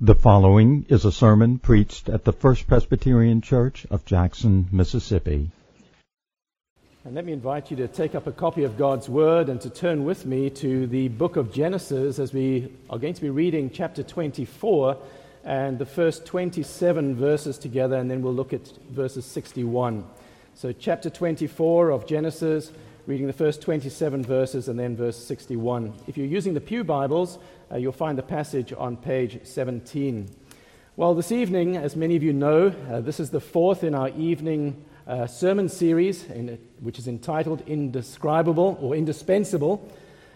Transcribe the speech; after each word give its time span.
The 0.00 0.16
following 0.16 0.86
is 0.88 1.04
a 1.04 1.12
sermon 1.12 1.60
preached 1.60 2.08
at 2.08 2.24
the 2.24 2.32
First 2.32 2.66
Presbyterian 2.66 3.40
Church 3.40 3.86
of 3.92 4.04
Jackson, 4.04 4.66
Mississippi. 4.72 5.52
And 7.04 7.14
let 7.14 7.24
me 7.24 7.32
invite 7.32 7.70
you 7.70 7.76
to 7.76 7.86
take 7.86 8.16
up 8.16 8.26
a 8.26 8.32
copy 8.32 8.64
of 8.64 8.76
God's 8.76 9.08
Word 9.08 9.48
and 9.48 9.60
to 9.60 9.70
turn 9.70 10.04
with 10.04 10.26
me 10.26 10.50
to 10.50 10.88
the 10.88 11.06
book 11.06 11.36
of 11.36 11.52
Genesis 11.52 12.18
as 12.18 12.32
we 12.32 12.72
are 12.90 12.98
going 12.98 13.14
to 13.14 13.20
be 13.20 13.30
reading 13.30 13.70
chapter 13.70 14.02
24 14.02 14.96
and 15.44 15.78
the 15.78 15.86
first 15.86 16.26
27 16.26 17.14
verses 17.14 17.56
together, 17.56 17.96
and 17.96 18.10
then 18.10 18.20
we'll 18.20 18.34
look 18.34 18.52
at 18.52 18.66
verses 18.90 19.24
61. 19.24 20.04
So, 20.54 20.72
chapter 20.72 21.08
24 21.08 21.90
of 21.90 22.04
Genesis, 22.04 22.72
reading 23.06 23.26
the 23.26 23.32
first 23.32 23.60
27 23.60 24.24
verses 24.24 24.68
and 24.68 24.78
then 24.78 24.96
verse 24.96 25.22
61. 25.24 25.92
If 26.06 26.16
you're 26.16 26.26
using 26.26 26.54
the 26.54 26.60
Pew 26.60 26.84
Bibles, 26.84 27.38
uh, 27.70 27.76
you'll 27.76 27.92
find 27.92 28.18
the 28.18 28.22
passage 28.22 28.72
on 28.76 28.96
page 28.96 29.40
17. 29.44 30.28
Well, 30.96 31.14
this 31.14 31.32
evening, 31.32 31.76
as 31.76 31.96
many 31.96 32.16
of 32.16 32.22
you 32.22 32.32
know, 32.32 32.74
uh, 32.90 33.00
this 33.00 33.18
is 33.18 33.30
the 33.30 33.40
fourth 33.40 33.82
in 33.82 33.94
our 33.94 34.10
evening 34.10 34.84
uh, 35.06 35.26
sermon 35.26 35.68
series, 35.68 36.24
in, 36.30 36.58
which 36.80 36.98
is 36.98 37.08
entitled 37.08 37.62
Indescribable 37.66 38.78
or 38.80 38.94
Indispensable. 38.94 39.90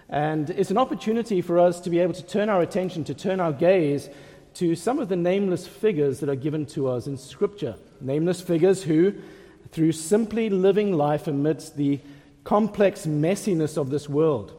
And 0.09 0.51
it's 0.51 0.71
an 0.71 0.79
opportunity 0.79 1.43
for 1.43 1.59
us 1.59 1.81
to 1.81 1.91
be 1.91 2.01
able 2.01 2.15
to 2.15 2.25
turn 2.25 2.49
our 2.49 2.63
attention, 2.63 3.05
to 3.05 3.15
turn 3.15 3.41
our 3.41 3.53
gaze 3.53 4.09
to 4.55 4.75
some 4.75 4.99
of 4.99 5.09
the 5.09 5.17
nameless 5.17 5.67
figures 5.67 6.21
that 6.21 6.29
are 6.29 6.35
given 6.35 6.67
to 6.67 6.89
us 6.89 7.07
in 7.07 7.17
Scripture. 7.17 7.77
Nameless 8.01 8.41
figures 8.41 8.83
who, 8.83 9.15
through 9.71 9.93
simply 9.93 10.51
living 10.51 10.93
life 10.93 11.29
amidst 11.29 11.77
the 11.77 12.01
complex 12.43 13.07
messiness 13.07 13.77
of 13.77 13.91
this 13.91 14.09
world. 14.09 14.53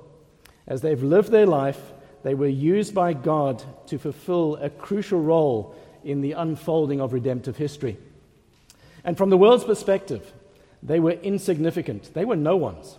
As 0.68 0.82
they've 0.82 1.02
lived 1.02 1.32
their 1.32 1.48
life, 1.48 1.92
they 2.24 2.34
were 2.34 2.48
used 2.48 2.94
by 2.94 3.14
God 3.14 3.64
to 3.88 3.98
fulfill 3.98 4.58
a 4.58 4.70
crucial 4.70 5.22
role 5.22 5.76
in 6.04 6.22
the 6.22 6.34
unfolding 6.34 7.02
of 7.02 7.14
redemptive 7.14 7.58
history. 7.58 7.98
And 9.04 9.18
from 9.18 9.30
the 9.30 9.38
world's 9.38 9.64
perspective, 9.64 10.34
they 10.84 11.00
were 11.00 11.12
insignificant. 11.12 12.14
They 12.14 12.26
were 12.26 12.36
no 12.36 12.56
ones. 12.56 12.98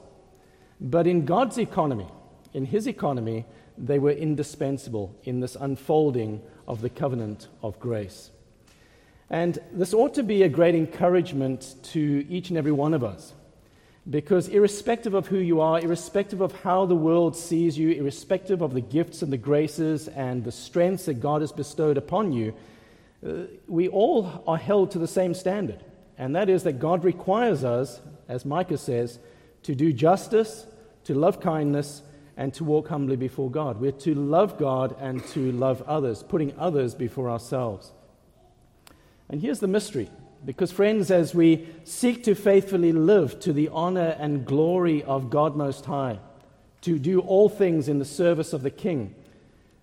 But 0.81 1.07
in 1.07 1.25
God's 1.25 1.59
economy, 1.59 2.09
in 2.55 2.65
His 2.67 2.87
economy, 2.87 3.47
they 3.77 3.99
were 3.99 4.11
indispensable 4.11 5.15
in 5.25 5.41
this 5.41 5.57
unfolding 5.57 6.43
of 6.67 6.81
the 6.81 6.91
covenant 6.91 7.49
of 7.63 7.79
grace. 7.81 8.31
And 9.29 9.59
this 9.73 9.95
ought 9.95 10.15
to 10.15 10.23
be 10.23 10.43
a 10.43 10.49
great 10.49 10.75
encouragement 10.75 11.77
to 11.85 12.27
each 12.29 12.49
and 12.49 12.59
every 12.59 12.73
one 12.73 12.95
of 12.95 13.05
us 13.05 13.33
because, 14.09 14.49
irrespective 14.49 15.15
of 15.15 15.27
who 15.27 15.39
you 15.39 15.61
are, 15.61 15.79
irrespective 15.79 16.41
of 16.41 16.53
how 16.63 16.87
the 16.87 16.97
world 16.97 17.37
sees 17.37 17.77
you, 17.77 17.91
irrespective 17.91 18.63
of 18.63 18.73
the 18.73 18.81
gifts 18.81 19.23
and 19.23 19.33
the 19.33 19.37
graces 19.37 20.09
and 20.09 20.43
the 20.43 20.53
strengths 20.53 21.05
that 21.05 21.21
God 21.21 21.43
has 21.43 21.53
bestowed 21.53 21.99
upon 21.99 22.33
you, 22.33 22.55
uh, 23.27 23.43
we 23.69 23.89
all 23.89 24.43
are 24.47 24.57
held 24.57 24.93
to 24.93 24.99
the 24.99 25.07
same 25.07 25.35
standard. 25.35 25.85
And 26.17 26.35
that 26.35 26.49
is 26.49 26.63
that 26.63 26.79
God 26.79 27.05
requires 27.05 27.63
us, 27.63 28.01
as 28.29 28.45
Micah 28.45 28.79
says, 28.79 29.19
to 29.65 29.75
do 29.75 29.93
justice, 29.93 30.67
to 31.05 31.15
love 31.15 31.41
kindness, 31.41 32.03
and 32.37 32.55
to 32.55 32.65
walk 32.65 32.89
humbly 32.89 33.17
before 33.17 33.51
God. 33.51 33.81
We're 33.81 33.93
to 33.93 34.15
love 34.15 34.59
God 34.59 34.97
and 34.99 35.23
to 35.29 35.53
love 35.53 35.83
others, 35.83 36.23
putting 36.23 36.59
others 36.59 36.95
before 36.95 37.29
ourselves. 37.29 37.93
And 39.29 39.43
here's 39.43 39.61
the 39.61 39.69
mystery 39.69 40.09
because, 40.45 40.73
friends, 40.73 41.11
as 41.11 41.35
we 41.35 41.69
seek 41.85 42.25
to 42.25 42.35
faithfully 42.35 42.93
live 42.93 43.41
to 43.41 43.53
the 43.53 43.69
honor 43.69 44.17
and 44.19 44.47
glory 44.47 45.03
of 45.03 45.31
God 45.31 45.57
Most 45.57 45.85
High, 45.85 46.19
to 46.83 46.99
do 46.99 47.21
all 47.21 47.49
things 47.49 47.89
in 47.89 47.99
the 47.99 48.05
service 48.05 48.53
of 48.53 48.63
the 48.63 48.71
King, 48.71 49.15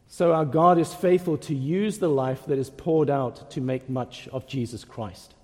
so 0.07 0.33
our 0.33 0.45
God 0.45 0.79
is 0.79 0.93
faithful 0.93 1.37
to 1.39 1.53
use 1.53 1.99
the 1.99 2.09
life 2.09 2.45
that 2.45 2.57
is 2.57 2.69
poured 2.69 3.09
out 3.09 3.51
to 3.51 3.61
make 3.61 3.89
much 3.89 4.27
of 4.29 4.47
Jesus 4.47 4.83
Christ. 4.83 5.35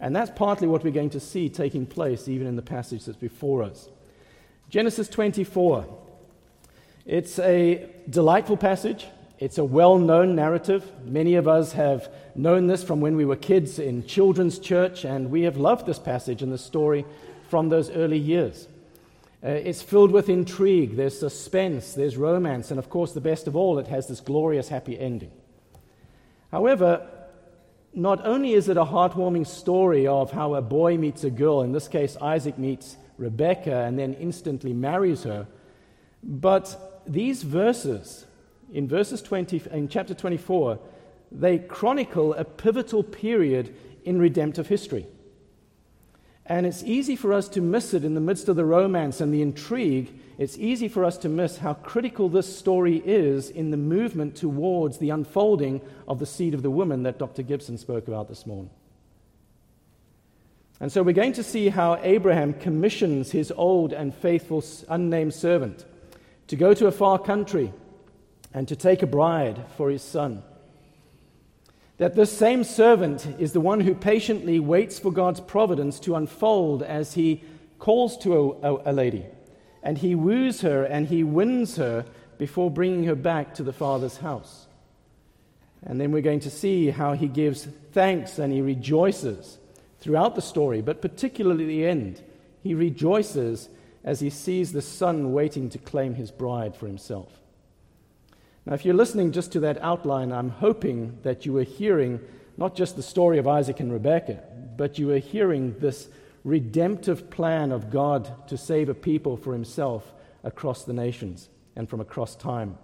And 0.00 0.14
that's 0.14 0.30
partly 0.34 0.66
what 0.66 0.82
we're 0.82 0.90
going 0.90 1.10
to 1.10 1.20
see 1.20 1.48
taking 1.48 1.86
place 1.86 2.28
even 2.28 2.46
in 2.46 2.56
the 2.56 2.62
passage 2.62 3.04
that's 3.04 3.18
before 3.18 3.62
us. 3.62 3.88
Genesis 4.68 5.08
24. 5.08 5.86
It's 7.04 7.38
a 7.38 7.88
delightful 8.10 8.56
passage. 8.56 9.06
It's 9.38 9.58
a 9.58 9.64
well 9.64 9.98
known 9.98 10.34
narrative. 10.34 10.90
Many 11.04 11.34
of 11.34 11.46
us 11.46 11.72
have 11.72 12.10
known 12.34 12.68
this 12.68 12.82
from 12.82 13.00
when 13.00 13.16
we 13.16 13.26
were 13.26 13.36
kids 13.36 13.78
in 13.78 14.06
children's 14.06 14.58
church, 14.58 15.04
and 15.04 15.30
we 15.30 15.42
have 15.42 15.58
loved 15.58 15.84
this 15.84 15.98
passage 15.98 16.42
and 16.42 16.50
the 16.50 16.58
story 16.58 17.04
from 17.48 17.68
those 17.68 17.90
early 17.90 18.18
years. 18.18 18.66
Uh, 19.44 19.48
it's 19.48 19.82
filled 19.82 20.10
with 20.10 20.30
intrigue, 20.30 20.96
there's 20.96 21.18
suspense, 21.18 21.92
there's 21.92 22.16
romance, 22.16 22.70
and 22.70 22.78
of 22.78 22.88
course, 22.88 23.12
the 23.12 23.20
best 23.20 23.46
of 23.46 23.54
all, 23.54 23.78
it 23.78 23.86
has 23.86 24.08
this 24.08 24.20
glorious 24.20 24.68
happy 24.68 24.98
ending. 24.98 25.30
However, 26.50 27.06
not 27.92 28.24
only 28.26 28.54
is 28.54 28.70
it 28.70 28.78
a 28.78 28.84
heartwarming 28.84 29.46
story 29.46 30.06
of 30.06 30.32
how 30.32 30.54
a 30.54 30.62
boy 30.62 30.96
meets 30.96 31.24
a 31.24 31.30
girl, 31.30 31.60
in 31.60 31.72
this 31.72 31.88
case, 31.88 32.16
Isaac 32.16 32.58
meets 32.58 32.96
Rebecca 33.18 33.84
and 33.84 33.98
then 33.98 34.14
instantly 34.14 34.72
marries 34.72 35.24
her, 35.24 35.46
but 36.22 37.02
these 37.06 37.42
verses 37.42 38.26
in 38.72 38.88
verses 38.88 39.22
20 39.22 39.62
in 39.70 39.88
chapter 39.88 40.14
24 40.14 40.78
they 41.32 41.58
chronicle 41.58 42.34
a 42.34 42.44
pivotal 42.44 43.02
period 43.02 43.74
in 44.04 44.18
redemptive 44.18 44.68
history 44.68 45.06
and 46.46 46.66
it's 46.66 46.82
easy 46.84 47.16
for 47.16 47.32
us 47.32 47.48
to 47.48 47.60
miss 47.60 47.92
it 47.94 48.04
in 48.04 48.14
the 48.14 48.20
midst 48.20 48.48
of 48.48 48.56
the 48.56 48.64
romance 48.64 49.20
and 49.20 49.32
the 49.32 49.42
intrigue 49.42 50.12
it's 50.38 50.58
easy 50.58 50.88
for 50.88 51.04
us 51.04 51.16
to 51.18 51.28
miss 51.28 51.58
how 51.58 51.74
critical 51.74 52.28
this 52.28 52.58
story 52.58 53.02
is 53.04 53.48
in 53.48 53.70
the 53.70 53.76
movement 53.76 54.36
towards 54.36 54.98
the 54.98 55.10
unfolding 55.10 55.80
of 56.06 56.18
the 56.18 56.26
seed 56.26 56.52
of 56.52 56.62
the 56.62 56.70
woman 56.70 57.04
that 57.04 57.18
Dr. 57.18 57.42
Gibson 57.42 57.78
spoke 57.78 58.06
about 58.06 58.28
this 58.28 58.44
morning. 58.44 58.70
And 60.78 60.92
so 60.92 61.02
we're 61.02 61.12
going 61.12 61.32
to 61.34 61.42
see 61.42 61.70
how 61.70 61.98
Abraham 62.02 62.52
commissions 62.52 63.30
his 63.30 63.50
old 63.50 63.94
and 63.94 64.14
faithful 64.14 64.62
unnamed 64.90 65.32
servant 65.32 65.86
to 66.48 66.56
go 66.56 66.74
to 66.74 66.86
a 66.86 66.92
far 66.92 67.18
country 67.18 67.72
and 68.56 68.66
to 68.66 68.74
take 68.74 69.02
a 69.02 69.06
bride 69.06 69.62
for 69.76 69.90
his 69.90 70.00
son. 70.00 70.42
That 71.98 72.14
this 72.14 72.32
same 72.32 72.64
servant 72.64 73.26
is 73.38 73.52
the 73.52 73.60
one 73.60 73.80
who 73.80 73.94
patiently 73.94 74.58
waits 74.60 74.98
for 74.98 75.12
God's 75.12 75.40
providence 75.40 76.00
to 76.00 76.16
unfold 76.16 76.82
as 76.82 77.12
he 77.12 77.44
calls 77.78 78.16
to 78.18 78.58
a, 78.62 78.90
a, 78.90 78.94
lady, 78.94 79.26
and 79.82 79.98
he 79.98 80.14
woos 80.14 80.62
her 80.62 80.84
and 80.84 81.06
he 81.06 81.22
wins 81.22 81.76
her 81.76 82.06
before 82.38 82.70
bringing 82.70 83.04
her 83.04 83.14
back 83.14 83.52
to 83.54 83.62
the 83.62 83.74
Father's 83.74 84.16
house. 84.16 84.66
And 85.82 86.00
then 86.00 86.10
we're 86.10 86.22
going 86.22 86.40
to 86.40 86.50
see 86.50 86.88
how 86.88 87.12
he 87.12 87.28
gives 87.28 87.68
thanks 87.92 88.38
and 88.38 88.50
he 88.54 88.62
rejoices 88.62 89.58
throughout 90.00 90.34
the 90.34 90.40
story, 90.40 90.80
but 90.80 91.02
particularly 91.02 91.66
the 91.66 91.84
end. 91.84 92.22
He 92.62 92.72
rejoices 92.72 93.68
as 94.02 94.20
he 94.20 94.30
sees 94.30 94.72
the 94.72 94.80
son 94.80 95.34
waiting 95.34 95.68
to 95.70 95.78
claim 95.78 96.14
his 96.14 96.30
bride 96.30 96.74
for 96.74 96.86
himself. 96.86 97.28
Now, 98.66 98.74
if 98.74 98.84
you're 98.84 98.94
listening 98.94 99.30
just 99.30 99.52
to 99.52 99.60
that 99.60 99.80
outline, 99.80 100.32
I'm 100.32 100.50
hoping 100.50 101.18
that 101.22 101.46
you 101.46 101.52
were 101.52 101.62
hearing 101.62 102.18
not 102.56 102.74
just 102.74 102.96
the 102.96 103.02
story 103.02 103.38
of 103.38 103.46
Isaac 103.46 103.78
and 103.78 103.92
Rebekah, 103.92 104.42
but 104.76 104.98
you 104.98 105.06
were 105.06 105.18
hearing 105.18 105.78
this 105.78 106.08
redemptive 106.42 107.30
plan 107.30 107.70
of 107.70 107.90
God 107.90 108.48
to 108.48 108.58
save 108.58 108.88
a 108.88 108.94
people 108.94 109.36
for 109.36 109.52
himself 109.52 110.12
across 110.42 110.82
the 110.82 110.92
nations 110.92 111.48
and 111.76 111.88
from 111.88 112.00
across 112.00 112.34
time. 112.34 112.76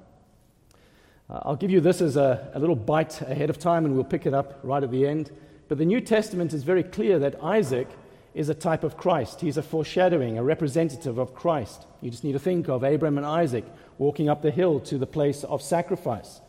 Uh, 1.28 1.40
I'll 1.42 1.56
give 1.56 1.70
you 1.70 1.80
this 1.80 2.00
as 2.00 2.16
a, 2.16 2.52
a 2.54 2.60
little 2.60 2.76
bite 2.76 3.20
ahead 3.22 3.50
of 3.50 3.58
time, 3.58 3.84
and 3.84 3.94
we'll 3.94 4.04
pick 4.04 4.24
it 4.24 4.34
up 4.34 4.60
right 4.62 4.82
at 4.84 4.90
the 4.92 5.06
end. 5.06 5.32
But 5.66 5.78
the 5.78 5.84
New 5.84 6.00
Testament 6.00 6.52
is 6.52 6.62
very 6.62 6.84
clear 6.84 7.18
that 7.18 7.42
Isaac 7.42 7.88
is 8.34 8.48
a 8.48 8.54
type 8.54 8.84
of 8.84 8.96
Christ. 8.96 9.40
He's 9.40 9.56
a 9.56 9.62
foreshadowing, 9.62 10.38
a 10.38 10.44
representative 10.44 11.18
of 11.18 11.34
Christ. 11.34 11.86
You 12.00 12.10
just 12.10 12.22
need 12.22 12.32
to 12.32 12.38
think 12.38 12.68
of 12.68 12.84
Abraham 12.84 13.18
and 13.18 13.26
Isaac 13.26 13.64
walking 13.98 14.28
up 14.28 14.42
the 14.42 14.50
hill 14.50 14.80
to 14.80 14.98
the 14.98 15.06
place 15.06 15.44
of 15.44 15.62
sacrifice. 15.62 16.40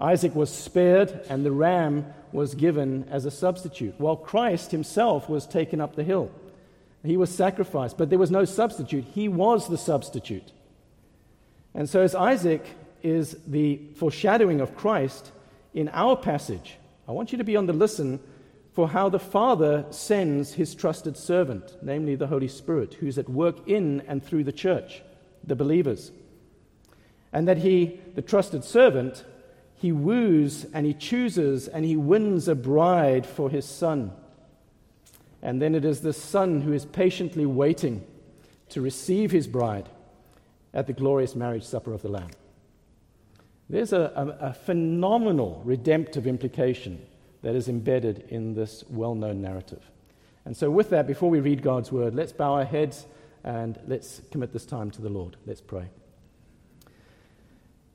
Isaac 0.00 0.34
was 0.34 0.52
spared, 0.52 1.24
and 1.28 1.44
the 1.44 1.52
ram 1.52 2.06
was 2.32 2.54
given 2.54 3.06
as 3.10 3.24
a 3.24 3.30
substitute, 3.30 3.94
while 3.98 4.16
Christ 4.16 4.70
himself 4.70 5.28
was 5.28 5.46
taken 5.46 5.80
up 5.80 5.96
the 5.96 6.04
hill. 6.04 6.30
He 7.02 7.16
was 7.16 7.30
sacrificed, 7.30 7.96
but 7.96 8.10
there 8.10 8.18
was 8.18 8.30
no 8.30 8.44
substitute. 8.44 9.04
He 9.14 9.28
was 9.28 9.68
the 9.68 9.78
substitute. 9.78 10.52
And 11.74 11.88
so, 11.88 12.00
as 12.00 12.14
Isaac 12.14 12.64
is 13.02 13.36
the 13.46 13.80
foreshadowing 13.96 14.60
of 14.60 14.76
Christ 14.76 15.30
in 15.72 15.88
our 15.90 16.16
passage, 16.16 16.76
I 17.06 17.12
want 17.12 17.32
you 17.32 17.38
to 17.38 17.44
be 17.44 17.56
on 17.56 17.66
the 17.66 17.72
listen 17.72 18.20
for 18.72 18.88
how 18.88 19.08
the 19.08 19.18
Father 19.18 19.86
sends 19.90 20.52
his 20.52 20.74
trusted 20.74 21.16
servant, 21.16 21.76
namely 21.80 22.14
the 22.14 22.26
Holy 22.26 22.48
Spirit, 22.48 22.94
who's 22.94 23.16
at 23.16 23.28
work 23.28 23.66
in 23.66 24.02
and 24.06 24.22
through 24.22 24.44
the 24.44 24.52
church, 24.52 25.02
the 25.44 25.56
believers. 25.56 26.12
And 27.36 27.46
that 27.48 27.58
he, 27.58 28.00
the 28.14 28.22
trusted 28.22 28.64
servant, 28.64 29.22
he 29.74 29.92
woos 29.92 30.64
and 30.72 30.86
he 30.86 30.94
chooses 30.94 31.68
and 31.68 31.84
he 31.84 31.94
wins 31.94 32.48
a 32.48 32.54
bride 32.54 33.26
for 33.26 33.50
his 33.50 33.66
son. 33.66 34.12
And 35.42 35.60
then 35.60 35.74
it 35.74 35.84
is 35.84 36.00
the 36.00 36.14
son 36.14 36.62
who 36.62 36.72
is 36.72 36.86
patiently 36.86 37.44
waiting 37.44 38.06
to 38.70 38.80
receive 38.80 39.32
his 39.32 39.46
bride 39.46 39.90
at 40.72 40.86
the 40.86 40.94
glorious 40.94 41.34
marriage 41.34 41.64
supper 41.64 41.92
of 41.92 42.00
the 42.00 42.08
Lamb. 42.08 42.30
There's 43.68 43.92
a, 43.92 44.38
a, 44.40 44.46
a 44.46 44.52
phenomenal 44.54 45.60
redemptive 45.62 46.26
implication 46.26 47.04
that 47.42 47.54
is 47.54 47.68
embedded 47.68 48.24
in 48.30 48.54
this 48.54 48.82
well 48.88 49.14
known 49.14 49.42
narrative. 49.42 49.82
And 50.46 50.56
so, 50.56 50.70
with 50.70 50.88
that, 50.88 51.06
before 51.06 51.28
we 51.28 51.40
read 51.40 51.60
God's 51.60 51.92
word, 51.92 52.14
let's 52.14 52.32
bow 52.32 52.54
our 52.54 52.64
heads 52.64 53.04
and 53.44 53.78
let's 53.86 54.22
commit 54.30 54.54
this 54.54 54.64
time 54.64 54.90
to 54.92 55.02
the 55.02 55.10
Lord. 55.10 55.36
Let's 55.44 55.60
pray. 55.60 55.90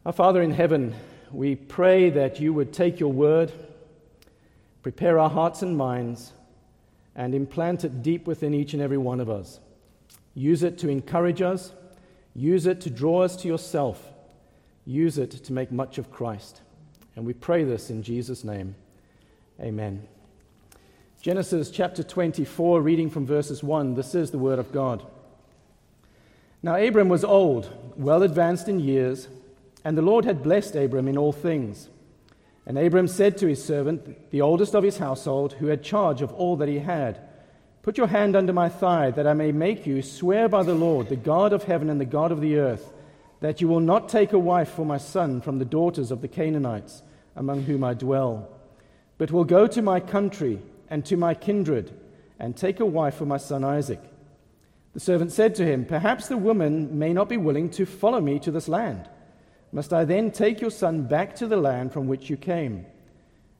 Our 0.03 0.13
Father 0.13 0.42
in 0.42 0.50
heaven, 0.50 0.95
we 1.31 1.56
pray 1.56 2.09
that 2.09 2.39
you 2.39 2.56
would 2.56 2.74
take 2.74 3.00
your 3.00 3.13
word, 3.13 3.51
prepare 4.81 5.19
our 5.19 5.30
hearts 5.30 5.62
and 5.62 5.77
minds, 5.77 6.33
and 7.15 7.36
implant 7.36 7.83
it 7.83 8.01
deep 8.01 8.25
within 8.25 8.56
each 8.56 8.74
and 8.74 8.81
every 8.81 8.98
one 8.98 9.19
of 9.19 9.30
us. 9.30 9.59
Use 10.33 10.63
it 10.63 10.80
to 10.80 10.89
encourage 10.89 11.44
us, 11.44 11.74
use 12.33 12.65
it 12.65 12.81
to 12.81 12.89
draw 12.89 13.21
us 13.21 13.36
to 13.36 13.48
yourself, 13.48 14.03
use 14.88 15.19
it 15.19 15.30
to 15.30 15.53
make 15.53 15.71
much 15.71 16.00
of 16.00 16.12
Christ. 16.12 16.62
And 17.15 17.24
we 17.24 17.33
pray 17.33 17.63
this 17.63 17.92
in 17.92 18.01
Jesus' 18.01 18.44
name. 18.44 18.74
Amen. 19.59 20.07
Genesis 21.21 21.69
chapter 21.69 22.01
24, 22.01 22.81
reading 22.81 23.12
from 23.12 23.27
verses 23.27 23.62
1. 23.62 23.94
This 23.94 24.15
is 24.15 24.31
the 24.31 24.39
word 24.39 24.57
of 24.57 24.71
God. 24.71 25.06
Now, 26.63 26.75
Abram 26.75 27.07
was 27.07 27.24
old, 27.24 27.94
well 27.95 28.24
advanced 28.24 28.68
in 28.68 28.80
years, 28.80 29.27
and 29.83 29.98
the 29.98 30.01
Lord 30.01 30.25
had 30.25 30.44
blessed 30.44 30.75
Abram 30.75 31.07
in 31.07 31.18
all 31.18 31.31
things. 31.31 31.89
And 32.66 32.78
Abram 32.78 33.07
said 33.07 33.38
to 33.39 33.48
his 33.48 33.63
servant, 33.63 34.30
the 34.31 34.42
oldest 34.42 34.75
of 34.75 34.83
his 34.83 35.00
household, 35.00 35.54
who 35.54 35.68
had 35.68 35.83
charge 35.83 36.22
of 36.22 36.31
all 36.33 36.56
that 36.57 36.68
he 36.68 36.80
had, 36.80 37.19
Put 37.81 37.98
your 37.98 38.07
hand 38.07 38.36
under 38.36 38.54
my 38.54 38.69
thigh, 38.69 39.10
that 39.12 39.25
I 39.25 39.33
may 39.33 39.51
make 39.51 39.88
you 39.88 40.04
swear 40.04 40.48
by 40.48 40.62
the 40.62 40.75
Lord, 40.75 41.10
the 41.10 41.16
God 41.16 41.51
of 41.51 41.63
heaven 41.63 41.89
and 41.89 42.00
the 42.00 42.06
God 42.06 42.31
of 42.31 42.39
the 42.39 42.57
earth, 42.57 42.94
that 43.39 43.60
you 43.60 43.68
will 43.68 43.80
not 43.80 44.07
take 44.07 44.33
a 44.33 44.39
wife 44.39 44.69
for 44.69 44.86
my 44.86 44.98
son 44.98 45.42
from 45.42 45.57
the 45.57 45.66
daughters 45.66 46.12
of 46.12 46.22
the 46.22 46.28
Canaanites, 46.28 47.01
among 47.36 47.63
whom 47.63 47.83
I 47.83 47.95
dwell, 47.95 48.48
but 49.18 49.31
will 49.31 49.45
go 49.45 49.66
to 49.66 49.81
my 49.81 50.00
country 50.00 50.62
and 50.89 51.04
to 51.06 51.18
my 51.18 51.33
kindred, 51.33 51.92
and 52.38 52.56
take 52.56 52.80
a 52.80 52.86
wife 52.86 53.16
for 53.16 53.25
my 53.25 53.38
son 53.38 53.63
Isaac. 53.63 54.01
The 54.94 55.00
servant 55.00 55.31
said 55.31 55.56
to 55.56 55.66
him, 55.66 55.86
Perhaps 55.86 56.28
the 56.28 56.38
woman 56.38 57.00
may 57.00 57.13
not 57.13 57.30
be 57.30 57.38
willing 57.38 57.69
to 57.72 57.86
follow 57.86 58.22
me 58.22 58.38
to 58.39 58.51
this 58.51 58.68
land. 58.68 59.10
Must 59.71 59.94
I 59.94 60.06
then 60.06 60.31
take 60.31 60.59
your 60.59 60.71
son 60.71 61.03
back 61.03 61.35
to 61.35 61.47
the 61.47 61.57
land 61.57 61.94
from 61.94 62.07
which 62.07 62.29
you 62.29 62.38
came? 62.38 62.85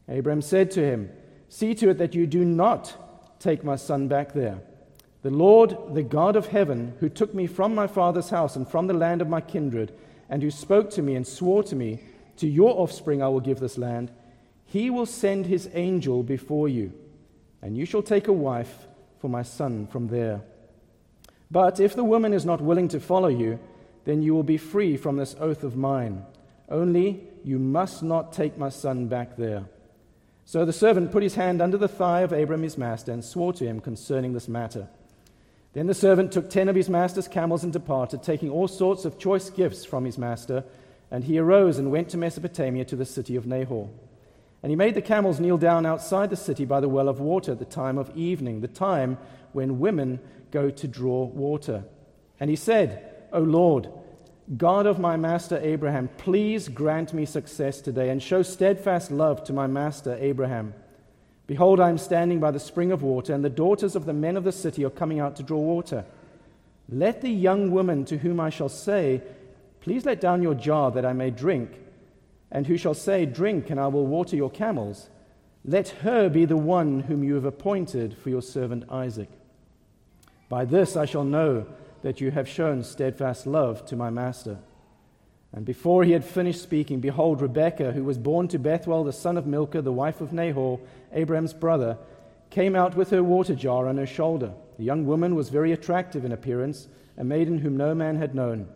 Abram 0.08 0.42
said 0.42 0.72
to 0.72 0.84
him, 0.84 1.10
See 1.48 1.74
to 1.76 1.90
it 1.90 1.98
that 1.98 2.16
you 2.16 2.28
do 2.28 2.44
not 2.44 3.40
take 3.40 3.64
my 3.64 3.76
son 3.76 4.08
back 4.08 4.34
there. 4.34 4.60
The 5.22 5.30
Lord, 5.30 5.78
the 5.94 6.04
God 6.04 6.36
of 6.36 6.48
heaven, 6.48 6.96
who 7.00 7.10
took 7.10 7.34
me 7.34 7.48
from 7.48 7.76
my 7.76 7.88
father's 7.88 8.30
house 8.30 8.56
and 8.56 8.68
from 8.68 8.88
the 8.88 8.94
land 8.94 9.22
of 9.22 9.30
my 9.30 9.42
kindred, 9.42 9.94
and 10.30 10.42
who 10.42 10.50
spoke 10.50 10.90
to 10.92 11.02
me 11.02 11.16
and 11.16 11.28
swore 11.28 11.64
to 11.64 11.76
me, 11.76 12.00
To 12.38 12.48
your 12.48 12.80
offspring 12.80 13.22
I 13.22 13.28
will 13.28 13.40
give 13.40 13.60
this 13.60 13.78
land, 13.78 14.12
he 14.66 14.90
will 14.90 15.06
send 15.06 15.46
his 15.46 15.70
angel 15.74 16.24
before 16.24 16.70
you, 16.70 16.94
and 17.62 17.78
you 17.78 17.86
shall 17.86 18.02
take 18.02 18.28
a 18.28 18.34
wife 18.34 18.88
for 19.20 19.30
my 19.30 19.44
son 19.44 19.88
from 19.88 20.08
there. 20.08 20.42
But 21.52 21.80
if 21.80 21.94
the 21.94 22.04
woman 22.06 22.34
is 22.34 22.46
not 22.46 22.62
willing 22.62 22.88
to 22.90 23.00
follow 23.00 23.28
you, 23.28 23.60
then 24.06 24.22
you 24.22 24.34
will 24.34 24.44
be 24.44 24.58
free 24.58 24.98
from 24.98 25.18
this 25.18 25.36
oath 25.40 25.64
of 25.64 25.76
mine. 25.76 26.26
Only 26.70 27.22
you 27.44 27.60
must 27.60 28.02
not 28.04 28.34
take 28.34 28.58
my 28.58 28.70
son 28.70 29.08
back 29.08 29.38
there. 29.38 29.66
So 30.46 30.66
the 30.66 30.74
servant 30.74 31.12
put 31.12 31.24
his 31.24 31.36
hand 31.36 31.62
under 31.62 31.78
the 31.78 31.88
thigh 31.88 32.22
of 32.22 32.34
Abram 32.34 32.64
his 32.64 32.78
master 32.78 33.12
and 33.12 33.24
swore 33.24 33.54
to 33.54 33.66
him 33.66 33.80
concerning 33.80 34.34
this 34.34 34.48
matter. 34.48 34.88
Then 35.74 35.88
the 35.88 35.94
servant 35.94 36.32
took 36.32 36.50
ten 36.50 36.68
of 36.68 36.76
his 36.76 36.90
master's 36.90 37.28
camels 37.28 37.64
and 37.64 37.72
departed, 37.72 38.24
taking 38.24 38.50
all 38.50 38.68
sorts 38.68 39.06
of 39.06 39.18
choice 39.18 39.50
gifts 39.50 39.86
from 39.86 40.04
his 40.04 40.18
master. 40.18 40.64
And 41.10 41.24
he 41.24 41.38
arose 41.38 41.78
and 41.78 41.92
went 41.92 42.10
to 42.10 42.18
Mesopotamia 42.18 42.86
to 42.86 42.96
the 42.96 43.06
city 43.06 43.36
of 43.36 43.46
Nahor. 43.46 43.90
And 44.64 44.70
he 44.70 44.76
made 44.76 44.96
the 44.96 45.02
camels 45.02 45.40
kneel 45.40 45.58
down 45.58 45.86
outside 45.86 46.30
the 46.30 46.36
city 46.36 46.66
by 46.66 46.80
the 46.80 46.90
well 46.90 47.10
of 47.10 47.20
water 47.20 47.54
at 47.54 47.60
the 47.60 47.66
time 47.66 47.98
of 47.98 48.16
evening, 48.16 48.62
the 48.62 48.68
time 48.68 49.18
when 49.54 49.80
women 49.80 50.20
go 50.52 50.70
to 50.70 50.88
draw 50.88 51.24
water. 51.26 51.84
And 52.40 52.50
he 52.50 52.56
said, 52.56 53.11
O 53.32 53.40
Lord, 53.40 53.90
God 54.58 54.86
of 54.86 55.00
my 55.00 55.16
master 55.16 55.60
Abraham, 55.62 56.10
please 56.18 56.68
grant 56.68 57.14
me 57.14 57.26
success 57.26 57.80
today 57.80 58.10
and 58.10 58.22
show 58.22 58.42
steadfast 58.42 59.12
love 59.12 59.44
to 59.46 59.54
my 59.54 59.68
master 59.68 60.18
Abraham. 60.20 60.74
Behold, 61.48 61.80
I 61.80 61.90
am 61.90 61.98
standing 61.98 62.40
by 62.40 62.52
the 62.52 62.60
spring 62.60 62.92
of 62.92 63.04
water, 63.04 63.34
and 63.34 63.44
the 63.44 63.50
daughters 63.50 63.96
of 63.96 64.06
the 64.06 64.14
men 64.14 64.38
of 64.38 64.44
the 64.44 64.52
city 64.52 64.84
are 64.86 64.90
coming 64.90 65.20
out 65.20 65.36
to 65.38 65.44
draw 65.44 65.60
water. 65.60 66.06
Let 66.90 67.22
the 67.22 67.30
young 67.30 67.72
woman 67.72 68.06
to 68.06 68.18
whom 68.18 68.40
I 68.40 68.50
shall 68.50 68.70
say, 68.70 69.22
Please 69.80 70.06
let 70.06 70.22
down 70.22 70.44
your 70.44 70.54
jar 70.54 70.92
that 70.92 71.06
I 71.06 71.14
may 71.14 71.30
drink, 71.32 71.80
and 72.52 72.68
who 72.68 72.78
shall 72.78 72.94
say, 72.94 73.26
Drink, 73.26 73.70
and 73.70 73.80
I 73.80 73.88
will 73.88 74.06
water 74.06 74.36
your 74.36 74.50
camels, 74.50 75.10
let 75.64 75.90
her 75.90 76.30
be 76.30 76.46
the 76.46 76.58
one 76.58 77.02
whom 77.02 77.24
you 77.24 77.36
have 77.36 77.46
appointed 77.46 78.18
for 78.18 78.30
your 78.30 78.42
servant 78.42 78.86
Isaac. 78.90 79.30
By 80.50 80.66
this 80.66 80.96
I 80.96 81.06
shall 81.06 81.24
know 81.24 81.68
that 82.02 82.22
you 82.22 82.32
have 82.32 82.48
shown 82.48 82.84
steadfast 82.84 83.46
love 83.46 83.86
to 83.86 83.96
my 83.96 84.10
master. 84.10 84.60
And 85.54 85.66
before 85.66 86.04
he 86.04 86.14
had 86.14 86.24
finished 86.24 86.62
speaking, 86.62 87.00
behold, 87.00 87.42
Rebekah, 87.42 87.92
who 87.92 88.04
was 88.04 88.18
born 88.18 88.48
to 88.50 88.60
Bethuel, 88.60 89.04
the 89.04 89.12
son 89.12 89.38
of 89.38 89.46
Milcah, 89.46 89.82
the 89.82 89.92
wife 89.92 90.22
of 90.22 90.32
Nahor, 90.32 90.80
Abraham's 91.12 91.54
brother, 91.54 91.98
came 92.50 92.76
out 92.76 92.96
with 92.96 93.10
her 93.10 93.24
water 93.24 93.56
jar 93.56 93.88
on 93.88 93.98
her 93.98 94.06
shoulder. 94.06 94.54
The 94.78 94.86
young 94.86 95.06
woman 95.06 95.36
was 95.36 95.50
very 95.50 95.72
attractive 95.72 96.24
in 96.24 96.32
appearance, 96.32 96.88
a 97.18 97.24
maiden 97.24 97.60
whom 97.60 97.76
no 97.76 97.94
man 97.94 98.18
had 98.18 98.34
known. 98.34 98.70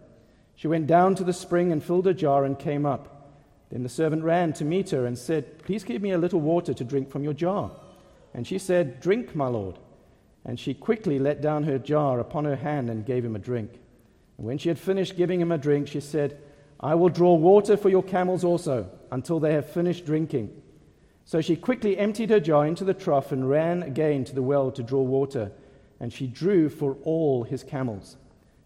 She 0.55 0.67
went 0.67 0.87
down 0.87 1.15
to 1.15 1.23
the 1.23 1.33
spring 1.33 1.71
and 1.71 1.83
filled 1.83 2.05
her 2.05 2.13
jar 2.13 2.45
and 2.45 2.59
came 2.59 2.85
up. 2.85 3.31
Then 3.71 3.83
the 3.83 3.89
servant 3.89 4.23
ran 4.23 4.53
to 4.53 4.65
meet 4.65 4.91
her 4.91 5.05
and 5.05 5.17
said, 5.17 5.59
Please 5.63 5.83
give 5.83 6.01
me 6.01 6.11
a 6.11 6.17
little 6.17 6.39
water 6.39 6.73
to 6.73 6.83
drink 6.83 7.09
from 7.09 7.23
your 7.23 7.33
jar. 7.33 7.71
And 8.33 8.45
she 8.45 8.57
said, 8.57 8.99
Drink, 8.99 9.35
my 9.35 9.47
lord. 9.47 9.79
And 10.45 10.59
she 10.59 10.73
quickly 10.73 11.17
let 11.17 11.41
down 11.41 11.63
her 11.63 11.79
jar 11.79 12.19
upon 12.19 12.45
her 12.45 12.55
hand 12.55 12.89
and 12.89 13.05
gave 13.05 13.25
him 13.25 13.35
a 13.35 13.39
drink. 13.39 13.79
And 14.37 14.45
when 14.45 14.57
she 14.57 14.69
had 14.69 14.77
finished 14.77 15.17
giving 15.17 15.41
him 15.41 15.51
a 15.51 15.57
drink, 15.57 15.87
she 15.87 15.99
said, 15.99 16.37
I 16.79 16.93
will 16.95 17.09
draw 17.09 17.33
water 17.33 17.75
for 17.75 17.89
your 17.89 18.03
camels 18.03 18.43
also, 18.43 18.89
until 19.11 19.39
they 19.39 19.53
have 19.53 19.69
finished 19.69 20.05
drinking. 20.05 20.61
So 21.23 21.41
she 21.41 21.55
quickly 21.55 21.97
emptied 21.97 22.29
her 22.29 22.39
jar 22.39 22.67
into 22.67 22.83
the 22.83 22.93
trough 22.93 23.31
and 23.31 23.49
ran 23.49 23.81
again 23.81 24.23
to 24.25 24.35
the 24.35 24.43
well 24.43 24.71
to 24.71 24.83
draw 24.83 25.01
water, 25.01 25.51
and 25.99 26.13
she 26.13 26.27
drew 26.27 26.69
for 26.69 26.97
all 27.03 27.43
his 27.43 27.63
camels. 27.63 28.17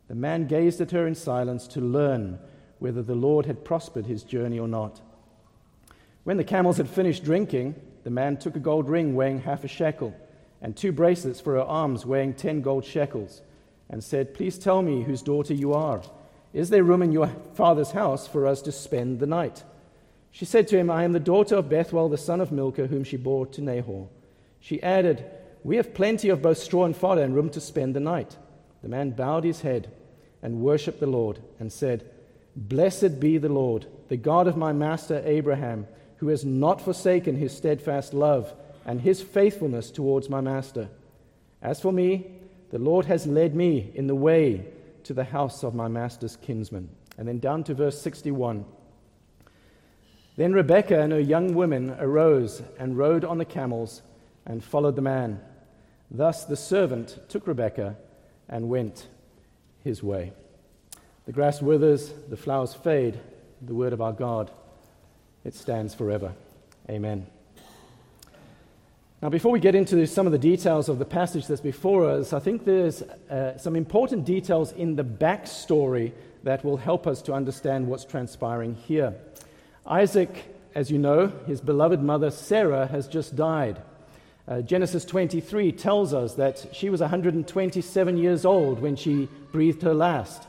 The 0.10 0.16
man 0.16 0.48
gazed 0.48 0.82
at 0.82 0.92
her 0.92 1.08
in 1.08 1.16
silence 1.16 1.68
to 1.68 1.82
learn 1.82 2.40
whether 2.80 3.04
the 3.04 3.16
Lord 3.16 3.46
had 3.46 3.64
prospered 3.64 4.08
his 4.08 4.24
journey 4.24 4.60
or 4.60 4.68
not. 4.68 5.00
When 6.24 6.38
the 6.38 6.44
camels 6.44 6.78
had 6.78 6.90
finished 6.90 7.24
drinking, 7.24 7.76
the 8.04 8.10
man 8.10 8.38
took 8.38 8.56
a 8.56 8.60
gold 8.60 8.90
ring 8.90 9.16
weighing 9.16 9.40
half 9.42 9.64
a 9.64 9.68
shekel 9.68 10.14
and 10.62 10.76
two 10.76 10.92
bracelets 10.92 11.40
for 11.40 11.54
her 11.56 11.62
arms 11.62 12.06
weighing 12.06 12.34
ten 12.34 12.62
gold 12.62 12.86
shekels, 12.86 13.42
and 13.90 14.04
said, 14.04 14.34
Please 14.34 14.58
tell 14.58 14.82
me 14.82 15.04
whose 15.04 15.22
daughter 15.22 15.54
you 15.54 15.74
are. 15.74 16.02
Is 16.54 16.70
there 16.70 16.84
room 16.84 17.02
in 17.02 17.12
your 17.12 17.28
father's 17.54 17.92
house 17.92 18.28
for 18.28 18.48
us 18.48 18.62
to 18.64 18.72
spend 18.72 19.20
the 19.20 19.28
night? 19.28 19.64
She 20.32 20.46
said 20.46 20.68
to 20.70 20.78
him, 20.78 20.90
I 20.90 21.04
am 21.04 21.14
the 21.14 21.20
daughter 21.20 21.56
of 21.56 21.70
Bethuel, 21.70 22.10
the 22.10 22.18
son 22.18 22.42
of 22.42 22.52
Milcah, 22.52 22.88
whom 22.88 23.04
she 23.04 23.18
bore 23.18 23.46
to 23.48 23.62
Nahor. 23.62 24.08
She 24.60 24.82
added, 24.84 25.26
We 25.64 25.78
have 25.78 25.94
plenty 25.94 26.30
of 26.30 26.42
both 26.42 26.58
straw 26.58 26.86
and 26.86 26.96
fodder 26.96 27.22
and 27.24 27.36
room 27.36 27.50
to 27.52 27.62
spend 27.62 27.96
the 27.96 28.00
night. 28.00 28.36
The 28.82 28.90
man 28.90 29.12
bowed 29.12 29.44
his 29.44 29.62
head 29.62 29.92
and 30.42 30.62
worshipped 30.62 31.00
the 31.00 31.08
Lord 31.08 31.40
and 31.60 31.72
said, 31.72 32.10
Blessed 32.56 33.20
be 33.20 33.38
the 33.38 33.50
Lord, 33.50 33.86
the 34.08 34.18
God 34.18 34.48
of 34.48 34.58
my 34.58 34.74
master 34.74 35.22
Abraham, 35.26 35.88
who 36.18 36.28
has 36.28 36.46
not 36.46 36.82
forsaken 36.82 37.36
his 37.36 37.56
steadfast 37.56 38.14
love 38.14 38.54
and 38.90 39.02
his 39.02 39.22
faithfulness 39.22 39.92
towards 39.92 40.32
my 40.32 40.42
master. 40.42 40.90
As 41.62 41.80
for 41.80 41.92
me, 41.92 42.26
the 42.72 42.80
Lord 42.80 43.06
has 43.06 43.28
led 43.28 43.54
me 43.54 43.92
in 43.94 44.08
the 44.08 44.16
way 44.16 44.66
to 45.04 45.14
the 45.14 45.26
house 45.26 45.64
of 45.64 45.76
my 45.76 45.88
master's 45.88 46.36
kinsman. 46.38 46.90
And 47.16 47.28
then 47.28 47.38
down 47.38 47.64
to 47.66 47.76
verse 47.76 48.02
61. 48.02 48.66
Then 50.38 50.54
Rebekah 50.54 51.02
and 51.02 51.12
her 51.12 51.20
young 51.20 51.54
women 51.54 51.98
arose 52.00 52.64
and 52.80 52.98
rode 52.98 53.24
on 53.24 53.38
the 53.38 53.46
camels 53.46 54.02
and 54.48 54.64
followed 54.64 54.96
the 54.96 55.04
man. 55.04 55.40
Thus 56.10 56.46
the 56.46 56.58
servant 56.58 57.20
took 57.30 57.46
Rebekah 57.46 57.96
and 58.48 58.70
went 58.70 59.06
his 59.84 60.02
way. 60.02 60.34
The 61.28 61.32
grass 61.32 61.62
withers, 61.62 62.12
the 62.28 62.38
flowers 62.38 62.74
fade, 62.74 63.20
the 63.62 63.76
word 63.76 63.94
of 63.94 64.02
our 64.02 64.14
God, 64.14 64.50
it 65.46 65.54
stands 65.54 65.94
forever. 65.94 66.34
Amen. 66.90 67.28
Now, 69.22 69.28
before 69.28 69.52
we 69.52 69.60
get 69.60 69.76
into 69.76 70.08
some 70.08 70.28
of 70.28 70.32
the 70.32 70.38
details 70.38 70.88
of 70.88 70.98
the 70.98 71.04
passage 71.04 71.46
that's 71.46 71.60
before 71.60 72.10
us, 72.10 72.32
I 72.32 72.40
think 72.40 72.64
there's 72.64 73.02
uh, 73.02 73.58
some 73.58 73.76
important 73.76 74.24
details 74.24 74.72
in 74.72 74.96
the 74.96 75.04
backstory 75.04 76.14
that 76.44 76.64
will 76.64 76.78
help 76.78 77.06
us 77.06 77.22
to 77.24 77.34
understand 77.34 77.88
what's 77.88 78.06
transpiring 78.06 78.76
here. 78.76 79.14
Isaac, 79.86 80.56
as 80.74 80.90
you 80.90 81.00
know, 81.00 81.34
his 81.48 81.60
beloved 81.60 82.02
mother 82.02 82.32
Sarah 82.32 82.88
has 82.88 83.10
just 83.10 83.36
died. 83.36 83.82
Uh, 84.48 84.62
Genesis 84.62 85.04
23 85.04 85.74
tells 85.74 86.14
us 86.14 86.36
that 86.36 86.68
she 86.72 86.90
was 86.90 87.02
127 87.02 88.18
years 88.18 88.46
old 88.46 88.80
when 88.80 88.96
she 88.96 89.28
breathed 89.52 89.82
her 89.82 89.94
last. 89.94 90.48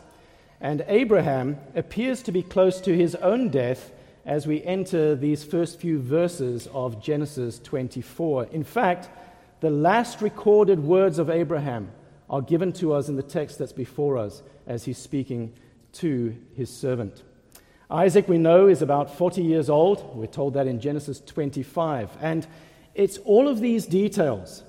And 0.60 0.84
Abraham 0.86 1.58
appears 1.74 2.22
to 2.22 2.30
be 2.30 2.44
close 2.44 2.80
to 2.82 2.96
his 2.96 3.16
own 3.16 3.48
death 3.48 3.90
as 4.24 4.46
we 4.46 4.62
enter 4.64 5.14
these 5.14 5.44
first 5.44 5.80
few 5.80 5.98
verses 5.98 6.68
of 6.72 7.02
Genesis 7.02 7.58
24. 7.58 8.44
In 8.46 8.64
fact, 8.64 9.08
the 9.60 9.70
last 9.70 10.20
recorded 10.20 10.78
words 10.80 11.18
of 11.18 11.30
Abraham 11.30 11.90
are 12.28 12.42
given 12.42 12.72
to 12.74 12.92
us 12.92 13.08
in 13.08 13.16
the 13.16 13.22
text 13.22 13.58
that's 13.58 13.72
before 13.72 14.18
us 14.18 14.42
as 14.66 14.84
he's 14.84 14.98
speaking 14.98 15.52
to 15.92 16.36
his 16.56 16.70
servant. 16.70 17.22
Isaac, 17.90 18.28
we 18.28 18.38
know, 18.38 18.68
is 18.68 18.82
about 18.82 19.16
40 19.16 19.42
years 19.42 19.68
old. 19.68 20.16
We're 20.16 20.26
told 20.26 20.54
that 20.54 20.68
in 20.68 20.80
Genesis 20.80 21.20
25. 21.20 22.10
And 22.20 22.46
it's 22.94 23.18
all 23.18 23.48
of 23.48 23.60
these 23.60 23.86
details 23.86 24.62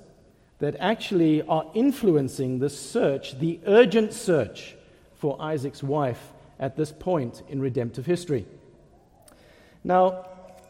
that 0.58 0.76
actually 0.80 1.42
are 1.42 1.66
influencing 1.74 2.58
the 2.58 2.70
search, 2.70 3.38
the 3.38 3.60
urgent 3.66 4.12
search 4.12 4.74
for 5.14 5.40
Isaac's 5.40 5.82
wife 5.82 6.32
at 6.58 6.76
this 6.76 6.90
point 6.90 7.42
in 7.48 7.60
redemptive 7.60 8.06
history. 8.06 8.46
Now, 9.84 10.26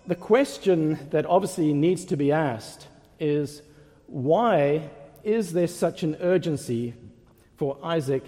the 0.07 0.15
question 0.15 0.99
that 1.11 1.27
obviously 1.27 1.73
needs 1.73 2.05
to 2.07 2.17
be 2.17 2.33
asked 2.33 2.89
is 3.21 3.63
why 4.07 4.91
is 5.23 5.53
there 5.53 5.69
such 5.69 6.03
an 6.03 6.17
urgency 6.21 6.95
for 7.57 7.79
Isaac 7.83 8.25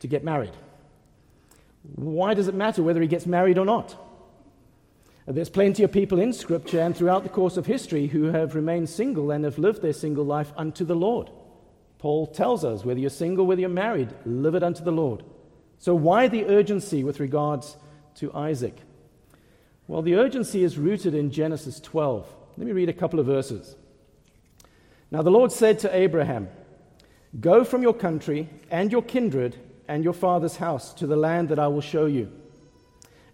to 0.00 0.06
get 0.06 0.22
married? 0.24 0.52
Why 1.94 2.34
does 2.34 2.48
it 2.48 2.54
matter 2.54 2.82
whether 2.82 3.00
he 3.00 3.08
gets 3.08 3.26
married 3.26 3.58
or 3.58 3.64
not? 3.64 3.96
There's 5.26 5.48
plenty 5.48 5.82
of 5.82 5.92
people 5.92 6.18
in 6.18 6.32
Scripture 6.32 6.80
and 6.80 6.96
throughout 6.96 7.22
the 7.22 7.28
course 7.28 7.56
of 7.56 7.66
history 7.66 8.06
who 8.06 8.24
have 8.24 8.54
remained 8.54 8.88
single 8.88 9.30
and 9.30 9.44
have 9.44 9.58
lived 9.58 9.82
their 9.82 9.92
single 9.92 10.24
life 10.24 10.52
unto 10.56 10.84
the 10.84 10.96
Lord. 10.96 11.30
Paul 11.98 12.26
tells 12.26 12.64
us 12.64 12.84
whether 12.84 12.98
you're 12.98 13.10
single, 13.10 13.46
whether 13.46 13.60
you're 13.60 13.70
married, 13.70 14.12
live 14.24 14.54
it 14.54 14.62
unto 14.62 14.82
the 14.82 14.90
Lord. 14.90 15.22
So, 15.78 15.94
why 15.94 16.28
the 16.28 16.46
urgency 16.46 17.04
with 17.04 17.20
regards 17.20 17.76
to 18.16 18.32
Isaac? 18.34 18.76
Well, 19.90 20.02
the 20.02 20.14
urgency 20.14 20.62
is 20.62 20.78
rooted 20.78 21.16
in 21.16 21.32
Genesis 21.32 21.80
12. 21.80 22.24
Let 22.56 22.64
me 22.64 22.72
read 22.72 22.88
a 22.88 22.92
couple 22.92 23.18
of 23.18 23.26
verses. 23.26 23.74
Now, 25.10 25.22
the 25.22 25.32
Lord 25.32 25.50
said 25.50 25.80
to 25.80 25.92
Abraham, 25.92 26.48
Go 27.40 27.64
from 27.64 27.82
your 27.82 27.94
country 27.94 28.48
and 28.70 28.92
your 28.92 29.02
kindred 29.02 29.56
and 29.88 30.04
your 30.04 30.12
father's 30.12 30.54
house 30.54 30.94
to 30.94 31.08
the 31.08 31.16
land 31.16 31.48
that 31.48 31.58
I 31.58 31.66
will 31.66 31.80
show 31.80 32.06
you. 32.06 32.30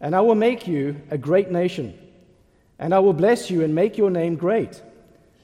And 0.00 0.16
I 0.16 0.22
will 0.22 0.34
make 0.34 0.66
you 0.66 0.98
a 1.10 1.18
great 1.18 1.50
nation, 1.50 1.92
and 2.78 2.94
I 2.94 3.00
will 3.00 3.12
bless 3.12 3.50
you 3.50 3.62
and 3.62 3.74
make 3.74 3.98
your 3.98 4.10
name 4.10 4.36
great, 4.36 4.80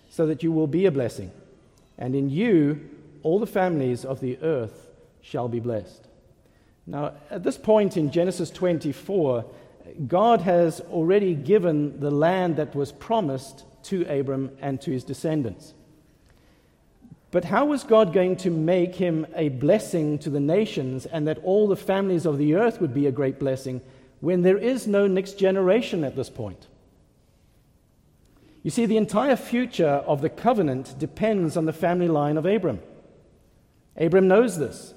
so 0.09 0.25
that 0.29 0.43
you 0.43 0.51
will 0.51 0.67
be 0.67 0.87
a 0.87 0.91
blessing. 0.91 1.31
And 1.99 2.15
in 2.15 2.31
you 2.31 2.89
all 3.23 3.39
the 3.39 3.47
families 3.47 4.07
of 4.07 4.21
the 4.21 4.39
earth 4.41 4.89
shall 5.21 5.49
be 5.49 5.61
blessed. 5.61 6.09
Now, 6.87 7.13
at 7.31 7.43
this 7.43 7.59
point 7.59 7.99
in 7.99 8.11
Genesis 8.11 8.49
24, 8.49 9.45
God 10.07 10.43
has 10.43 10.81
already 10.81 11.35
given 11.35 12.01
the 12.01 12.11
land 12.11 12.57
that 12.57 12.75
was 12.75 12.93
promised 12.93 13.65
to 13.85 14.05
Abram 14.05 14.51
and 14.61 14.81
to 14.83 14.91
his 14.91 15.05
descendants. 15.05 15.75
But 17.31 17.47
how 17.47 17.65
was 17.65 17.83
God 17.83 18.13
going 18.13 18.37
to 18.37 18.51
make 18.51 18.95
him 18.95 19.27
a 19.35 19.49
blessing 19.49 20.19
to 20.19 20.31
the 20.31 20.41
nations 20.41 21.07
and 21.07 21.27
that 21.27 21.43
all 21.43 21.67
the 21.67 21.77
families 21.77 22.27
of 22.27 22.39
the 22.39 22.55
earth 22.55 22.81
would 22.81 22.93
be 22.93 23.07
a 23.07 23.13
great 23.13 23.39
blessing 23.39 23.81
when 24.21 24.43
there 24.43 24.59
is 24.59 24.87
no 24.87 25.07
next 25.07 25.39
generation 25.39 26.05
at 26.05 26.15
this 26.15 26.29
point? 26.29 26.67
You 28.63 28.71
see, 28.71 28.87
the 28.87 28.99
entire 28.99 29.37
future 29.37 30.05
of 30.07 30.21
the 30.21 30.29
covenant 30.29 30.99
depends 30.99 31.57
on 31.57 31.65
the 31.65 31.73
family 31.73 32.07
line 32.07 32.37
of 32.37 32.47
Abram. 32.47 32.81
Abram 33.97 34.29
knows 34.29 34.59
this. 34.59 34.95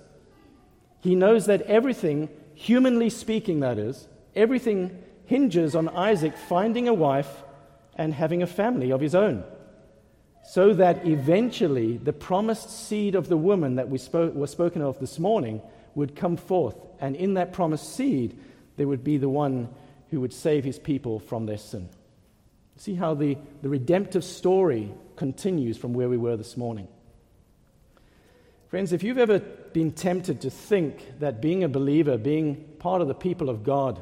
He 1.01 1.15
knows 1.15 1.45
that 1.45 1.61
everything, 1.63 2.29
humanly 2.53 3.09
speaking, 3.09 3.61
that 3.61 3.77
is, 3.77 4.07
everything 4.35 5.01
hinges 5.25 5.75
on 5.75 5.89
Isaac 5.89 6.37
finding 6.37 6.87
a 6.87 6.93
wife 6.93 7.43
and 7.95 8.13
having 8.13 8.43
a 8.43 8.47
family 8.47 8.91
of 8.91 9.01
his 9.01 9.15
own 9.15 9.43
so 10.45 10.73
that 10.73 11.05
eventually 11.05 11.97
the 11.97 12.13
promised 12.13 12.69
seed 12.69 13.15
of 13.15 13.27
the 13.27 13.37
woman 13.37 13.75
that 13.75 13.89
we 13.89 13.97
spoke, 13.97 14.33
were 14.35 14.47
spoken 14.47 14.81
of 14.81 14.99
this 14.99 15.17
morning 15.17 15.61
would 15.95 16.15
come 16.15 16.37
forth. 16.37 16.75
And 16.99 17.15
in 17.15 17.33
that 17.33 17.51
promised 17.51 17.95
seed, 17.95 18.37
there 18.77 18.87
would 18.87 19.03
be 19.03 19.17
the 19.17 19.29
one 19.29 19.69
who 20.11 20.21
would 20.21 20.33
save 20.33 20.63
his 20.63 20.77
people 20.77 21.19
from 21.19 21.45
their 21.45 21.57
sin. 21.57 21.89
See 22.77 22.93
how 22.93 23.15
the, 23.15 23.37
the 23.63 23.69
redemptive 23.69 24.23
story 24.23 24.91
continues 25.15 25.77
from 25.77 25.93
where 25.93 26.09
we 26.09 26.17
were 26.17 26.37
this 26.37 26.57
morning. 26.57 26.87
Friends, 28.67 28.93
if 28.93 29.03
you've 29.03 29.17
ever 29.17 29.39
been 29.39 29.93
tempted 29.93 30.41
to 30.41 30.49
think 30.49 31.19
that 31.19 31.41
being 31.41 31.63
a 31.63 31.69
believer, 31.69 32.17
being 32.17 32.55
part 32.77 33.01
of 33.01 33.07
the 33.07 33.15
people 33.15 33.49
of 33.49 33.63
God, 33.63 34.01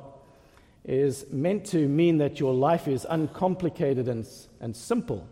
is 0.85 1.25
meant 1.31 1.65
to 1.65 1.87
mean 1.87 2.17
that 2.17 2.39
your 2.39 2.53
life 2.53 2.87
is 2.87 3.05
uncomplicated 3.09 4.07
and, 4.07 4.27
and 4.59 4.75
simple, 4.75 5.27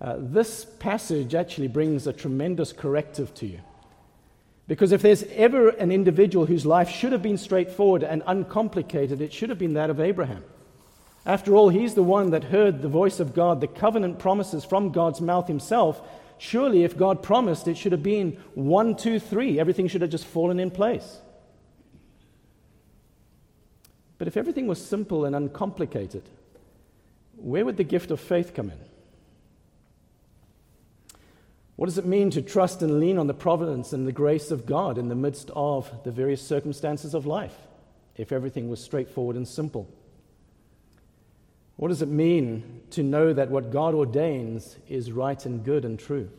uh, 0.00 0.16
this 0.18 0.64
passage 0.64 1.34
actually 1.34 1.68
brings 1.68 2.06
a 2.06 2.12
tremendous 2.12 2.72
corrective 2.72 3.32
to 3.34 3.46
you. 3.46 3.60
Because 4.66 4.92
if 4.92 5.02
there's 5.02 5.22
ever 5.34 5.68
an 5.68 5.92
individual 5.92 6.46
whose 6.46 6.66
life 6.66 6.88
should 6.88 7.12
have 7.12 7.22
been 7.22 7.38
straightforward 7.38 8.02
and 8.02 8.22
uncomplicated, 8.26 9.20
it 9.20 9.32
should 9.32 9.50
have 9.50 9.58
been 9.58 9.74
that 9.74 9.90
of 9.90 10.00
Abraham. 10.00 10.44
After 11.24 11.54
all, 11.54 11.68
he's 11.68 11.94
the 11.94 12.02
one 12.02 12.30
that 12.30 12.44
heard 12.44 12.82
the 12.82 12.88
voice 12.88 13.20
of 13.20 13.34
God, 13.34 13.60
the 13.60 13.68
covenant 13.68 14.18
promises 14.18 14.64
from 14.64 14.90
God's 14.90 15.20
mouth 15.20 15.46
himself. 15.46 16.00
Surely, 16.38 16.82
if 16.82 16.96
God 16.96 17.22
promised, 17.22 17.68
it 17.68 17.76
should 17.76 17.92
have 17.92 18.02
been 18.02 18.38
one, 18.54 18.96
two, 18.96 19.20
three. 19.20 19.60
Everything 19.60 19.86
should 19.86 20.00
have 20.00 20.10
just 20.10 20.26
fallen 20.26 20.58
in 20.58 20.72
place. 20.72 21.18
But 24.22 24.28
if 24.28 24.36
everything 24.36 24.68
was 24.68 24.80
simple 24.80 25.24
and 25.24 25.34
uncomplicated, 25.34 26.22
where 27.34 27.64
would 27.64 27.76
the 27.76 27.82
gift 27.82 28.12
of 28.12 28.20
faith 28.20 28.54
come 28.54 28.70
in? 28.70 28.78
What 31.74 31.86
does 31.86 31.98
it 31.98 32.06
mean 32.06 32.30
to 32.30 32.40
trust 32.40 32.82
and 32.82 33.00
lean 33.00 33.18
on 33.18 33.26
the 33.26 33.34
providence 33.34 33.92
and 33.92 34.06
the 34.06 34.12
grace 34.12 34.52
of 34.52 34.64
God 34.64 34.96
in 34.96 35.08
the 35.08 35.16
midst 35.16 35.50
of 35.56 35.90
the 36.04 36.12
various 36.12 36.40
circumstances 36.40 37.14
of 37.14 37.26
life, 37.26 37.56
if 38.14 38.30
everything 38.30 38.70
was 38.70 38.80
straightforward 38.80 39.34
and 39.34 39.48
simple? 39.48 39.92
What 41.74 41.88
does 41.88 42.00
it 42.00 42.08
mean 42.08 42.82
to 42.90 43.02
know 43.02 43.32
that 43.32 43.50
what 43.50 43.72
God 43.72 43.92
ordains 43.92 44.76
is 44.88 45.10
right 45.10 45.44
and 45.44 45.64
good 45.64 45.84
and 45.84 45.98
true? 45.98 46.30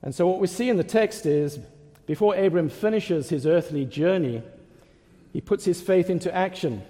And 0.00 0.14
so, 0.14 0.26
what 0.26 0.40
we 0.40 0.46
see 0.46 0.70
in 0.70 0.78
the 0.78 0.82
text 0.82 1.26
is 1.26 1.58
before 2.06 2.34
Abram 2.34 2.70
finishes 2.70 3.28
his 3.28 3.44
earthly 3.44 3.84
journey, 3.84 4.42
he 5.32 5.40
puts 5.40 5.64
his 5.64 5.80
faith 5.80 6.10
into 6.10 6.34
action. 6.34 6.82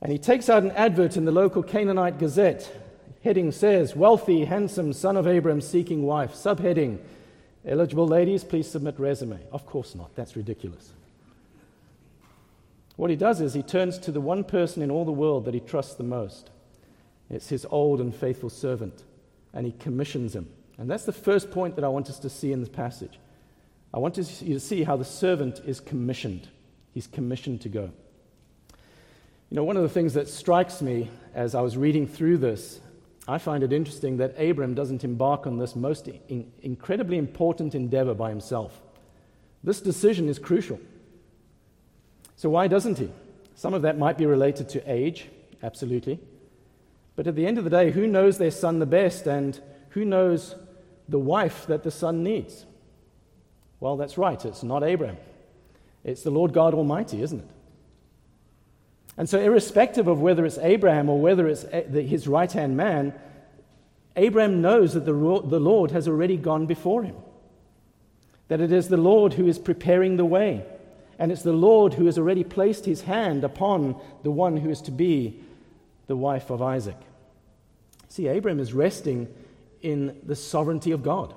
And 0.00 0.12
he 0.12 0.18
takes 0.18 0.48
out 0.48 0.62
an 0.62 0.72
advert 0.72 1.16
in 1.16 1.24
the 1.24 1.32
local 1.32 1.62
Canaanite 1.62 2.18
Gazette 2.18 2.70
Heading 3.26 3.50
says, 3.50 3.96
Wealthy, 3.96 4.44
handsome 4.44 4.92
son 4.92 5.16
of 5.16 5.26
Abram 5.26 5.60
seeking 5.60 6.04
wife. 6.04 6.32
Subheading, 6.32 6.98
Eligible 7.66 8.06
ladies, 8.06 8.44
please 8.44 8.70
submit 8.70 9.00
resume. 9.00 9.40
Of 9.50 9.66
course 9.66 9.96
not. 9.96 10.14
That's 10.14 10.36
ridiculous. 10.36 10.92
What 12.94 13.10
he 13.10 13.16
does 13.16 13.40
is 13.40 13.52
he 13.52 13.64
turns 13.64 13.98
to 13.98 14.12
the 14.12 14.20
one 14.20 14.44
person 14.44 14.80
in 14.80 14.92
all 14.92 15.04
the 15.04 15.10
world 15.10 15.44
that 15.46 15.54
he 15.54 15.58
trusts 15.58 15.94
the 15.94 16.04
most. 16.04 16.50
It's 17.28 17.48
his 17.48 17.66
old 17.68 18.00
and 18.00 18.14
faithful 18.14 18.48
servant, 18.48 19.02
and 19.52 19.66
he 19.66 19.72
commissions 19.72 20.36
him. 20.36 20.48
And 20.78 20.88
that's 20.88 21.04
the 21.04 21.12
first 21.12 21.50
point 21.50 21.74
that 21.74 21.84
I 21.84 21.88
want 21.88 22.08
us 22.08 22.20
to 22.20 22.30
see 22.30 22.52
in 22.52 22.60
this 22.60 22.68
passage. 22.68 23.18
I 23.92 23.98
want 23.98 24.18
you 24.18 24.22
to 24.54 24.60
see 24.60 24.84
how 24.84 24.96
the 24.96 25.04
servant 25.04 25.60
is 25.66 25.80
commissioned. 25.80 26.46
He's 26.96 27.06
commissioned 27.06 27.60
to 27.60 27.68
go. 27.68 27.90
You 29.50 29.56
know, 29.56 29.64
one 29.64 29.76
of 29.76 29.82
the 29.82 29.88
things 29.90 30.14
that 30.14 30.30
strikes 30.30 30.80
me 30.80 31.10
as 31.34 31.54
I 31.54 31.60
was 31.60 31.76
reading 31.76 32.06
through 32.06 32.38
this 32.38 32.80
I 33.28 33.36
find 33.36 33.62
it 33.62 33.70
interesting 33.70 34.16
that 34.16 34.40
Abram 34.40 34.72
doesn't 34.74 35.04
embark 35.04 35.46
on 35.46 35.58
this 35.58 35.76
most 35.76 36.08
in- 36.08 36.50
incredibly 36.62 37.18
important 37.18 37.74
endeavor 37.74 38.14
by 38.14 38.30
himself. 38.30 38.80
This 39.62 39.82
decision 39.82 40.30
is 40.30 40.38
crucial. 40.38 40.80
So, 42.36 42.48
why 42.48 42.66
doesn't 42.66 42.96
he? 42.96 43.10
Some 43.54 43.74
of 43.74 43.82
that 43.82 43.98
might 43.98 44.16
be 44.16 44.24
related 44.24 44.70
to 44.70 44.90
age, 44.90 45.28
absolutely. 45.62 46.18
But 47.14 47.26
at 47.26 47.34
the 47.34 47.46
end 47.46 47.58
of 47.58 47.64
the 47.64 47.70
day, 47.70 47.90
who 47.90 48.06
knows 48.06 48.38
their 48.38 48.50
son 48.50 48.78
the 48.78 48.86
best 48.86 49.26
and 49.26 49.60
who 49.90 50.06
knows 50.06 50.54
the 51.06 51.18
wife 51.18 51.66
that 51.66 51.82
the 51.82 51.90
son 51.90 52.22
needs? 52.22 52.64
Well, 53.80 53.98
that's 53.98 54.16
right, 54.16 54.42
it's 54.46 54.62
not 54.62 54.82
Abraham. 54.82 55.18
It's 56.06 56.22
the 56.22 56.30
Lord 56.30 56.52
God 56.52 56.72
Almighty, 56.72 57.20
isn't 57.20 57.40
it? 57.40 57.48
And 59.18 59.28
so, 59.28 59.40
irrespective 59.40 60.06
of 60.06 60.20
whether 60.20 60.46
it's 60.46 60.58
Abraham 60.58 61.08
or 61.08 61.20
whether 61.20 61.48
it's 61.48 61.64
eh, 61.72 61.82
his 62.02 62.28
right 62.28 62.50
hand 62.50 62.76
man, 62.76 63.12
Abraham 64.14 64.62
knows 64.62 64.94
that 64.94 65.04
the 65.04 65.12
Lord 65.12 65.90
has 65.90 66.06
already 66.06 66.36
gone 66.36 66.66
before 66.66 67.02
him. 67.02 67.16
That 68.48 68.60
it 68.60 68.70
is 68.70 68.88
the 68.88 68.96
Lord 68.96 69.34
who 69.34 69.46
is 69.48 69.58
preparing 69.58 70.16
the 70.16 70.24
way. 70.24 70.64
And 71.18 71.32
it's 71.32 71.42
the 71.42 71.52
Lord 71.52 71.94
who 71.94 72.06
has 72.06 72.18
already 72.18 72.44
placed 72.44 72.84
his 72.84 73.02
hand 73.02 73.42
upon 73.42 74.00
the 74.22 74.30
one 74.30 74.58
who 74.58 74.70
is 74.70 74.80
to 74.82 74.90
be 74.90 75.40
the 76.06 76.16
wife 76.16 76.50
of 76.50 76.62
Isaac. 76.62 76.96
See, 78.08 78.28
Abraham 78.28 78.60
is 78.60 78.72
resting 78.72 79.28
in 79.82 80.20
the 80.24 80.36
sovereignty 80.36 80.92
of 80.92 81.02
God. 81.02 81.34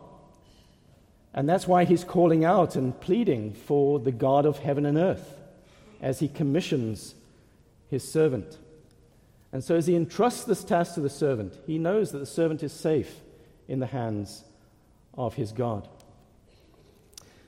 And 1.33 1.47
that's 1.47 1.67
why 1.67 1.85
he's 1.85 2.03
calling 2.03 2.43
out 2.43 2.75
and 2.75 2.99
pleading 2.99 3.53
for 3.53 3.99
the 3.99 4.11
God 4.11 4.45
of 4.45 4.59
heaven 4.59 4.85
and 4.85 4.97
earth 4.97 5.37
as 6.01 6.19
he 6.19 6.27
commissions 6.27 7.15
his 7.89 8.09
servant. 8.09 8.57
And 9.51 9.63
so, 9.63 9.75
as 9.75 9.87
he 9.87 9.95
entrusts 9.95 10.43
this 10.43 10.63
task 10.63 10.95
to 10.95 11.01
the 11.01 11.09
servant, 11.09 11.55
he 11.65 11.77
knows 11.77 12.11
that 12.11 12.19
the 12.19 12.25
servant 12.25 12.63
is 12.63 12.71
safe 12.71 13.19
in 13.67 13.79
the 13.79 13.87
hands 13.87 14.43
of 15.15 15.35
his 15.35 15.51
God. 15.51 15.87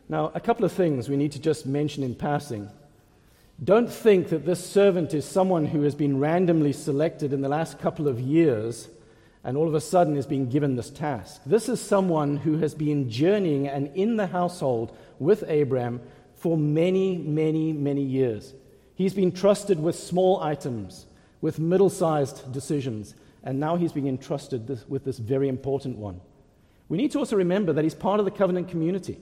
Now, 0.09 0.31
a 0.33 0.39
couple 0.39 0.65
of 0.65 0.71
things 0.71 1.07
we 1.07 1.15
need 1.15 1.31
to 1.33 1.39
just 1.39 1.65
mention 1.65 2.03
in 2.03 2.15
passing. 2.15 2.69
Don't 3.63 3.89
think 3.89 4.29
that 4.29 4.45
this 4.45 4.63
servant 4.63 5.13
is 5.13 5.23
someone 5.23 5.67
who 5.67 5.83
has 5.83 5.93
been 5.93 6.19
randomly 6.19 6.73
selected 6.73 7.31
in 7.31 7.41
the 7.41 7.49
last 7.49 7.79
couple 7.79 8.07
of 8.07 8.19
years 8.19 8.89
and 9.43 9.57
all 9.57 9.67
of 9.67 9.73
a 9.73 9.81
sudden 9.81 10.17
is 10.17 10.25
being 10.25 10.49
given 10.49 10.75
this 10.75 10.89
task. 10.89 11.41
This 11.45 11.67
is 11.67 11.81
someone 11.81 12.37
who 12.37 12.57
has 12.59 12.75
been 12.75 13.09
journeying 13.09 13.67
and 13.67 13.95
in 13.95 14.17
the 14.17 14.27
household 14.27 14.95
with 15.19 15.43
Abraham 15.47 16.01
for 16.35 16.57
many, 16.57 17.17
many, 17.17 17.73
many 17.73 18.03
years. 18.03 18.53
He's 18.95 19.13
been 19.13 19.31
trusted 19.31 19.79
with 19.79 19.95
small 19.95 20.41
items, 20.41 21.07
with 21.41 21.59
middle 21.59 21.89
sized 21.89 22.51
decisions, 22.51 23.15
and 23.43 23.59
now 23.59 23.75
he's 23.77 23.93
being 23.93 24.07
entrusted 24.07 24.67
this, 24.67 24.87
with 24.87 25.03
this 25.03 25.17
very 25.17 25.49
important 25.49 25.97
one. 25.97 26.21
We 26.87 26.97
need 26.97 27.11
to 27.11 27.19
also 27.19 27.35
remember 27.35 27.73
that 27.73 27.83
he's 27.83 27.95
part 27.95 28.19
of 28.19 28.25
the 28.25 28.31
covenant 28.31 28.69
community. 28.69 29.17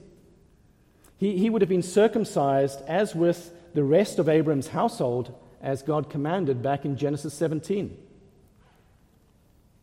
He, 1.16 1.38
he 1.38 1.48
would 1.48 1.62
have 1.62 1.68
been 1.68 1.82
circumcised 1.82 2.82
as 2.86 3.14
with 3.14 3.52
the 3.74 3.84
rest 3.84 4.18
of 4.18 4.28
Abraham's 4.28 4.68
household 4.68 5.34
as 5.62 5.82
God 5.82 6.10
commanded 6.10 6.62
back 6.62 6.84
in 6.84 6.96
Genesis 6.96 7.32
17. 7.34 7.96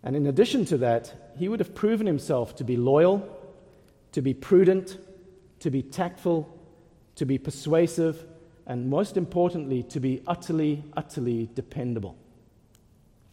And 0.07 0.15
in 0.15 0.25
addition 0.25 0.63
to 0.67 0.77
that, 0.77 1.33
he 1.37 1.49
would 1.49 1.59
have 1.59 1.75
proven 1.75 2.07
himself 2.07 2.55
to 2.55 2.63
be 2.63 2.77
loyal, 2.77 3.27
to 4.13 4.21
be 4.21 4.33
prudent, 4.33 4.97
to 5.59 5.69
be 5.69 5.83
tactful, 5.83 6.47
to 7.15 7.25
be 7.25 7.37
persuasive, 7.37 8.23
and 8.65 8.89
most 8.89 9.17
importantly, 9.17 9.83
to 9.83 9.99
be 9.99 10.23
utterly, 10.25 10.81
utterly 10.95 11.49
dependable. 11.53 12.15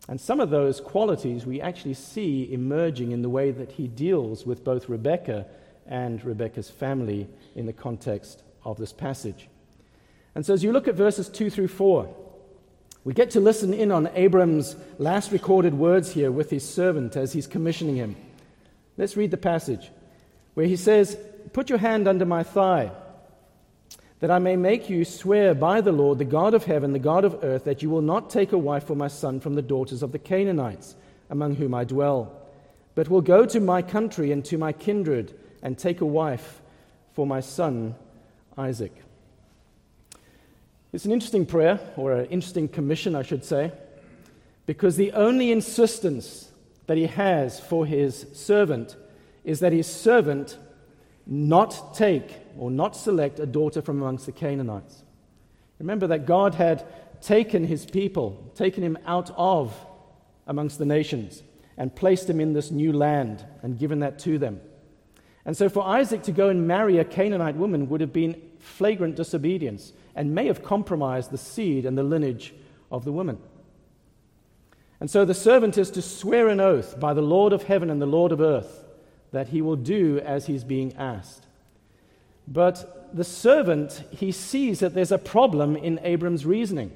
And 0.09 0.21
some 0.21 0.41
of 0.41 0.51
those 0.51 0.81
qualities 0.81 1.47
we 1.47 1.61
actually 1.61 1.95
see 1.95 2.53
emerging 2.53 3.13
in 3.13 3.23
the 3.23 3.31
way 3.31 3.53
that 3.53 3.71
he 3.71 3.87
deals 3.87 4.45
with 4.45 4.65
both 4.65 4.89
Rebecca 4.89 5.47
and 5.87 6.25
Rebecca's 6.25 6.71
family 6.71 7.29
in 7.55 7.67
the 7.67 7.73
context 7.73 8.43
of 8.65 8.79
this 8.79 8.93
passage. 8.93 9.49
And 10.35 10.45
so 10.45 10.53
as 10.53 10.65
you 10.65 10.73
look 10.73 10.89
at 10.89 10.97
verses 10.97 11.29
2 11.29 11.51
through 11.51 11.69
4, 11.69 12.13
we 13.05 13.13
get 13.13 13.33
to 13.33 13.41
listen 13.41 13.75
in 13.75 13.93
on 13.93 14.09
Abram's 14.15 14.77
last 14.99 15.31
recorded 15.31 15.75
words 15.75 16.11
here 16.11 16.33
with 16.33 16.49
his 16.49 16.67
servant 16.67 17.17
as 17.17 17.35
he's 17.35 17.47
commissioning 17.47 17.97
him. 17.97 18.17
Let's 18.97 19.17
read 19.17 19.31
the 19.31 19.37
passage 19.37 19.91
where 20.55 20.67
he 20.67 20.77
says, 20.77 21.19
Put 21.53 21.69
your 21.69 21.79
hand 21.79 22.09
under 22.09 22.25
my 22.25 22.43
thigh, 22.43 22.91
that 24.21 24.31
I 24.31 24.39
may 24.39 24.57
make 24.57 24.89
you 24.89 25.05
swear 25.05 25.55
by 25.55 25.83
the 25.83 25.93
Lord, 25.93 26.19
the 26.19 26.25
God 26.25 26.55
of 26.55 26.65
heaven, 26.65 26.95
the 26.95 26.99
God 26.99 27.27
of 27.27 27.45
earth, 27.45 27.65
that 27.65 27.83
you 27.83 27.91
will 27.91 28.01
not 28.01 28.31
take 28.31 28.53
a 28.53 28.59
wife 28.59 28.85
for 28.85 28.97
my 28.97 29.09
son 29.09 29.39
from 29.39 29.55
the 29.55 29.63
daughters 29.63 30.03
of 30.03 30.13
the 30.13 30.19
Canaanites, 30.19 30.95
among 31.29 31.57
whom 31.57 31.75
I 31.75 31.85
dwell, 31.85 32.33
but 32.95 33.11
will 33.11 33.21
go 33.21 33.45
to 33.45 33.61
my 33.61 33.83
country 33.83 34.33
and 34.33 34.43
to 34.47 34.57
my 34.57 34.73
kindred 34.73 35.39
and 35.63 35.77
take 35.77 36.01
a 36.01 36.07
wife 36.07 36.63
for 37.13 37.27
my 37.27 37.41
son 37.41 37.97
Isaac. 38.57 39.04
It's 40.95 41.05
an 41.05 41.11
interesting 41.11 41.45
prayer, 41.45 41.81
or 41.97 42.13
an 42.13 42.27
interesting 42.27 42.69
commission, 42.69 43.17
I 43.17 43.23
should 43.23 43.45
say, 43.45 43.73
because 44.65 44.95
the 44.95 45.11
only 45.11 45.51
insistence 45.51 46.53
that 46.87 46.97
he 46.97 47.07
has 47.07 47.59
for 47.59 47.85
his 47.85 48.27
servant 48.33 48.95
is 49.43 49.59
that 49.59 49.73
his 49.73 49.89
servant 49.89 50.57
not 51.27 51.97
take 51.97 52.37
or 52.57 52.71
not 52.71 52.95
select 52.95 53.41
a 53.41 53.47
daughter 53.47 53.83
from 53.83 54.01
amongst 54.01 54.27
the 54.27 54.31
Canaanites. 54.31 55.03
Remember 55.81 56.07
that 56.07 56.27
God 56.27 56.55
had 56.55 56.87
taken 57.21 57.65
his 57.65 57.85
people, 57.85 58.53
taken 58.55 58.85
him 58.85 58.97
out 59.05 59.33
of 59.37 59.77
amongst 60.47 60.79
the 60.79 60.87
nations, 60.87 61.43
and 61.77 61.93
placed 61.93 62.31
him 62.31 62.39
in 62.39 62.53
this 62.53 62.71
new 62.71 62.93
land 62.93 63.45
and 63.63 63.81
given 63.81 63.99
that 63.99 64.21
to 64.21 64.39
them. 64.39 64.61
And 65.45 65.57
so 65.57 65.69
for 65.69 65.85
Isaac 65.85 66.23
to 66.23 66.33
go 66.33 66.51
and 66.51 66.69
marry 66.69 66.99
a 66.99 67.05
Canaanite 67.05 67.57
woman 67.57 67.89
would 67.89 68.01
have 68.01 68.13
been 68.13 68.41
flagrant 68.61 69.17
disobedience 69.17 69.93
and 70.15 70.35
may 70.35 70.47
have 70.47 70.63
compromised 70.63 71.31
the 71.31 71.39
seed 71.39 71.85
and 71.87 71.99
the 71.99 72.03
lineage 72.03 72.55
of 72.91 73.05
the 73.05 73.13
woman. 73.13 73.39
And 75.01 75.11
so 75.11 75.25
the 75.25 75.35
servant 75.35 75.77
is 75.77 75.91
to 75.93 76.03
swear 76.03 76.49
an 76.49 76.61
oath 76.61 76.99
by 76.99 77.15
the 77.15 77.23
Lord 77.23 77.53
of 77.53 77.65
heaven 77.65 77.91
and 77.91 78.01
the 78.01 78.07
Lord 78.07 78.33
of 78.33 78.41
earth 78.41 78.85
that 79.33 79.49
he 79.49 79.61
will 79.61 79.77
do 79.77 80.21
as 80.21 80.47
he's 80.47 80.65
being 80.65 80.95
asked. 80.97 81.47
But 82.47 83.11
the 83.15 83.25
servant, 83.25 84.05
he 84.11 84.33
sees 84.33 84.81
that 84.81 84.95
there's 84.95 85.13
a 85.13 85.19
problem 85.19 85.77
in 85.77 86.01
Abram's 86.03 86.47
reasoning. 86.47 86.93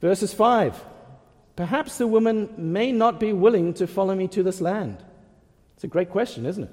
Verses 0.00 0.32
5 0.32 0.84
Perhaps 1.56 1.98
the 1.98 2.06
woman 2.06 2.52
may 2.56 2.90
not 2.90 3.20
be 3.20 3.32
willing 3.32 3.74
to 3.74 3.86
follow 3.86 4.14
me 4.14 4.26
to 4.28 4.42
this 4.42 4.60
land. 4.60 5.04
It's 5.74 5.84
a 5.84 5.88
great 5.88 6.10
question, 6.10 6.46
isn't 6.46 6.64
it? 6.64 6.70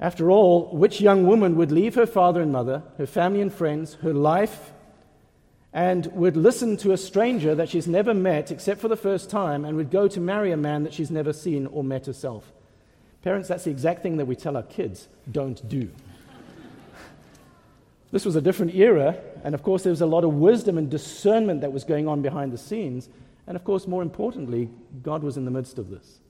After 0.00 0.30
all, 0.30 0.74
which 0.74 1.00
young 1.00 1.26
woman 1.26 1.56
would 1.56 1.70
leave 1.70 1.94
her 1.94 2.06
father 2.06 2.40
and 2.40 2.50
mother, 2.50 2.82
her 2.96 3.06
family 3.06 3.42
and 3.42 3.52
friends, 3.52 3.94
her 3.96 4.14
life, 4.14 4.72
and 5.74 6.06
would 6.06 6.36
listen 6.36 6.78
to 6.78 6.92
a 6.92 6.96
stranger 6.96 7.54
that 7.54 7.68
she's 7.68 7.86
never 7.86 8.14
met 8.14 8.50
except 8.50 8.80
for 8.80 8.88
the 8.88 8.96
first 8.96 9.28
time 9.28 9.64
and 9.64 9.76
would 9.76 9.90
go 9.90 10.08
to 10.08 10.18
marry 10.18 10.52
a 10.52 10.56
man 10.56 10.82
that 10.84 10.94
she's 10.94 11.10
never 11.10 11.34
seen 11.34 11.66
or 11.66 11.84
met 11.84 12.06
herself? 12.06 12.50
Parents, 13.22 13.48
that's 13.48 13.64
the 13.64 13.70
exact 13.70 14.02
thing 14.02 14.16
that 14.16 14.24
we 14.24 14.34
tell 14.34 14.56
our 14.56 14.62
kids 14.62 15.06
don't 15.30 15.68
do. 15.68 15.90
this 18.10 18.24
was 18.24 18.36
a 18.36 18.40
different 18.40 18.74
era, 18.74 19.18
and 19.44 19.54
of 19.54 19.62
course, 19.62 19.82
there 19.82 19.90
was 19.90 20.00
a 20.00 20.06
lot 20.06 20.24
of 20.24 20.32
wisdom 20.32 20.78
and 20.78 20.90
discernment 20.90 21.60
that 21.60 21.72
was 21.72 21.84
going 21.84 22.08
on 22.08 22.22
behind 22.22 22.52
the 22.52 22.58
scenes. 22.58 23.10
And 23.46 23.54
of 23.54 23.64
course, 23.64 23.86
more 23.86 24.00
importantly, 24.00 24.70
God 25.02 25.22
was 25.22 25.36
in 25.36 25.44
the 25.44 25.50
midst 25.50 25.78
of 25.78 25.90
this. 25.90 26.20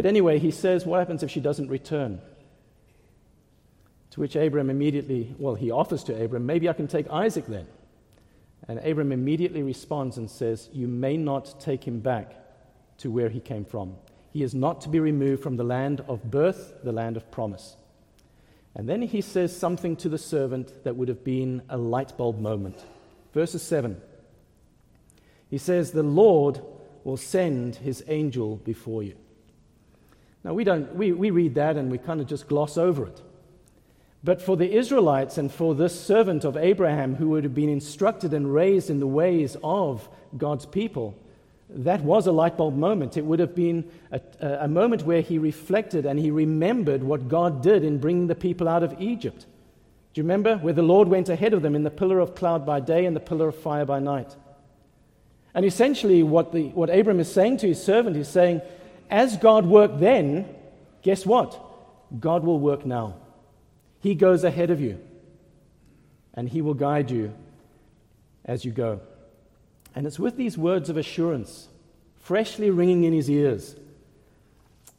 But 0.00 0.06
anyway, 0.06 0.38
he 0.38 0.50
says, 0.50 0.86
What 0.86 1.00
happens 1.00 1.22
if 1.22 1.30
she 1.30 1.40
doesn't 1.40 1.68
return? 1.68 2.22
To 4.12 4.20
which 4.20 4.34
Abram 4.34 4.70
immediately, 4.70 5.34
well, 5.36 5.56
he 5.56 5.70
offers 5.70 6.02
to 6.04 6.24
Abram, 6.24 6.46
Maybe 6.46 6.70
I 6.70 6.72
can 6.72 6.88
take 6.88 7.10
Isaac 7.10 7.44
then. 7.44 7.66
And 8.66 8.78
Abram 8.78 9.12
immediately 9.12 9.62
responds 9.62 10.16
and 10.16 10.30
says, 10.30 10.70
You 10.72 10.88
may 10.88 11.18
not 11.18 11.60
take 11.60 11.86
him 11.86 12.00
back 12.00 12.32
to 12.96 13.10
where 13.10 13.28
he 13.28 13.40
came 13.40 13.66
from. 13.66 13.94
He 14.30 14.42
is 14.42 14.54
not 14.54 14.80
to 14.80 14.88
be 14.88 15.00
removed 15.00 15.42
from 15.42 15.58
the 15.58 15.64
land 15.64 16.00
of 16.08 16.30
birth, 16.30 16.82
the 16.82 16.92
land 16.92 17.18
of 17.18 17.30
promise. 17.30 17.76
And 18.74 18.88
then 18.88 19.02
he 19.02 19.20
says 19.20 19.54
something 19.54 19.96
to 19.96 20.08
the 20.08 20.16
servant 20.16 20.82
that 20.84 20.96
would 20.96 21.08
have 21.08 21.24
been 21.24 21.60
a 21.68 21.76
light 21.76 22.16
bulb 22.16 22.40
moment. 22.40 22.82
Verses 23.34 23.62
7. 23.62 24.00
He 25.50 25.58
says, 25.58 25.90
The 25.90 26.02
Lord 26.02 26.62
will 27.04 27.18
send 27.18 27.76
his 27.76 28.02
angel 28.08 28.56
before 28.56 29.02
you. 29.02 29.16
Now, 30.42 30.54
we, 30.54 30.64
don't, 30.64 30.94
we, 30.94 31.12
we 31.12 31.30
read 31.30 31.54
that 31.56 31.76
and 31.76 31.90
we 31.90 31.98
kind 31.98 32.20
of 32.20 32.26
just 32.26 32.48
gloss 32.48 32.78
over 32.78 33.06
it. 33.06 33.20
But 34.22 34.42
for 34.42 34.56
the 34.56 34.70
Israelites 34.70 35.38
and 35.38 35.50
for 35.50 35.74
this 35.74 35.98
servant 35.98 36.44
of 36.44 36.56
Abraham 36.56 37.14
who 37.14 37.30
would 37.30 37.44
have 37.44 37.54
been 37.54 37.68
instructed 37.68 38.34
and 38.34 38.52
raised 38.52 38.90
in 38.90 39.00
the 39.00 39.06
ways 39.06 39.56
of 39.62 40.08
God's 40.36 40.66
people, 40.66 41.16
that 41.70 42.02
was 42.02 42.26
a 42.26 42.32
light 42.32 42.56
bulb 42.56 42.76
moment. 42.76 43.16
It 43.16 43.24
would 43.24 43.38
have 43.38 43.54
been 43.54 43.90
a, 44.10 44.20
a, 44.40 44.68
moment 44.68 45.04
where 45.04 45.20
he 45.20 45.38
reflected 45.38 46.04
and 46.04 46.18
he 46.18 46.30
remembered 46.30 47.02
what 47.02 47.28
God 47.28 47.62
did 47.62 47.84
in 47.84 47.98
bringing 47.98 48.26
the 48.26 48.34
people 48.34 48.68
out 48.68 48.82
of 48.82 49.00
Egypt. 49.00 49.46
Do 50.12 50.20
you 50.20 50.24
remember? 50.24 50.56
Where 50.56 50.74
the 50.74 50.82
Lord 50.82 51.08
went 51.08 51.28
ahead 51.28 51.54
of 51.54 51.62
them 51.62 51.76
in 51.76 51.84
the 51.84 51.90
pillar 51.90 52.18
of 52.18 52.34
cloud 52.34 52.66
by 52.66 52.80
day 52.80 53.06
and 53.06 53.14
the 53.14 53.20
pillar 53.20 53.48
of 53.48 53.56
fire 53.56 53.84
by 53.84 54.00
night. 54.00 54.34
And 55.54 55.64
essentially, 55.64 56.22
what, 56.22 56.52
the, 56.52 56.68
what 56.68 56.90
Abram 56.90 57.20
is 57.20 57.32
saying 57.32 57.58
to 57.58 57.68
his 57.68 57.82
servant, 57.82 58.16
he's 58.16 58.28
saying, 58.28 58.62
as 59.10 59.36
God 59.36 59.66
worked 59.66 60.00
then, 60.00 60.48
guess 61.02 61.26
what? 61.26 61.60
God 62.18 62.44
will 62.44 62.58
work 62.58 62.86
now. 62.86 63.16
He 64.00 64.14
goes 64.14 64.44
ahead 64.44 64.70
of 64.70 64.80
you, 64.80 64.98
and 66.32 66.48
He 66.48 66.62
will 66.62 66.74
guide 66.74 67.10
you 67.10 67.34
as 68.44 68.64
you 68.64 68.72
go. 68.72 69.00
And 69.94 70.06
it's 70.06 70.18
with 70.18 70.36
these 70.36 70.56
words 70.56 70.88
of 70.88 70.96
assurance, 70.96 71.68
freshly 72.20 72.70
ringing 72.70 73.04
in 73.04 73.12
his 73.12 73.28
ears, 73.28 73.76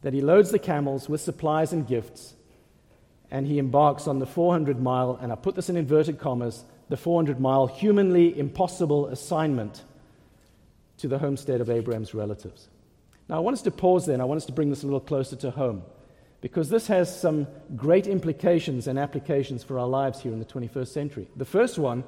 that 0.01 0.13
he 0.13 0.21
loads 0.21 0.51
the 0.51 0.59
camels 0.59 1.07
with 1.07 1.21
supplies 1.21 1.71
and 1.73 1.87
gifts, 1.87 2.33
and 3.29 3.45
he 3.45 3.59
embarks 3.59 4.07
on 4.07 4.19
the 4.19 4.25
400 4.25 4.81
mile, 4.81 5.17
and 5.21 5.31
I 5.31 5.35
put 5.35 5.55
this 5.55 5.69
in 5.69 5.77
inverted 5.77 6.19
commas, 6.19 6.65
the 6.89 6.97
400 6.97 7.39
mile 7.39 7.67
humanly 7.67 8.37
impossible 8.37 9.07
assignment 9.07 9.83
to 10.97 11.07
the 11.07 11.19
homestead 11.19 11.61
of 11.61 11.69
Abraham's 11.69 12.13
relatives. 12.13 12.67
Now, 13.31 13.37
I 13.37 13.39
want 13.39 13.53
us 13.53 13.61
to 13.61 13.71
pause 13.71 14.05
there 14.05 14.13
and 14.13 14.21
I 14.21 14.25
want 14.25 14.39
us 14.39 14.45
to 14.47 14.51
bring 14.51 14.69
this 14.69 14.83
a 14.83 14.85
little 14.85 14.99
closer 14.99 15.37
to 15.37 15.51
home 15.51 15.83
because 16.41 16.67
this 16.69 16.87
has 16.87 17.17
some 17.17 17.47
great 17.77 18.05
implications 18.05 18.87
and 18.87 18.99
applications 18.99 19.63
for 19.63 19.79
our 19.79 19.87
lives 19.87 20.19
here 20.19 20.33
in 20.33 20.39
the 20.39 20.45
21st 20.45 20.89
century. 20.89 21.29
The 21.37 21.45
first 21.45 21.79
one 21.79 22.03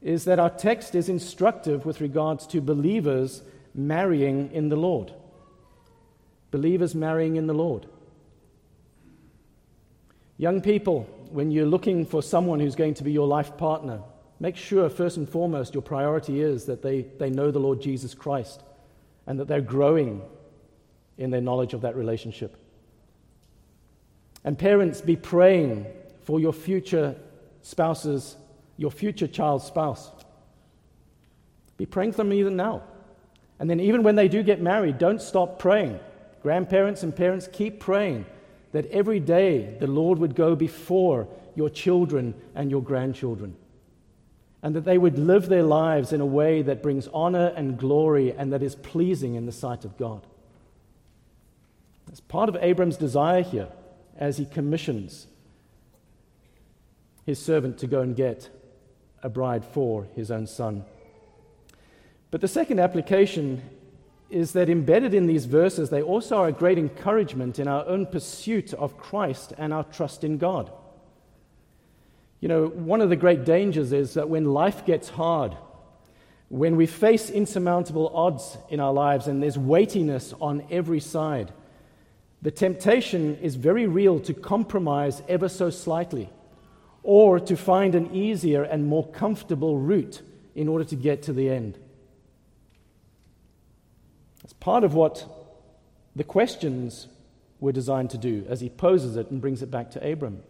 is 0.00 0.24
that 0.24 0.38
our 0.38 0.48
text 0.48 0.94
is 0.94 1.10
instructive 1.10 1.84
with 1.84 2.00
regards 2.00 2.46
to 2.48 2.62
believers 2.62 3.42
marrying 3.74 4.50
in 4.50 4.70
the 4.70 4.76
Lord. 4.76 5.12
Believers 6.50 6.94
marrying 6.94 7.36
in 7.36 7.46
the 7.46 7.54
Lord. 7.54 7.84
Young 10.38 10.62
people, 10.62 11.02
when 11.30 11.50
you're 11.50 11.66
looking 11.66 12.06
for 12.06 12.22
someone 12.22 12.60
who's 12.60 12.76
going 12.76 12.94
to 12.94 13.04
be 13.04 13.12
your 13.12 13.26
life 13.26 13.58
partner, 13.58 14.00
make 14.40 14.56
sure 14.56 14.88
first 14.88 15.18
and 15.18 15.28
foremost 15.28 15.74
your 15.74 15.82
priority 15.82 16.40
is 16.40 16.64
that 16.64 16.80
they, 16.80 17.02
they 17.18 17.28
know 17.28 17.50
the 17.50 17.58
Lord 17.58 17.82
Jesus 17.82 18.14
Christ 18.14 18.62
and 19.26 19.38
that 19.38 19.48
they're 19.48 19.60
growing 19.60 20.22
in 21.18 21.30
their 21.30 21.40
knowledge 21.40 21.74
of 21.74 21.82
that 21.82 21.96
relationship. 21.96 22.56
And 24.44 24.58
parents, 24.58 25.00
be 25.00 25.16
praying 25.16 25.86
for 26.22 26.38
your 26.38 26.52
future 26.52 27.16
spouses, 27.62 28.36
your 28.76 28.90
future 28.90 29.26
child's 29.26 29.64
spouse. 29.64 30.10
Be 31.76 31.86
praying 31.86 32.12
for 32.12 32.18
them 32.18 32.32
even 32.32 32.56
now. 32.56 32.82
And 33.58 33.68
then, 33.68 33.80
even 33.80 34.02
when 34.02 34.16
they 34.16 34.28
do 34.28 34.42
get 34.42 34.60
married, 34.60 34.98
don't 34.98 35.20
stop 35.20 35.58
praying. 35.58 35.98
Grandparents 36.42 37.02
and 37.02 37.14
parents, 37.14 37.48
keep 37.52 37.80
praying 37.80 38.26
that 38.72 38.86
every 38.90 39.20
day 39.20 39.76
the 39.80 39.86
Lord 39.86 40.18
would 40.18 40.34
go 40.34 40.54
before 40.54 41.26
your 41.54 41.70
children 41.70 42.34
and 42.54 42.70
your 42.70 42.82
grandchildren. 42.82 43.56
And 44.62 44.76
that 44.76 44.84
they 44.84 44.98
would 44.98 45.18
live 45.18 45.48
their 45.48 45.62
lives 45.62 46.12
in 46.12 46.20
a 46.20 46.26
way 46.26 46.62
that 46.62 46.82
brings 46.82 47.08
honor 47.08 47.52
and 47.56 47.78
glory 47.78 48.32
and 48.32 48.52
that 48.52 48.62
is 48.62 48.74
pleasing 48.74 49.34
in 49.34 49.46
the 49.46 49.52
sight 49.52 49.84
of 49.84 49.96
God. 49.96 50.26
That's 52.16 52.26
part 52.28 52.48
of 52.48 52.56
Abram's 52.62 52.96
desire 52.96 53.42
here 53.42 53.68
as 54.16 54.38
he 54.38 54.46
commissions 54.46 55.26
his 57.26 57.38
servant 57.38 57.76
to 57.80 57.86
go 57.86 58.00
and 58.00 58.16
get 58.16 58.48
a 59.22 59.28
bride 59.28 59.66
for 59.66 60.06
his 60.16 60.30
own 60.30 60.46
son. 60.46 60.86
But 62.30 62.40
the 62.40 62.48
second 62.48 62.80
application 62.80 63.60
is 64.30 64.52
that 64.52 64.70
embedded 64.70 65.12
in 65.12 65.26
these 65.26 65.44
verses, 65.44 65.90
they 65.90 66.00
also 66.00 66.38
are 66.38 66.48
a 66.48 66.52
great 66.52 66.78
encouragement 66.78 67.58
in 67.58 67.68
our 67.68 67.86
own 67.86 68.06
pursuit 68.06 68.72
of 68.72 68.96
Christ 68.96 69.52
and 69.58 69.74
our 69.74 69.84
trust 69.84 70.24
in 70.24 70.38
God. 70.38 70.72
You 72.40 72.48
know, 72.48 72.68
one 72.68 73.02
of 73.02 73.10
the 73.10 73.16
great 73.16 73.44
dangers 73.44 73.92
is 73.92 74.14
that 74.14 74.30
when 74.30 74.54
life 74.54 74.86
gets 74.86 75.10
hard, 75.10 75.54
when 76.48 76.76
we 76.76 76.86
face 76.86 77.28
insurmountable 77.28 78.10
odds 78.16 78.56
in 78.70 78.80
our 78.80 78.94
lives 78.94 79.26
and 79.26 79.42
there's 79.42 79.58
weightiness 79.58 80.32
on 80.40 80.64
every 80.70 81.00
side, 81.00 81.52
the 82.46 82.52
temptation 82.52 83.36
is 83.42 83.56
very 83.56 83.88
real 83.88 84.20
to 84.20 84.32
compromise 84.32 85.20
ever 85.28 85.48
so 85.48 85.68
slightly 85.68 86.30
or 87.02 87.40
to 87.40 87.56
find 87.56 87.96
an 87.96 88.14
easier 88.14 88.62
and 88.62 88.86
more 88.86 89.04
comfortable 89.04 89.78
route 89.78 90.22
in 90.54 90.68
order 90.68 90.84
to 90.84 90.94
get 90.94 91.24
to 91.24 91.32
the 91.32 91.50
end. 91.50 91.76
It's 94.44 94.52
part 94.52 94.84
of 94.84 94.94
what 94.94 95.26
the 96.14 96.22
questions 96.22 97.08
were 97.58 97.72
designed 97.72 98.10
to 98.10 98.18
do 98.18 98.46
as 98.48 98.60
he 98.60 98.68
poses 98.68 99.16
it 99.16 99.28
and 99.32 99.40
brings 99.40 99.60
it 99.60 99.72
back 99.72 99.90
to 99.90 100.12
Abram. 100.12 100.40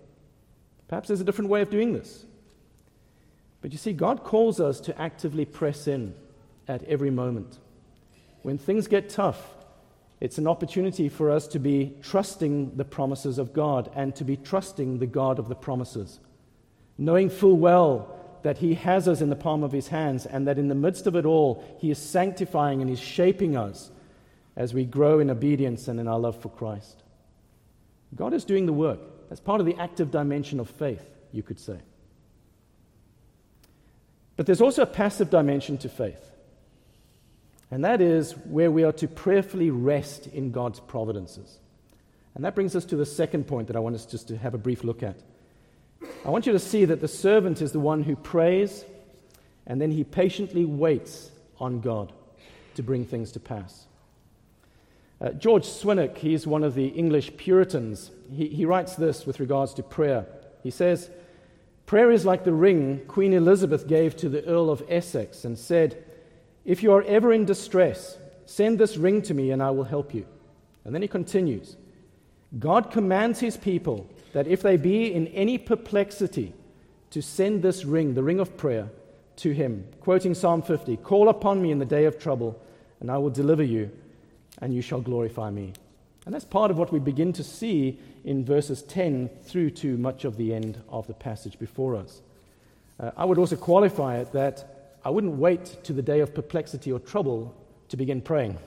Perhaps 0.89 1.09
there's 1.09 1.23
a 1.23 1.25
different 1.25 1.49
way 1.49 1.63
of 1.63 1.71
doing 1.71 1.95
this. 1.95 2.27
But 3.63 3.73
you 3.73 3.79
see, 3.79 3.95
God 3.95 4.23
calls 4.23 4.61
us 4.61 4.81
to 4.81 5.01
actively 5.01 5.47
press 5.47 5.89
in 5.89 6.13
at 6.69 6.85
every 6.85 7.11
moment. 7.11 7.57
When 8.43 8.59
things 8.59 8.87
get 8.87 9.09
tough, 9.09 9.56
it's 10.21 10.39
an 10.39 10.47
opportunity 10.47 11.09
for 11.09 11.31
us 11.31 11.47
to 11.49 11.59
be 11.59 11.95
trusting 12.03 12.77
the 12.77 12.85
promises 12.85 13.39
of 13.39 13.53
God 13.53 13.91
and 13.95 14.15
to 14.17 14.25
be 14.25 14.37
trusting 14.37 14.99
the 14.99 15.07
God 15.07 15.39
of 15.39 15.49
the 15.49 15.55
promises, 15.55 16.21
knowing 16.97 17.29
full 17.29 17.57
well 17.57 18.15
that 18.43 18.59
He 18.59 18.75
has 18.75 19.09
us 19.09 19.21
in 19.21 19.29
the 19.29 19.37
palm 19.37 19.63
of 19.63 19.73
His 19.73 19.89
hands 19.89 20.25
and 20.25 20.47
that 20.47 20.59
in 20.59 20.69
the 20.69 20.75
midst 20.75 21.07
of 21.07 21.17
it 21.17 21.27
all, 21.27 21.63
He 21.79 21.91
is 21.91 21.99
sanctifying 21.99 22.81
and 22.81 22.89
He's 22.89 23.01
shaping 23.01 23.57
us 23.57 23.91
as 24.57 24.73
we 24.73 24.85
grow 24.85 25.19
in 25.19 25.29
obedience 25.29 25.87
and 25.89 26.01
in 26.01 26.09
our 26.09 26.19
love 26.19 26.41
for 26.41 26.49
Christ. 26.49 27.03
God 28.15 28.33
is 28.33 28.45
doing 28.45 28.65
the 28.65 28.73
work. 28.73 29.01
That's 29.29 29.41
part 29.41 29.61
of 29.61 29.67
the 29.67 29.77
active 29.77 30.11
dimension 30.11 30.61
of 30.61 30.71
faith, 30.71 31.05
you 31.33 31.43
could 31.43 31.61
say. 31.61 31.79
But 34.37 34.47
there's 34.47 34.61
also 34.61 34.83
a 34.83 34.87
passive 34.87 35.29
dimension 35.29 35.77
to 35.79 35.89
faith. 35.89 36.31
And 37.71 37.85
that 37.85 38.01
is 38.01 38.33
where 38.33 38.71
we 38.71 38.85
are 38.85 38.93
to 38.93 39.09
prayerfully 39.09 39.71
rest 39.71 40.27
in 40.29 40.53
God's 40.53 40.81
providences. 40.81 41.59
And 42.35 42.45
that 42.45 42.55
brings 42.55 42.77
us 42.77 42.85
to 42.87 42.97
the 42.97 43.07
second 43.07 43.47
point 43.47 43.67
that 43.69 43.77
I 43.77 43.81
want 43.81 43.95
us 43.95 44.07
just 44.07 44.29
to 44.29 44.37
have 44.37 44.55
a 44.55 44.59
brief 44.59 44.85
look 44.85 45.03
at. 45.03 45.17
I 46.25 46.31
want 46.31 46.47
you 46.47 46.53
to 46.53 46.59
see 46.59 46.85
that 46.85 47.01
the 47.01 47.09
servant 47.09 47.63
is 47.63 47.73
the 47.73 47.81
one 47.81 48.03
who 48.03 48.15
prays 48.15 48.85
and 49.67 49.81
then 49.81 49.91
he 49.91 50.05
patiently 50.05 50.65
waits 50.65 51.31
on 51.59 51.81
God 51.81 52.13
to 52.75 52.83
bring 52.83 53.05
things 53.05 53.33
to 53.33 53.41
pass. 53.41 53.87
Uh, 55.21 55.31
George 55.31 55.65
Swinnock, 55.65 56.19
he's 56.19 56.47
one 56.47 56.63
of 56.63 56.75
the 56.75 56.89
English 56.89 57.37
Puritans, 57.39 58.11
he, 58.31 58.49
he 58.49 58.67
writes 58.67 58.97
this 58.97 59.25
with 59.25 59.41
regards 59.41 59.73
to 59.75 59.83
prayer. 59.83 60.27
He 60.63 60.71
says, 60.71 61.11
Prayer 61.87 62.11
is 62.11 62.27
like 62.27 62.45
the 62.45 62.53
ring 62.53 63.03
Queen 63.09 63.33
Elizabeth 63.33 63.89
gave 63.89 64.17
to 64.17 64.29
the 64.29 64.45
Earl 64.45 64.71
of 64.71 64.83
Essex 64.89 65.45
and 65.45 65.59
said, 65.59 66.05
if 66.67 66.83
you 66.83 66.93
are 66.93 67.03
ever 67.05 67.33
in 67.33 67.47
distress, 67.47 68.19
send 68.45 68.79
this 68.79 68.99
ring 68.99 69.23
to 69.23 69.33
me 69.33 69.53
and 69.53 69.63
I 69.63 69.71
will 69.71 69.85
help 69.85 70.13
you. 70.13 70.27
And 70.85 70.95
then 70.95 71.01
he 71.01 71.09
continues 71.09 71.77
God 72.59 72.91
commands 72.91 73.41
his 73.41 73.57
people 73.57 74.09
that 74.33 74.47
if 74.47 74.63
they 74.63 74.77
be 74.77 75.13
in 75.13 75.29
any 75.29 75.57
perplexity, 75.57 76.53
to 77.11 77.23
send 77.23 77.63
this 77.63 77.85
ring, 77.85 78.15
the 78.15 78.23
ring 78.23 78.41
of 78.41 78.57
prayer, 78.57 78.91
to 79.37 79.53
him. 79.53 79.87
Quoting 80.01 80.35
Psalm 80.35 80.63
50 80.63 80.99
Call 80.99 81.29
upon 81.29 81.63
me 81.63 81.71
in 81.71 81.79
the 81.79 81.85
day 81.85 82.05
of 82.05 82.19
trouble, 82.19 82.61
and 83.01 83.11
I 83.11 83.19
will 83.19 83.31
deliver 83.31 83.63
you, 83.63 83.91
and 84.61 84.75
you 84.75 84.83
shall 84.83 85.01
glorify 85.01 85.51
me. 85.51 85.73
And 86.25 86.35
that's 86.35 86.45
part 86.45 86.71
of 86.71 86.79
what 86.79 86.93
we 86.93 86.99
begin 86.99 87.33
to 87.35 87.45
see 87.45 87.99
in 88.25 88.45
verses 88.45 88.83
10 88.83 89.31
through 89.45 89.71
to 89.71 89.97
much 89.97 90.25
of 90.25 90.37
the 90.37 90.53
end 90.53 90.83
of 90.89 91.07
the 91.07 91.15
passage 91.15 91.59
before 91.59 91.97
us. 91.97 92.21
Uh, 92.99 93.13
I 93.17 93.25
would 93.25 93.39
also 93.39 93.57
qualify 93.57 94.19
it 94.19 94.33
that 94.33 94.76
I 95.07 95.11
wouldn't 95.11 95.35
wait 95.35 95.85
to 95.85 95.93
the 95.93 96.03
day 96.03 96.19
of 96.19 96.35
perplexity 96.35 96.91
or 96.91 96.99
trouble 96.99 97.55
to 97.91 97.97
begin 97.97 98.21
praying. 98.21 98.59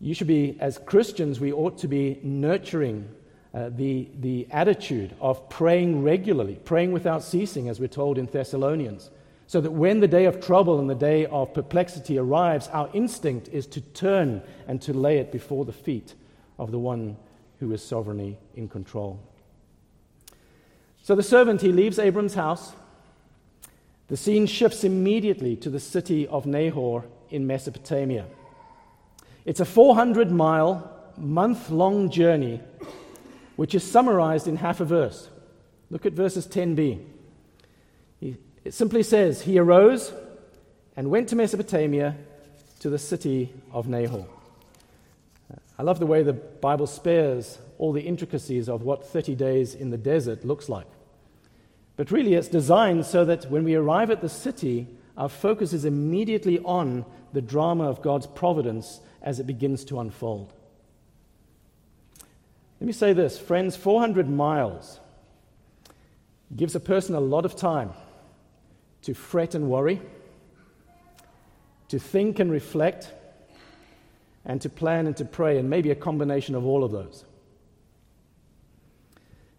You 0.00 0.14
should 0.14 0.28
be, 0.28 0.56
as 0.60 0.78
Christians, 0.78 1.40
we 1.40 1.52
ought 1.52 1.76
to 1.78 1.88
be 1.88 2.20
nurturing 2.22 3.08
uh, 3.52 3.70
the, 3.70 4.08
the 4.20 4.46
attitude 4.52 5.16
of 5.20 5.48
praying 5.48 6.04
regularly, 6.04 6.60
praying 6.64 6.92
without 6.92 7.24
ceasing, 7.24 7.68
as 7.68 7.80
we're 7.80 7.88
told 7.88 8.16
in 8.16 8.26
Thessalonians, 8.26 9.10
so 9.48 9.60
that 9.60 9.72
when 9.72 9.98
the 9.98 10.06
day 10.06 10.24
of 10.26 10.40
trouble 10.40 10.78
and 10.78 10.88
the 10.88 10.94
day 10.94 11.26
of 11.26 11.52
perplexity 11.52 12.16
arrives, 12.16 12.68
our 12.68 12.88
instinct 12.92 13.48
is 13.48 13.66
to 13.66 13.80
turn 13.80 14.40
and 14.68 14.80
to 14.82 14.92
lay 14.92 15.18
it 15.18 15.32
before 15.32 15.64
the 15.64 15.72
feet 15.72 16.14
of 16.60 16.70
the 16.70 16.78
one 16.78 17.16
who 17.58 17.72
is 17.72 17.84
sovereignly 17.84 18.38
in 18.54 18.68
control. 18.68 19.18
So 21.02 21.16
the 21.16 21.24
servant, 21.24 21.60
he 21.60 21.72
leaves 21.72 21.98
Abram's 21.98 22.34
house 22.34 22.72
the 24.08 24.16
scene 24.16 24.46
shifts 24.46 24.84
immediately 24.84 25.56
to 25.56 25.70
the 25.70 25.80
city 25.80 26.26
of 26.26 26.46
Nahor 26.46 27.04
in 27.30 27.46
Mesopotamia. 27.46 28.26
It's 29.44 29.60
a 29.60 29.64
400 29.64 30.30
mile, 30.30 30.90
month 31.16 31.70
long 31.70 32.10
journey, 32.10 32.60
which 33.56 33.74
is 33.74 33.82
summarized 33.82 34.46
in 34.46 34.56
half 34.56 34.80
a 34.80 34.84
verse. 34.84 35.28
Look 35.90 36.06
at 36.06 36.12
verses 36.12 36.46
10b. 36.46 37.04
It 38.64 38.72
simply 38.72 39.02
says, 39.02 39.42
He 39.42 39.58
arose 39.58 40.12
and 40.96 41.10
went 41.10 41.28
to 41.28 41.36
Mesopotamia 41.36 42.16
to 42.80 42.90
the 42.90 42.98
city 42.98 43.52
of 43.72 43.88
Nahor. 43.88 44.26
I 45.78 45.82
love 45.82 45.98
the 45.98 46.06
way 46.06 46.22
the 46.22 46.32
Bible 46.32 46.86
spares 46.86 47.58
all 47.78 47.92
the 47.92 48.02
intricacies 48.02 48.68
of 48.68 48.82
what 48.82 49.06
30 49.06 49.34
days 49.34 49.74
in 49.74 49.90
the 49.90 49.98
desert 49.98 50.44
looks 50.44 50.68
like. 50.68 50.86
But 51.96 52.10
really, 52.10 52.34
it's 52.34 52.48
designed 52.48 53.06
so 53.06 53.24
that 53.24 53.50
when 53.50 53.64
we 53.64 53.74
arrive 53.74 54.10
at 54.10 54.20
the 54.20 54.28
city, 54.28 54.88
our 55.16 55.28
focus 55.28 55.72
is 55.72 55.84
immediately 55.84 56.58
on 56.60 57.04
the 57.32 57.42
drama 57.42 57.88
of 57.88 58.02
God's 58.02 58.26
providence 58.26 59.00
as 59.22 59.38
it 59.38 59.46
begins 59.46 59.84
to 59.86 60.00
unfold. 60.00 60.52
Let 62.80 62.86
me 62.86 62.92
say 62.92 63.12
this, 63.12 63.38
friends 63.38 63.76
400 63.76 64.28
miles 64.28 65.00
gives 66.54 66.74
a 66.74 66.80
person 66.80 67.14
a 67.14 67.20
lot 67.20 67.44
of 67.44 67.56
time 67.56 67.92
to 69.02 69.14
fret 69.14 69.54
and 69.54 69.68
worry, 69.68 70.00
to 71.88 71.98
think 71.98 72.38
and 72.40 72.50
reflect, 72.50 73.12
and 74.44 74.60
to 74.60 74.68
plan 74.68 75.06
and 75.06 75.16
to 75.16 75.24
pray, 75.24 75.58
and 75.58 75.70
maybe 75.70 75.90
a 75.90 75.94
combination 75.94 76.54
of 76.54 76.66
all 76.66 76.84
of 76.84 76.90
those. 76.90 77.24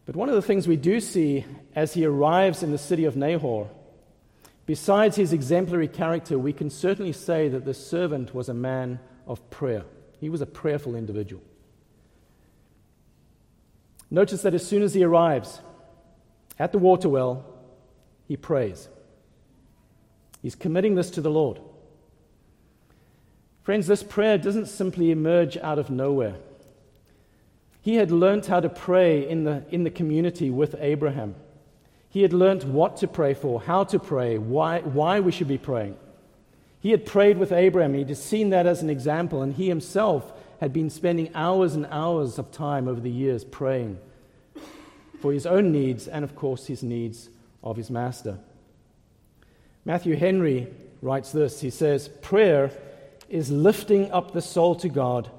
But 0.06 0.16
one 0.16 0.30
of 0.30 0.36
the 0.36 0.42
things 0.42 0.68
we 0.68 0.76
do 0.76 1.00
see 1.00 1.46
as 1.76 1.94
he 1.94 2.06
arrives 2.06 2.62
in 2.62 2.72
the 2.72 2.78
city 2.78 3.06
of 3.06 3.16
Nahor, 3.16 3.70
besides 4.66 5.16
his 5.16 5.34
exemplary 5.34 5.88
character, 5.88 6.38
we 6.38 6.54
can 6.54 6.70
certainly 6.70 7.12
say 7.12 7.48
that 7.50 7.66
the 7.66 7.74
servant 7.74 8.34
was 8.34 8.48
a 8.48 8.54
man 8.54 9.00
of 9.26 9.50
prayer. 9.50 9.84
He 10.20 10.30
was 10.30 10.42
a 10.42 10.46
prayerful 10.46 10.96
individual. 10.96 11.42
Notice 14.12 14.44
that 14.44 14.54
as 14.54 14.66
soon 14.66 14.84
as 14.84 14.94
he 14.94 15.04
arrives 15.04 15.62
at 16.60 16.72
the 16.72 16.78
water 16.78 17.10
well, 17.10 17.46
he 18.28 18.38
prays. 18.38 18.88
He's 20.42 20.56
committing 20.56 20.96
this 20.96 21.10
to 21.12 21.22
the 21.22 21.32
Lord. 21.32 21.60
Friends, 23.64 23.88
this 23.88 24.04
prayer 24.04 24.38
doesn't 24.38 24.68
simply 24.68 25.10
emerge 25.10 25.58
out 25.58 25.80
of 25.80 25.90
nowhere. 25.90 26.36
He 27.86 27.98
had 27.98 28.10
learned 28.10 28.48
how 28.48 28.62
to 28.62 28.68
pray 28.68 29.30
in 29.30 29.44
the, 29.44 29.64
in 29.70 29.84
the 29.84 29.92
community 29.92 30.50
with 30.50 30.76
Abraham. 30.80 31.36
He 32.10 32.24
had 32.24 32.34
learned 32.34 32.64
what 32.64 32.98
to 32.98 33.08
pray 33.08 33.36
for, 33.36 33.62
how 33.62 33.84
to 33.84 34.00
pray, 34.00 34.40
why, 34.40 34.80
why 34.80 35.20
we 35.20 35.32
should 35.32 35.48
be 35.48 35.60
praying. 35.60 35.96
He 36.80 36.90
had 36.90 37.06
prayed 37.06 37.38
with 37.38 37.52
Abraham. 37.52 37.94
He'd 37.94 38.18
seen 38.18 38.50
that 38.50 38.66
as 38.66 38.82
an 38.82 38.90
example, 38.90 39.44
and 39.44 39.54
he 39.54 39.68
himself 39.68 40.34
had 40.60 40.74
been 40.74 40.90
spending 40.90 41.30
hours 41.36 41.76
and 41.76 41.86
hours 41.92 42.40
of 42.40 42.52
time 42.52 42.88
over 42.88 43.00
the 43.00 43.12
years 43.12 43.44
praying 43.44 44.00
for 45.22 45.32
his 45.32 45.46
own 45.46 45.72
needs 45.72 46.08
and, 46.08 46.24
of 46.24 46.36
course, 46.36 46.66
his 46.66 46.82
needs 46.82 47.30
of 47.64 47.78
his 47.78 47.92
master. 47.92 48.40
Matthew 49.86 50.16
Henry 50.16 50.74
writes 51.04 51.32
this 51.32 51.62
He 51.62 51.70
says, 51.70 52.08
Prayer 52.08 52.72
is 53.30 53.52
lifting 53.52 54.12
up 54.12 54.32
the 54.32 54.42
soul 54.42 54.74
to 54.74 54.90
God 54.90 55.30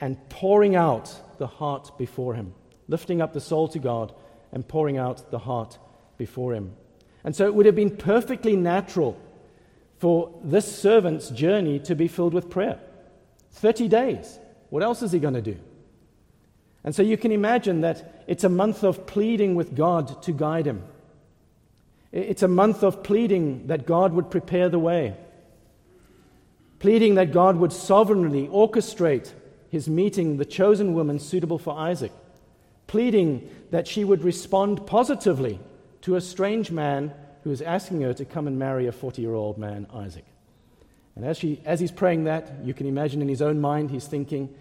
and 0.00 0.16
pouring 0.30 0.74
out 0.74 1.14
the 1.40 1.48
heart 1.48 1.98
before 1.98 2.34
Him. 2.34 2.54
Lifting 2.86 3.20
up 3.20 3.32
the 3.32 3.40
soul 3.40 3.66
to 3.68 3.80
God 3.80 4.14
and 4.52 4.66
pouring 4.66 4.96
out 4.96 5.32
the 5.32 5.40
heart 5.40 5.76
before 6.16 6.54
Him. 6.54 6.76
And 7.24 7.34
so 7.34 7.46
it 7.46 7.54
would 7.54 7.66
have 7.66 7.74
been 7.74 7.96
perfectly 7.96 8.54
natural 8.54 9.18
for 9.98 10.32
this 10.44 10.80
servant's 10.80 11.28
journey 11.30 11.80
to 11.80 11.96
be 11.96 12.06
filled 12.06 12.32
with 12.32 12.48
prayer. 12.48 12.78
30 13.52 13.88
days. 13.88 14.38
What 14.70 14.82
else 14.82 15.02
is 15.02 15.12
he 15.12 15.18
going 15.18 15.34
to 15.34 15.42
do? 15.42 15.58
And 16.84 16.94
so 16.94 17.02
you 17.02 17.18
can 17.18 17.32
imagine 17.32 17.82
that 17.82 18.24
it's 18.26 18.44
a 18.44 18.48
month 18.48 18.84
of 18.84 19.06
pleading 19.06 19.54
with 19.54 19.74
God 19.76 20.22
to 20.22 20.32
guide 20.32 20.66
him. 20.66 20.84
It's 22.12 22.42
a 22.42 22.48
month 22.48 22.82
of 22.82 23.02
pleading 23.02 23.66
that 23.66 23.86
God 23.86 24.12
would 24.14 24.30
prepare 24.30 24.68
the 24.68 24.78
way, 24.78 25.14
pleading 26.78 27.16
that 27.16 27.32
God 27.32 27.56
would 27.56 27.72
sovereignly 27.72 28.48
orchestrate 28.48 29.32
his 29.70 29.88
meeting 29.88 30.36
the 30.36 30.44
chosen 30.44 30.94
woman 30.94 31.18
suitable 31.18 31.58
for 31.58 31.78
Isaac, 31.78 32.12
pleading 32.86 33.48
that 33.70 33.86
she 33.86 34.04
would 34.04 34.22
respond 34.22 34.86
positively 34.86 35.60
to 36.02 36.16
a 36.16 36.20
strange 36.20 36.70
man 36.70 37.14
who 37.44 37.50
is 37.50 37.62
asking 37.62 38.02
her 38.02 38.12
to 38.14 38.24
come 38.24 38.46
and 38.46 38.58
marry 38.58 38.86
a 38.86 38.92
40 38.92 39.22
year 39.22 39.34
old 39.34 39.58
man, 39.58 39.86
Isaac. 39.94 40.24
And 41.14 41.24
as, 41.24 41.38
she, 41.38 41.60
as 41.64 41.80
he's 41.80 41.92
praying 41.92 42.24
that, 42.24 42.50
you 42.64 42.74
can 42.74 42.86
imagine 42.86 43.22
in 43.22 43.28
his 43.28 43.42
own 43.42 43.60
mind, 43.60 43.90
he's 43.90 44.06
thinking, 44.06 44.54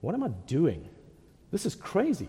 What 0.00 0.14
am 0.14 0.22
I 0.22 0.28
doing? 0.46 0.88
This 1.50 1.66
is 1.66 1.74
crazy. 1.74 2.28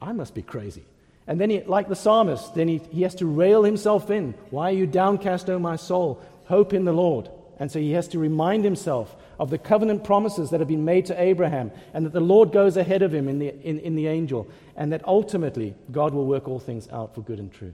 I 0.00 0.12
must 0.12 0.34
be 0.34 0.42
crazy. 0.42 0.84
And 1.26 1.40
then, 1.40 1.50
he, 1.50 1.62
like 1.62 1.88
the 1.88 1.96
psalmist, 1.96 2.54
then 2.54 2.68
he, 2.68 2.78
he 2.90 3.02
has 3.02 3.14
to 3.16 3.26
rail 3.26 3.62
himself 3.62 4.10
in. 4.10 4.34
Why 4.50 4.70
are 4.70 4.74
you 4.74 4.86
downcast, 4.86 5.48
O 5.50 5.58
my 5.58 5.76
soul? 5.76 6.22
Hope 6.46 6.72
in 6.72 6.84
the 6.84 6.92
Lord. 6.92 7.28
And 7.62 7.70
so 7.70 7.78
he 7.78 7.92
has 7.92 8.08
to 8.08 8.18
remind 8.18 8.64
himself 8.64 9.14
of 9.38 9.50
the 9.50 9.56
covenant 9.56 10.02
promises 10.02 10.50
that 10.50 10.58
have 10.58 10.68
been 10.68 10.84
made 10.84 11.06
to 11.06 11.22
Abraham, 11.22 11.70
and 11.94 12.04
that 12.04 12.12
the 12.12 12.18
Lord 12.18 12.50
goes 12.50 12.76
ahead 12.76 13.02
of 13.02 13.14
him 13.14 13.28
in 13.28 13.38
the, 13.38 13.54
in, 13.64 13.78
in 13.78 13.94
the 13.94 14.08
angel, 14.08 14.48
and 14.74 14.92
that 14.92 15.06
ultimately 15.06 15.76
God 15.92 16.12
will 16.12 16.26
work 16.26 16.48
all 16.48 16.58
things 16.58 16.88
out 16.88 17.14
for 17.14 17.20
good 17.20 17.38
and 17.38 17.52
true. 17.52 17.72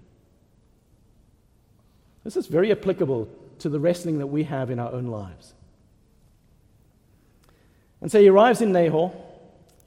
This 2.22 2.37
is 2.37 2.48
very 2.48 2.70
applicable 2.70 3.31
to 3.61 3.70
the 3.70 3.81
wrestling 3.81 4.18
that 4.18 4.27
we 4.27 4.44
have 4.44 4.68
in 4.68 4.79
our 4.79 4.92
own 4.92 5.07
lives. 5.07 5.55
And 8.03 8.12
so 8.12 8.20
he 8.20 8.29
arrives 8.29 8.61
in 8.61 8.72
Nahor, 8.72 9.11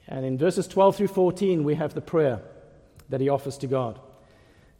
and 0.08 0.26
in 0.26 0.36
verses 0.36 0.66
12 0.66 0.96
through 0.96 1.06
14, 1.06 1.62
we 1.62 1.76
have 1.76 1.94
the 1.94 2.00
prayer 2.00 2.40
that 3.08 3.20
he 3.20 3.28
offers 3.28 3.56
to 3.58 3.68
God. 3.68 4.00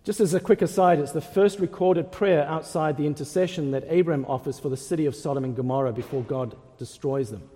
Just 0.05 0.19
as 0.19 0.35
a 0.35 0.41
quick 0.41 0.63
aside, 0.63 0.99
it's 0.99 1.13
the 1.13 1.21
first 1.21 1.61
recorded 1.61 2.11
prayer 2.11 2.45
outside 2.49 2.97
the 2.97 3.07
intercession 3.07 3.71
that 3.71 3.85
Abraham 3.87 4.25
offers 4.27 4.59
for 4.59 4.69
the 4.69 4.77
city 4.77 5.07
of 5.07 5.15
Sodom 5.15 5.45
and 5.45 5.55
Gomorrah 5.55 5.93
before 5.93 6.23
God 6.23 6.57
destroys 6.77 7.31
them. 7.31 7.49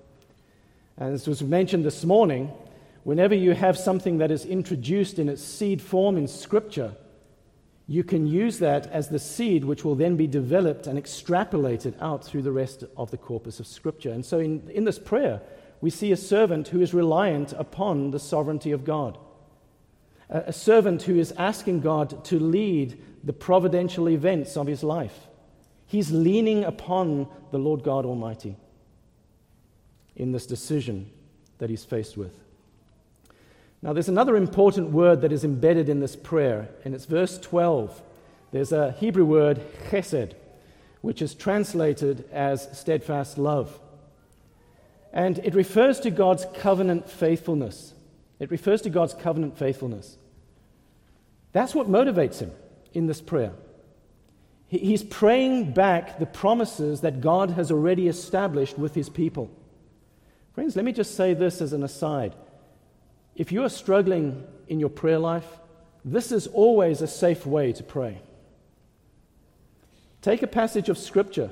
And 0.97 1.13
as 1.13 1.27
was 1.27 1.43
mentioned 1.43 1.85
this 1.85 2.05
morning, 2.05 2.53
whenever 3.03 3.35
you 3.35 3.53
have 3.53 3.77
something 3.77 4.19
that 4.19 4.31
is 4.31 4.45
introduced 4.45 5.19
in 5.19 5.29
its 5.29 5.43
seed 5.43 5.83
form 5.83 6.17
in 6.17 6.29
Scripture, 6.29 6.95
you 7.89 8.05
can 8.05 8.29
use 8.29 8.61
that 8.61 8.87
as 8.93 9.09
the 9.09 9.19
seed 9.19 9.65
which 9.65 9.85
will 9.85 9.97
then 9.97 10.17
be 10.17 10.29
developed 10.29 10.87
and 10.87 11.03
extrapolated 11.03 12.01
out 12.01 12.25
through 12.25 12.43
the 12.43 12.53
rest 12.53 12.85
of 12.97 13.11
the 13.11 13.19
corpus 13.19 13.59
of 13.59 13.67
Scripture. 13.67 14.13
And 14.13 14.25
so 14.25 14.39
in, 14.39 14.71
in 14.71 14.85
this 14.85 15.01
prayer, 15.01 15.41
we 15.81 15.91
see 15.91 16.13
a 16.13 16.17
servant 16.17 16.69
who 16.69 16.81
is 16.81 16.95
reliant 16.95 17.53
upon 17.55 18.13
the 18.13 18.21
sovereignty 18.21 18.71
of 18.71 18.85
God 18.85 19.19
a 20.29 20.53
servant 20.53 21.03
who 21.03 21.19
is 21.19 21.33
asking 21.33 21.81
God 21.81 22.25
to 22.27 22.39
lead 22.39 23.01
the 23.23 23.33
providential 23.33 24.09
events 24.09 24.57
of 24.57 24.67
his 24.67 24.83
life. 24.83 25.27
He's 25.87 26.11
leaning 26.11 26.65
upon 26.65 27.29
the 27.53 27.59
Lord 27.59 27.83
God 27.85 28.05
Almighty 28.05 28.57
in 30.17 30.33
this 30.33 30.47
decision 30.47 31.11
that 31.59 31.71
he's 31.71 31.85
faced 31.85 32.17
with. 32.17 32.33
Now, 33.83 33.93
there's 33.93 34.09
another 34.09 34.37
important 34.37 34.91
word 34.91 35.21
that 35.21 35.33
is 35.33 35.45
embedded 35.45 35.89
in 35.89 36.01
this 36.01 36.17
prayer, 36.17 36.69
and 36.85 36.95
it's 36.95 37.05
verse 37.05 37.39
12. 37.39 38.03
There's 38.51 38.73
a 38.73 38.93
Hebrew 38.93 39.25
word, 39.25 39.61
chesed, 39.91 40.33
which 41.03 41.23
is 41.23 41.35
translated 41.35 42.29
as 42.33 42.69
steadfast 42.77 43.39
love. 43.39 43.79
And 45.13 45.39
it 45.39 45.55
refers 45.55 46.01
to 46.01 46.11
God's 46.11 46.47
covenant 46.59 47.09
faithfulness. 47.09 47.95
It 48.39 48.51
refers 48.51 48.83
to 48.83 48.91
God's 48.91 49.15
covenant 49.15 49.59
faithfulness. 49.59 50.17
That's 51.53 51.75
what 51.75 51.89
motivates 51.89 52.41
him 52.41 52.53
in 52.93 53.07
this 53.07 53.21
prayer. 53.21 53.53
He's 54.69 55.05
praying 55.05 55.73
back 55.73 56.19
the 56.19 56.27
promises 56.27 57.01
that 57.03 57.21
God 57.21 57.51
has 57.53 57.71
already 57.71 58.09
established 58.09 58.77
with 58.77 58.95
his 58.95 59.09
people. 59.09 59.51
Friends, 60.55 60.75
let 60.75 60.85
me 60.85 60.93
just 60.93 61.15
say 61.15 61.35
this 61.35 61.61
as 61.61 61.73
an 61.73 61.83
aside. 61.83 62.35
If 63.37 63.53
you 63.53 63.63
are 63.63 63.69
struggling 63.69 64.45
in 64.67 64.81
your 64.81 64.89
prayer 64.89 65.19
life, 65.19 65.47
this 66.05 66.33
is 66.33 66.47
always 66.49 67.01
a 67.01 67.07
safe 67.07 67.47
way 67.47 67.73
to 67.75 67.83
pray. 67.83 68.21
Take 70.21 70.43
a 70.43 70.49
passage 70.49 70.89
of 70.89 70.99
Scripture 70.99 71.51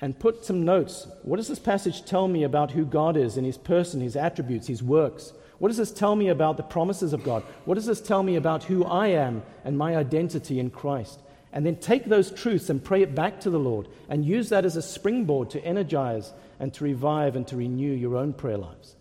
and 0.00 0.18
put 0.18 0.44
some 0.44 0.64
notes. 0.64 1.06
What 1.22 1.36
does 1.36 1.48
this 1.48 1.58
passage 1.58 2.04
tell 2.04 2.28
me 2.28 2.44
about 2.44 2.70
who 2.70 2.84
God 2.84 3.16
is 3.16 3.36
and 3.36 3.44
his 3.44 3.58
person, 3.58 4.00
his 4.00 4.16
attributes, 4.16 4.68
his 4.68 4.82
works? 4.82 5.32
What 5.58 5.68
does 5.68 5.76
this 5.76 5.90
tell 5.90 6.14
me 6.14 6.28
about 6.28 6.56
the 6.56 6.62
promises 6.62 7.12
of 7.12 7.24
God? 7.24 7.42
What 7.64 7.74
does 7.74 7.86
this 7.86 8.00
tell 8.00 8.22
me 8.22 8.36
about 8.36 8.64
who 8.64 8.84
I 8.84 9.08
am 9.08 9.42
and 9.64 9.76
my 9.76 9.96
identity 9.96 10.60
in 10.60 10.70
Christ? 10.70 11.20
And 11.52 11.66
then 11.66 11.76
take 11.76 12.04
those 12.04 12.30
truths 12.30 12.70
and 12.70 12.84
pray 12.84 13.02
it 13.02 13.14
back 13.14 13.40
to 13.40 13.50
the 13.50 13.58
Lord 13.58 13.88
and 14.08 14.24
use 14.24 14.50
that 14.50 14.64
as 14.64 14.76
a 14.76 14.82
springboard 14.82 15.50
to 15.50 15.64
energize 15.64 16.32
and 16.60 16.72
to 16.74 16.84
revive 16.84 17.34
and 17.34 17.46
to 17.48 17.56
renew 17.56 17.92
your 17.92 18.16
own 18.16 18.32
prayer 18.34 18.58
lives. 18.58 18.94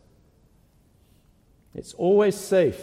It's 1.76 1.94
always 1.94 2.36
safe 2.36 2.82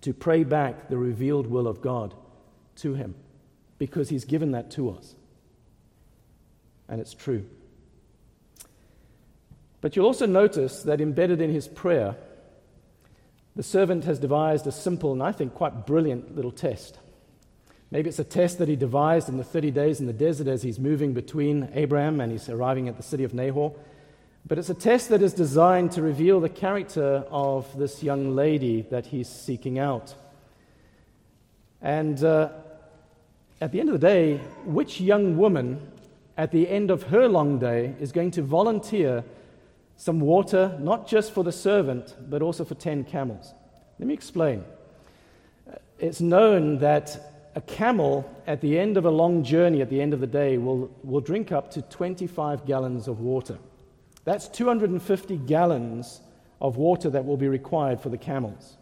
to 0.00 0.12
pray 0.12 0.44
back 0.44 0.88
the 0.88 0.98
revealed 0.98 1.46
will 1.46 1.68
of 1.68 1.80
God 1.80 2.14
to 2.76 2.94
Him 2.94 3.14
because 3.78 4.08
He's 4.08 4.24
given 4.24 4.52
that 4.52 4.70
to 4.72 4.90
us. 4.90 5.14
And 6.88 7.00
it's 7.00 7.14
true. 7.14 7.46
But 9.80 9.94
you'll 9.94 10.06
also 10.06 10.26
notice 10.26 10.82
that 10.84 11.02
embedded 11.02 11.42
in 11.42 11.52
his 11.52 11.68
prayer 11.68 12.16
the 13.56 13.62
servant 13.62 14.04
has 14.04 14.18
devised 14.18 14.66
a 14.66 14.72
simple 14.72 15.12
and 15.12 15.22
I 15.22 15.32
think 15.32 15.54
quite 15.54 15.86
brilliant 15.86 16.34
little 16.34 16.50
test. 16.50 16.98
Maybe 17.90 18.08
it's 18.08 18.18
a 18.18 18.24
test 18.24 18.58
that 18.58 18.68
he 18.68 18.74
devised 18.74 19.28
in 19.28 19.36
the 19.36 19.44
30 19.44 19.70
days 19.70 20.00
in 20.00 20.06
the 20.06 20.12
desert 20.12 20.48
as 20.48 20.62
he's 20.62 20.80
moving 20.80 21.12
between 21.12 21.68
Abraham 21.74 22.20
and 22.20 22.32
he's 22.32 22.48
arriving 22.48 22.88
at 22.88 22.96
the 22.96 23.02
city 23.02 23.22
of 23.22 23.34
Nahor. 23.34 23.72
But 24.46 24.58
it's 24.58 24.68
a 24.68 24.74
test 24.74 25.08
that 25.10 25.22
is 25.22 25.32
designed 25.32 25.92
to 25.92 26.02
reveal 26.02 26.40
the 26.40 26.48
character 26.48 27.24
of 27.30 27.78
this 27.78 28.02
young 28.02 28.34
lady 28.34 28.82
that 28.90 29.06
he's 29.06 29.28
seeking 29.28 29.78
out. 29.78 30.14
And 31.80 32.22
uh, 32.24 32.48
at 33.60 33.72
the 33.72 33.80
end 33.80 33.88
of 33.88 34.00
the 34.00 34.06
day, 34.06 34.38
which 34.64 35.00
young 35.00 35.36
woman 35.36 35.80
at 36.36 36.50
the 36.50 36.68
end 36.68 36.90
of 36.90 37.04
her 37.04 37.28
long 37.28 37.58
day 37.58 37.94
is 38.00 38.10
going 38.10 38.32
to 38.32 38.42
volunteer 38.42 39.24
some 39.96 40.20
water, 40.20 40.76
not 40.80 41.06
just 41.06 41.32
for 41.32 41.44
the 41.44 41.52
servant, 41.52 42.14
but 42.28 42.42
also 42.42 42.64
for 42.64 42.74
10 42.74 43.04
camels. 43.04 43.54
Let 43.98 44.08
me 44.08 44.14
explain. 44.14 44.64
Uh, 45.70 45.76
it's 45.98 46.20
known 46.20 46.78
that 46.78 47.50
a 47.54 47.60
camel, 47.60 48.28
at 48.46 48.60
the 48.60 48.78
end 48.78 48.96
of 48.96 49.04
a 49.04 49.10
long 49.10 49.44
journey, 49.44 49.80
at 49.80 49.88
the 49.88 50.00
end 50.00 50.12
of 50.12 50.20
the 50.20 50.26
day, 50.26 50.58
will, 50.58 50.90
will 51.04 51.20
drink 51.20 51.52
up 51.52 51.70
to 51.72 51.82
25 51.82 52.66
gallons 52.66 53.06
of 53.06 53.20
water. 53.20 53.58
That's 54.24 54.48
250 54.48 55.36
gallons 55.36 56.20
of 56.60 56.76
water 56.76 57.10
that 57.10 57.24
will 57.24 57.36
be 57.36 57.48
required 57.48 58.00
for 58.00 58.08
the 58.08 58.18
camels. 58.18 58.76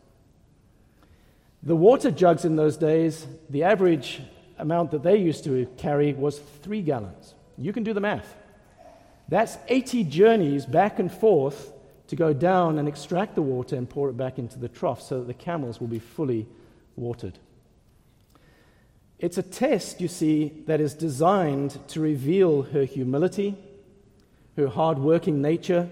The 1.62 1.76
water 1.76 2.10
jugs 2.10 2.44
in 2.44 2.56
those 2.56 2.76
days, 2.76 3.26
the 3.50 3.64
average 3.64 4.22
amount 4.58 4.90
that 4.92 5.02
they 5.02 5.16
used 5.16 5.44
to 5.44 5.66
carry 5.76 6.12
was 6.12 6.38
three 6.62 6.82
gallons. 6.82 7.34
You 7.58 7.72
can 7.72 7.82
do 7.82 7.92
the 7.92 8.00
math. 8.00 8.34
That's 9.28 9.56
80 9.68 10.04
journeys 10.04 10.66
back 10.66 10.98
and 10.98 11.10
forth 11.10 11.72
to 12.08 12.16
go 12.16 12.32
down 12.32 12.78
and 12.78 12.88
extract 12.88 13.34
the 13.34 13.42
water 13.42 13.76
and 13.76 13.88
pour 13.88 14.10
it 14.10 14.16
back 14.16 14.38
into 14.38 14.58
the 14.58 14.68
trough 14.68 15.00
so 15.00 15.20
that 15.20 15.26
the 15.26 15.34
camels 15.34 15.80
will 15.80 15.88
be 15.88 15.98
fully 15.98 16.46
watered. 16.96 17.38
It's 19.18 19.38
a 19.38 19.42
test, 19.42 20.00
you 20.00 20.08
see, 20.08 20.52
that 20.66 20.80
is 20.80 20.94
designed 20.94 21.78
to 21.88 22.00
reveal 22.00 22.62
her 22.62 22.84
humility, 22.84 23.56
her 24.56 24.66
hard-working 24.66 25.40
nature, 25.40 25.88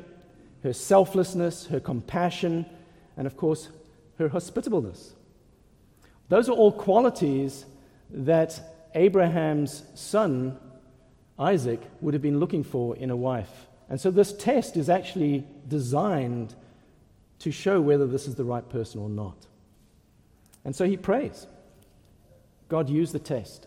her 0.62 0.73
selflessness, 0.73 1.66
her 1.66 1.81
compassion, 1.81 2.66
and 3.16 3.27
of 3.27 3.37
course, 3.37 3.69
her 4.19 4.29
hospitableness. 4.29 5.14
Those 6.29 6.49
are 6.49 6.53
all 6.53 6.73
qualities 6.73 7.64
that 8.11 8.61
Abraham's 8.95 9.85
son, 9.95 10.59
Isaac, 11.40 11.81
would 12.00 12.14
have 12.14 12.22
been 12.22 12.38
looking 12.38 12.62
for 12.62 12.94
in 12.94 13.11
a 13.11 13.16
wife. 13.16 13.66
And 13.88 14.00
so 14.00 14.11
this 14.11 14.33
test 14.33 14.76
is 14.76 14.88
actually 14.88 15.44
designed 15.66 16.55
to 17.40 17.50
show 17.50 17.81
whether 17.81 18.07
this 18.07 18.29
is 18.29 18.35
the 18.35 18.44
right 18.44 18.68
person 18.68 19.00
or 19.00 19.09
not. 19.09 19.46
And 20.64 20.76
so 20.76 20.85
he 20.85 20.96
prays. 20.96 21.46
God 22.68 22.90
used 22.90 23.12
the 23.12 23.18
test. 23.18 23.66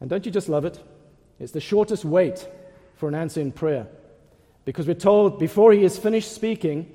And 0.00 0.10
don't 0.10 0.26
you 0.26 0.32
just 0.32 0.48
love 0.48 0.64
it? 0.64 0.82
It's 1.38 1.52
the 1.52 1.60
shortest 1.60 2.04
wait 2.04 2.48
for 2.96 3.08
an 3.08 3.14
answer 3.14 3.40
in 3.40 3.52
prayer. 3.52 3.86
Because 4.64 4.86
we're 4.86 4.94
told 4.94 5.38
before 5.38 5.72
he 5.72 5.84
is 5.84 5.98
finished 5.98 6.32
speaking, 6.32 6.90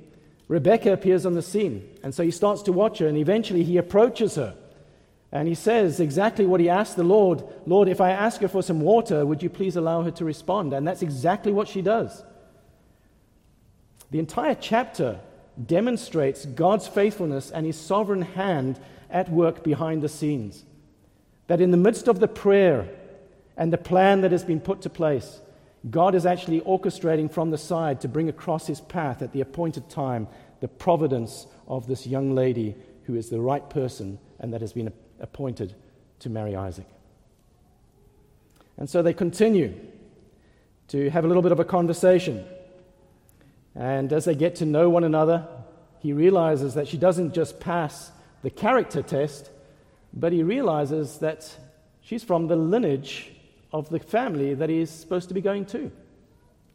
Rebecca 0.48 0.92
appears 0.92 1.24
on 1.24 1.34
the 1.34 1.42
scene. 1.42 1.88
And 2.02 2.12
so 2.12 2.24
he 2.24 2.32
starts 2.32 2.62
to 2.62 2.72
watch 2.72 2.98
her, 2.98 3.06
and 3.06 3.16
eventually 3.16 3.62
he 3.62 3.76
approaches 3.76 4.34
her. 4.34 4.56
And 5.32 5.46
he 5.46 5.54
says 5.54 6.00
exactly 6.00 6.44
what 6.44 6.60
he 6.60 6.68
asked 6.68 6.96
the 6.96 7.04
Lord 7.04 7.44
Lord, 7.66 7.88
if 7.88 8.00
I 8.00 8.10
ask 8.10 8.40
her 8.40 8.48
for 8.48 8.62
some 8.62 8.80
water, 8.80 9.24
would 9.24 9.42
you 9.42 9.50
please 9.50 9.76
allow 9.76 10.02
her 10.02 10.10
to 10.12 10.24
respond? 10.24 10.72
And 10.72 10.86
that's 10.86 11.02
exactly 11.02 11.52
what 11.52 11.68
she 11.68 11.82
does. 11.82 12.24
The 14.10 14.18
entire 14.18 14.56
chapter 14.56 15.20
demonstrates 15.66 16.46
God's 16.46 16.88
faithfulness 16.88 17.50
and 17.50 17.64
his 17.64 17.78
sovereign 17.78 18.22
hand 18.22 18.80
at 19.08 19.30
work 19.30 19.62
behind 19.62 20.02
the 20.02 20.08
scenes. 20.08 20.64
That 21.46 21.60
in 21.60 21.70
the 21.70 21.76
midst 21.76 22.08
of 22.08 22.20
the 22.20 22.28
prayer 22.28 22.88
and 23.56 23.72
the 23.72 23.78
plan 23.78 24.22
that 24.22 24.32
has 24.32 24.44
been 24.44 24.60
put 24.60 24.82
to 24.82 24.90
place, 24.90 25.40
God 25.88 26.14
is 26.14 26.26
actually 26.26 26.60
orchestrating 26.62 27.30
from 27.30 27.50
the 27.50 27.58
side 27.58 28.00
to 28.00 28.08
bring 28.08 28.28
across 28.28 28.66
his 28.66 28.80
path 28.80 29.22
at 29.22 29.32
the 29.32 29.40
appointed 29.40 29.88
time 29.88 30.28
the 30.60 30.68
providence 30.68 31.46
of 31.66 31.86
this 31.86 32.06
young 32.06 32.34
lady 32.34 32.74
who 33.04 33.14
is 33.14 33.30
the 33.30 33.40
right 33.40 33.68
person 33.70 34.18
and 34.38 34.52
that 34.52 34.60
has 34.60 34.72
been 34.72 34.92
appointed 35.20 35.74
to 36.20 36.30
marry 36.30 36.56
Isaac. 36.56 36.86
And 38.76 38.88
so 38.88 39.02
they 39.02 39.12
continue 39.12 39.74
to 40.88 41.10
have 41.10 41.24
a 41.24 41.28
little 41.28 41.42
bit 41.42 41.52
of 41.52 41.60
a 41.60 41.64
conversation. 41.64 42.44
And 43.74 44.12
as 44.12 44.24
they 44.24 44.34
get 44.34 44.56
to 44.56 44.66
know 44.66 44.88
one 44.88 45.04
another, 45.04 45.46
he 46.00 46.12
realizes 46.12 46.74
that 46.74 46.88
she 46.88 46.96
doesn't 46.96 47.34
just 47.34 47.60
pass 47.60 48.10
the 48.42 48.50
character 48.50 49.02
test, 49.02 49.50
but 50.12 50.32
he 50.32 50.42
realizes 50.42 51.18
that 51.18 51.56
she's 52.00 52.24
from 52.24 52.48
the 52.48 52.56
lineage 52.56 53.32
of 53.72 53.88
the 53.90 53.98
family 53.98 54.54
that 54.54 54.68
he's 54.68 54.90
supposed 54.90 55.28
to 55.28 55.34
be 55.34 55.40
going 55.40 55.66
to. 55.66 55.92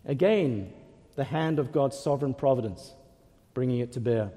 Again, 0.05 0.71
the 1.15 1.23
hand 1.23 1.59
of 1.59 1.71
God's 1.71 1.97
sovereign 1.97 2.33
providence 2.33 2.93
bringing 3.53 3.79
it 3.79 3.93
to 3.93 3.99
bear. 3.99 4.31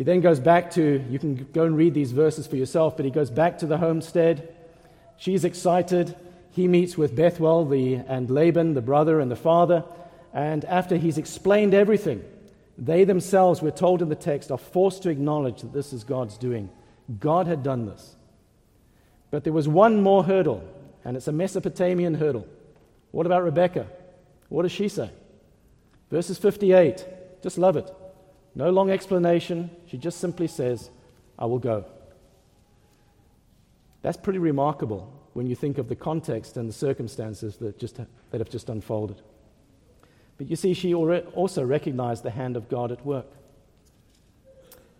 He 0.00 0.04
then 0.04 0.22
goes 0.22 0.40
back 0.40 0.70
to, 0.70 1.04
you 1.10 1.18
can 1.18 1.46
go 1.52 1.64
and 1.64 1.76
read 1.76 1.92
these 1.92 2.12
verses 2.12 2.46
for 2.46 2.56
yourself, 2.56 2.96
but 2.96 3.04
he 3.04 3.10
goes 3.10 3.28
back 3.30 3.58
to 3.58 3.66
the 3.66 3.76
homestead. 3.76 4.56
She's 5.18 5.44
excited. 5.44 6.16
He 6.52 6.68
meets 6.68 6.96
with 6.96 7.14
Bethuel 7.14 7.66
the, 7.66 7.96
and 7.96 8.30
Laban, 8.30 8.72
the 8.72 8.80
brother 8.80 9.20
and 9.20 9.30
the 9.30 9.36
father. 9.36 9.84
And 10.32 10.64
after 10.64 10.96
he's 10.96 11.18
explained 11.18 11.74
everything, 11.74 12.24
they 12.78 13.04
themselves, 13.04 13.60
we're 13.60 13.72
told 13.72 14.00
in 14.00 14.08
the 14.08 14.14
text, 14.14 14.50
are 14.50 14.56
forced 14.56 15.02
to 15.02 15.10
acknowledge 15.10 15.60
that 15.60 15.74
this 15.74 15.92
is 15.92 16.02
God's 16.02 16.38
doing. 16.38 16.70
God 17.18 17.46
had 17.46 17.62
done 17.62 17.84
this. 17.84 18.16
But 19.30 19.44
there 19.44 19.52
was 19.52 19.68
one 19.68 20.02
more 20.02 20.24
hurdle, 20.24 20.66
and 21.04 21.14
it's 21.14 21.28
a 21.28 21.32
Mesopotamian 21.32 22.14
hurdle. 22.14 22.48
What 23.10 23.26
about 23.26 23.42
Rebecca? 23.42 23.86
What 24.48 24.62
does 24.62 24.72
she 24.72 24.88
say? 24.88 25.10
Verses 26.10 26.38
58. 26.38 27.42
Just 27.42 27.58
love 27.58 27.76
it. 27.76 27.94
No 28.54 28.70
long 28.70 28.90
explanation. 28.90 29.70
She 29.86 29.96
just 29.96 30.18
simply 30.18 30.46
says, 30.46 30.90
I 31.38 31.46
will 31.46 31.58
go. 31.58 31.84
That's 34.02 34.16
pretty 34.16 34.38
remarkable 34.38 35.12
when 35.34 35.46
you 35.46 35.54
think 35.54 35.78
of 35.78 35.88
the 35.88 35.96
context 35.96 36.56
and 36.56 36.68
the 36.68 36.72
circumstances 36.72 37.56
that, 37.58 37.78
just, 37.78 37.96
that 37.96 38.38
have 38.38 38.50
just 38.50 38.68
unfolded. 38.68 39.22
But 40.38 40.48
you 40.48 40.56
see, 40.56 40.74
she 40.74 40.94
also 40.94 41.64
recognized 41.64 42.22
the 42.22 42.30
hand 42.30 42.56
of 42.56 42.68
God 42.68 42.90
at 42.92 43.04
work. 43.04 43.26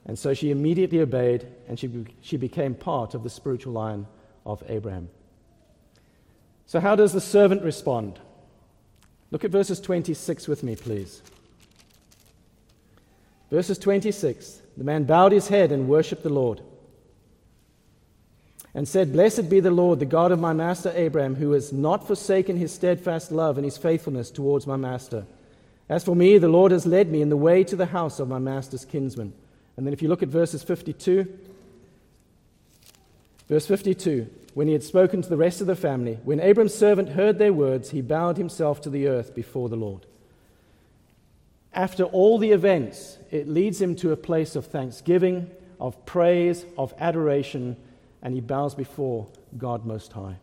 And 0.06 0.18
so 0.18 0.34
she 0.34 0.50
immediately 0.50 1.00
obeyed 1.00 1.46
and 1.68 1.78
she, 1.78 2.06
she 2.20 2.36
became 2.36 2.74
part 2.74 3.14
of 3.14 3.22
the 3.22 3.30
spiritual 3.30 3.72
line 3.72 4.06
of 4.44 4.62
Abraham. 4.68 5.08
So, 6.66 6.78
how 6.78 6.94
does 6.94 7.12
the 7.12 7.20
servant 7.20 7.62
respond? 7.62 8.20
Look 9.30 9.44
at 9.44 9.50
verses 9.50 9.80
26 9.80 10.46
with 10.46 10.62
me, 10.62 10.76
please. 10.76 11.22
Verses 13.50 13.78
26 13.78 14.62
The 14.76 14.84
man 14.84 15.04
bowed 15.04 15.32
his 15.32 15.48
head 15.48 15.72
and 15.72 15.88
worshipped 15.88 16.22
the 16.22 16.28
Lord 16.28 16.60
and 18.74 18.86
said, 18.86 19.12
Blessed 19.12 19.48
be 19.50 19.60
the 19.60 19.70
Lord, 19.70 19.98
the 19.98 20.06
God 20.06 20.32
of 20.32 20.38
my 20.38 20.52
master 20.52 20.92
Abraham, 20.94 21.34
who 21.34 21.52
has 21.52 21.72
not 21.72 22.06
forsaken 22.06 22.56
his 22.56 22.72
steadfast 22.72 23.32
love 23.32 23.58
and 23.58 23.64
his 23.64 23.76
faithfulness 23.76 24.30
towards 24.30 24.66
my 24.66 24.76
master. 24.76 25.26
As 25.88 26.04
for 26.04 26.14
me, 26.14 26.38
the 26.38 26.48
Lord 26.48 26.70
has 26.70 26.86
led 26.86 27.10
me 27.10 27.20
in 27.20 27.30
the 27.30 27.36
way 27.36 27.64
to 27.64 27.74
the 27.74 27.86
house 27.86 28.20
of 28.20 28.28
my 28.28 28.38
master's 28.38 28.84
kinsman. 28.84 29.32
And 29.76 29.86
then 29.86 29.92
if 29.92 30.02
you 30.02 30.08
look 30.08 30.22
at 30.22 30.28
verses 30.28 30.62
52, 30.62 31.26
verse 33.48 33.66
52, 33.66 34.28
when 34.54 34.68
he 34.68 34.72
had 34.72 34.84
spoken 34.84 35.22
to 35.22 35.28
the 35.28 35.36
rest 35.36 35.60
of 35.60 35.66
the 35.66 35.74
family, 35.74 36.18
when 36.22 36.38
Abram's 36.38 36.74
servant 36.74 37.10
heard 37.10 37.38
their 37.38 37.52
words, 37.52 37.90
he 37.90 38.02
bowed 38.02 38.36
himself 38.36 38.80
to 38.82 38.90
the 38.90 39.08
earth 39.08 39.34
before 39.34 39.68
the 39.68 39.76
Lord. 39.76 40.06
After 41.72 42.04
all 42.04 42.38
the 42.38 42.50
events, 42.50 43.18
it 43.30 43.48
leads 43.48 43.80
him 43.80 43.94
to 43.96 44.12
a 44.12 44.16
place 44.16 44.56
of 44.56 44.66
thanksgiving, 44.66 45.50
of 45.78 46.04
praise, 46.04 46.64
of 46.76 46.92
adoration, 46.98 47.76
and 48.22 48.34
he 48.34 48.40
bows 48.40 48.74
before 48.74 49.28
God 49.56 49.86
Most 49.86 50.12
High. 50.12 50.36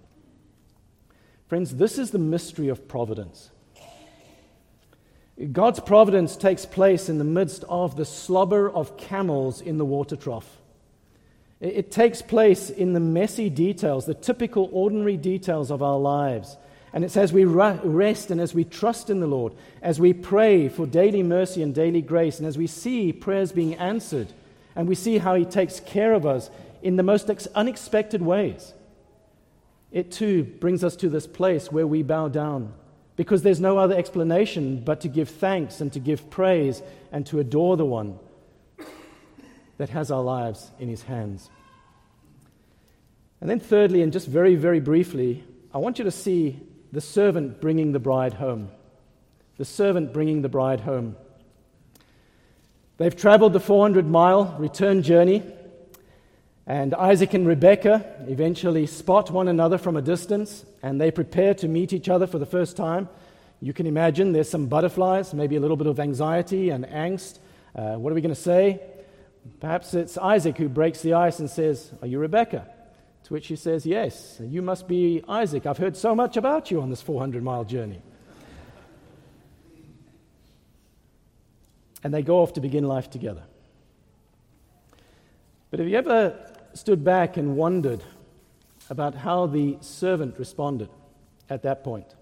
Friends, 1.47 1.75
this 1.75 1.97
is 1.97 2.11
the 2.11 2.19
mystery 2.19 2.69
of 2.69 2.87
providence. 2.87 3.51
God's 5.51 5.79
providence 5.79 6.35
takes 6.35 6.65
place 6.65 7.09
in 7.09 7.19
the 7.19 7.23
midst 7.23 7.63
of 7.69 7.95
the 7.95 8.05
slobber 8.05 8.69
of 8.69 8.97
camels 8.97 9.61
in 9.61 9.77
the 9.77 9.85
water 9.85 10.15
trough. 10.15 10.57
It 11.59 11.91
takes 11.91 12.21
place 12.21 12.69
in 12.69 12.93
the 12.93 12.99
messy 12.99 13.49
details, 13.49 14.05
the 14.05 14.13
typical 14.13 14.69
ordinary 14.71 15.17
details 15.17 15.71
of 15.71 15.83
our 15.83 15.97
lives. 15.99 16.57
And 16.97 17.05
it's 17.05 17.15
as 17.15 17.31
we 17.31 17.45
rest 17.45 18.31
and 18.31 18.41
as 18.41 18.55
we 18.55 18.63
trust 18.63 19.11
in 19.11 19.19
the 19.19 19.27
Lord, 19.27 19.53
as 19.83 19.99
we 19.99 20.13
pray 20.13 20.67
for 20.67 20.87
daily 20.87 21.21
mercy 21.21 21.61
and 21.61 21.71
daily 21.71 22.01
grace, 22.01 22.39
and 22.39 22.47
as 22.47 22.57
we 22.57 22.65
see 22.65 23.13
prayers 23.13 23.51
being 23.51 23.75
answered, 23.75 24.33
and 24.75 24.87
we 24.87 24.95
see 24.95 25.19
how 25.19 25.35
He 25.35 25.45
takes 25.45 25.79
care 25.79 26.15
of 26.15 26.25
us 26.25 26.49
in 26.81 26.95
the 26.95 27.03
most 27.03 27.29
unexpected 27.49 28.23
ways, 28.23 28.73
it 29.91 30.11
too 30.11 30.43
brings 30.43 30.83
us 30.83 30.95
to 30.95 31.07
this 31.07 31.27
place 31.27 31.71
where 31.71 31.85
we 31.85 32.01
bow 32.01 32.29
down 32.29 32.73
because 33.15 33.43
there's 33.43 33.61
no 33.61 33.77
other 33.77 33.95
explanation 33.95 34.83
but 34.83 35.01
to 35.01 35.07
give 35.07 35.29
thanks 35.29 35.81
and 35.81 35.93
to 35.93 35.99
give 35.99 36.31
praise 36.31 36.81
and 37.11 37.27
to 37.27 37.37
adore 37.39 37.77
the 37.77 37.85
one 37.85 38.17
that 39.77 39.89
has 39.89 40.09
our 40.09 40.23
lives 40.23 40.71
in 40.79 40.89
his 40.89 41.03
hands. 41.03 41.51
And 43.39 43.47
then, 43.47 43.59
thirdly, 43.59 44.01
and 44.01 44.11
just 44.11 44.27
very, 44.27 44.55
very 44.55 44.79
briefly, 44.79 45.43
I 45.71 45.77
want 45.77 45.99
you 45.99 46.05
to 46.05 46.11
see 46.11 46.59
the 46.91 47.01
servant 47.01 47.61
bringing 47.61 47.91
the 47.91 47.99
bride 47.99 48.33
home. 48.33 48.69
The 49.57 49.65
servant 49.65 50.13
bringing 50.13 50.41
the 50.41 50.49
bride 50.49 50.81
home. 50.81 51.15
They've 52.97 53.15
traveled 53.15 53.53
the 53.53 53.59
400 53.59 54.07
mile 54.07 54.55
return 54.57 55.03
journey, 55.03 55.43
and 56.65 56.93
Isaac 56.95 57.33
and 57.33 57.47
Rebekah 57.47 58.25
eventually 58.27 58.87
spot 58.87 59.31
one 59.31 59.47
another 59.47 59.77
from 59.77 59.95
a 59.95 60.01
distance 60.01 60.65
and 60.83 60.99
they 60.99 61.11
prepare 61.11 61.53
to 61.55 61.67
meet 61.67 61.93
each 61.93 62.09
other 62.09 62.27
for 62.27 62.39
the 62.39 62.45
first 62.45 62.75
time. 62.75 63.07
You 63.61 63.71
can 63.71 63.87
imagine 63.87 64.33
there's 64.33 64.49
some 64.49 64.67
butterflies, 64.67 65.33
maybe 65.33 65.55
a 65.55 65.59
little 65.59 65.77
bit 65.77 65.87
of 65.87 65.99
anxiety 65.99 66.69
and 66.69 66.85
angst. 66.85 67.39
Uh, 67.73 67.95
what 67.95 68.11
are 68.11 68.15
we 68.15 68.21
going 68.21 68.35
to 68.35 68.41
say? 68.41 68.81
Perhaps 69.61 69.93
it's 69.93 70.17
Isaac 70.17 70.57
who 70.57 70.67
breaks 70.67 71.01
the 71.01 71.13
ice 71.13 71.39
and 71.39 71.49
says, 71.49 71.91
Are 72.01 72.07
you 72.07 72.19
Rebekah? 72.19 72.67
To 73.27 73.33
which 73.33 73.47
he 73.47 73.57
says, 73.57 73.85
Yes, 73.85 74.39
you 74.41 74.61
must 74.61 74.87
be 74.87 75.21
Isaac. 75.27 75.65
I've 75.65 75.77
heard 75.77 75.97
so 75.97 76.15
much 76.15 76.37
about 76.37 76.71
you 76.71 76.81
on 76.81 76.89
this 76.89 77.01
400 77.01 77.43
mile 77.43 77.65
journey. 77.65 78.01
And 82.03 82.13
they 82.13 82.21
go 82.21 82.41
off 82.41 82.53
to 82.53 82.61
begin 82.61 82.87
life 82.87 83.09
together. 83.09 83.43
But 85.69 85.79
have 85.79 85.89
you 85.89 85.97
ever 85.97 86.37
stood 86.73 87.03
back 87.03 87.35
and 87.35 87.57
wondered 87.57 88.01
about 88.89 89.15
how 89.15 89.47
the 89.47 89.77
servant 89.81 90.39
responded 90.39 90.89
at 91.49 91.63
that 91.63 91.83
point. 91.83 92.15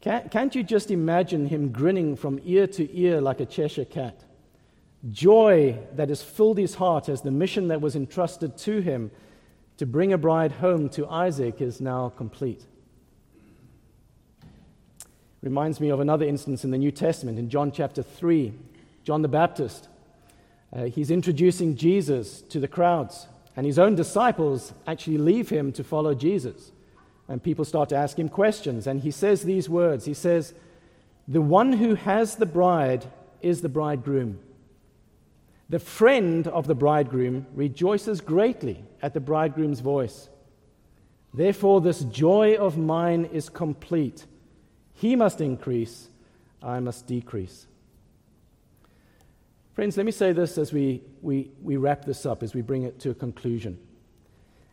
Can't 0.00 0.54
you 0.54 0.62
just 0.62 0.90
imagine 0.90 1.46
him 1.46 1.70
grinning 1.70 2.16
from 2.16 2.40
ear 2.44 2.66
to 2.68 2.96
ear 2.96 3.20
like 3.20 3.40
a 3.40 3.46
Cheshire 3.46 3.84
cat? 3.84 4.24
Joy 5.10 5.78
that 5.94 6.08
has 6.08 6.22
filled 6.22 6.58
his 6.58 6.74
heart 6.74 7.08
as 7.08 7.22
the 7.22 7.30
mission 7.30 7.68
that 7.68 7.80
was 7.80 7.94
entrusted 7.96 8.56
to 8.58 8.80
him 8.80 9.10
to 9.78 9.86
bring 9.86 10.12
a 10.12 10.18
bride 10.18 10.52
home 10.52 10.88
to 10.90 11.06
Isaac 11.06 11.60
is 11.60 11.80
now 11.80 12.08
complete. 12.16 12.64
Reminds 15.42 15.80
me 15.80 15.90
of 15.90 16.00
another 16.00 16.26
instance 16.26 16.64
in 16.64 16.70
the 16.70 16.78
New 16.78 16.90
Testament 16.90 17.38
in 17.38 17.50
John 17.50 17.70
chapter 17.70 18.02
3. 18.02 18.52
John 19.04 19.22
the 19.22 19.28
Baptist 19.28 19.88
Uh, 20.74 20.84
he's 20.84 21.12
introducing 21.12 21.76
Jesus 21.76 22.42
to 22.42 22.58
the 22.58 22.68
crowds, 22.68 23.28
and 23.54 23.64
his 23.64 23.78
own 23.78 23.94
disciples 23.94 24.74
actually 24.86 25.16
leave 25.16 25.48
him 25.48 25.72
to 25.72 25.84
follow 25.84 26.12
Jesus. 26.12 26.72
And 27.28 27.42
people 27.42 27.64
start 27.64 27.88
to 27.90 27.96
ask 27.96 28.18
him 28.18 28.28
questions, 28.28 28.86
and 28.86 29.00
he 29.00 29.12
says 29.12 29.42
these 29.42 29.68
words 29.68 30.04
He 30.04 30.14
says, 30.14 30.54
The 31.28 31.40
one 31.40 31.74
who 31.74 31.94
has 31.94 32.36
the 32.36 32.46
bride 32.46 33.06
is 33.40 33.60
the 33.60 33.68
bridegroom. 33.68 34.40
The 35.68 35.78
friend 35.78 36.46
of 36.46 36.66
the 36.66 36.74
bridegroom 36.74 37.46
rejoices 37.54 38.20
greatly 38.20 38.84
at 39.02 39.14
the 39.14 39.20
bridegroom's 39.20 39.80
voice. 39.80 40.28
Therefore, 41.34 41.80
this 41.80 42.02
joy 42.04 42.54
of 42.54 42.78
mine 42.78 43.26
is 43.32 43.48
complete. 43.48 44.24
He 44.94 45.16
must 45.16 45.40
increase, 45.40 46.08
I 46.62 46.80
must 46.80 47.06
decrease. 47.06 47.66
Friends, 49.74 49.96
let 49.96 50.06
me 50.06 50.12
say 50.12 50.32
this 50.32 50.56
as 50.56 50.72
we, 50.72 51.02
we, 51.20 51.50
we 51.62 51.76
wrap 51.76 52.04
this 52.04 52.24
up, 52.24 52.42
as 52.42 52.54
we 52.54 52.62
bring 52.62 52.84
it 52.84 52.98
to 53.00 53.10
a 53.10 53.14
conclusion. 53.14 53.78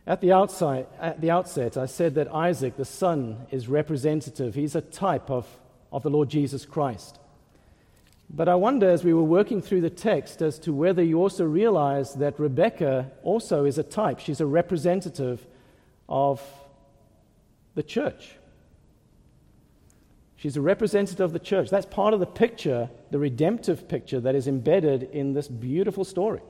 At 0.06 0.20
the, 0.20 0.32
outside, 0.32 0.86
at 1.00 1.20
the 1.20 1.30
outset, 1.30 1.76
I 1.76 1.86
said 1.86 2.14
that 2.14 2.28
Isaac, 2.32 2.76
the 2.76 2.84
son, 2.84 3.46
is 3.50 3.68
representative. 3.68 4.54
He's 4.54 4.74
a 4.74 4.80
type 4.80 5.30
of, 5.30 5.46
of 5.92 6.02
the 6.02 6.10
Lord 6.10 6.30
Jesus 6.30 6.64
Christ. 6.64 7.18
But 8.30 8.48
I 8.48 8.54
wonder, 8.54 8.88
as 8.88 9.04
we 9.04 9.14
were 9.14 9.22
working 9.22 9.62
through 9.62 9.82
the 9.82 9.90
text, 9.90 10.42
as 10.42 10.58
to 10.60 10.72
whether 10.72 11.02
you 11.02 11.20
also 11.20 11.44
realize 11.44 12.14
that 12.14 12.38
Rebecca 12.38 13.12
also 13.22 13.64
is 13.64 13.78
a 13.78 13.82
type. 13.82 14.18
She's 14.18 14.40
a 14.40 14.46
representative 14.46 15.46
of 16.08 16.42
the 17.74 17.82
church. 17.82 18.36
She's 20.36 20.56
a 20.56 20.60
representative 20.60 21.20
of 21.20 21.32
the 21.32 21.38
church. 21.38 21.70
That's 21.70 21.86
part 21.86 22.12
of 22.12 22.20
the 22.20 22.26
picture, 22.26 22.90
the 23.10 23.18
redemptive 23.18 23.88
picture 23.88 24.20
that 24.20 24.34
is 24.34 24.46
embedded 24.46 25.04
in 25.04 25.32
this 25.32 25.48
beautiful 25.48 26.04
story. 26.04 26.40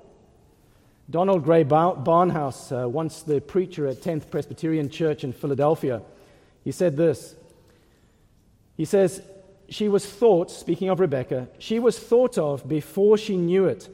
Donald 1.08 1.44
Grey 1.44 1.64
Barnhouse, 1.64 2.72
uh, 2.72 2.88
once 2.88 3.22
the 3.22 3.40
preacher 3.40 3.86
at 3.86 3.98
10th 3.98 4.30
Presbyterian 4.30 4.88
Church 4.88 5.22
in 5.22 5.32
Philadelphia, 5.32 6.00
he 6.64 6.72
said 6.72 6.96
this. 6.96 7.36
He 8.76 8.86
says, 8.86 9.22
She 9.68 9.88
was 9.88 10.06
thought, 10.06 10.50
speaking 10.50 10.88
of 10.88 11.00
Rebecca, 11.00 11.48
she 11.58 11.78
was 11.78 11.98
thought 11.98 12.38
of 12.38 12.68
before 12.68 13.16
she 13.16 13.36
knew 13.36 13.66
it 13.66 13.88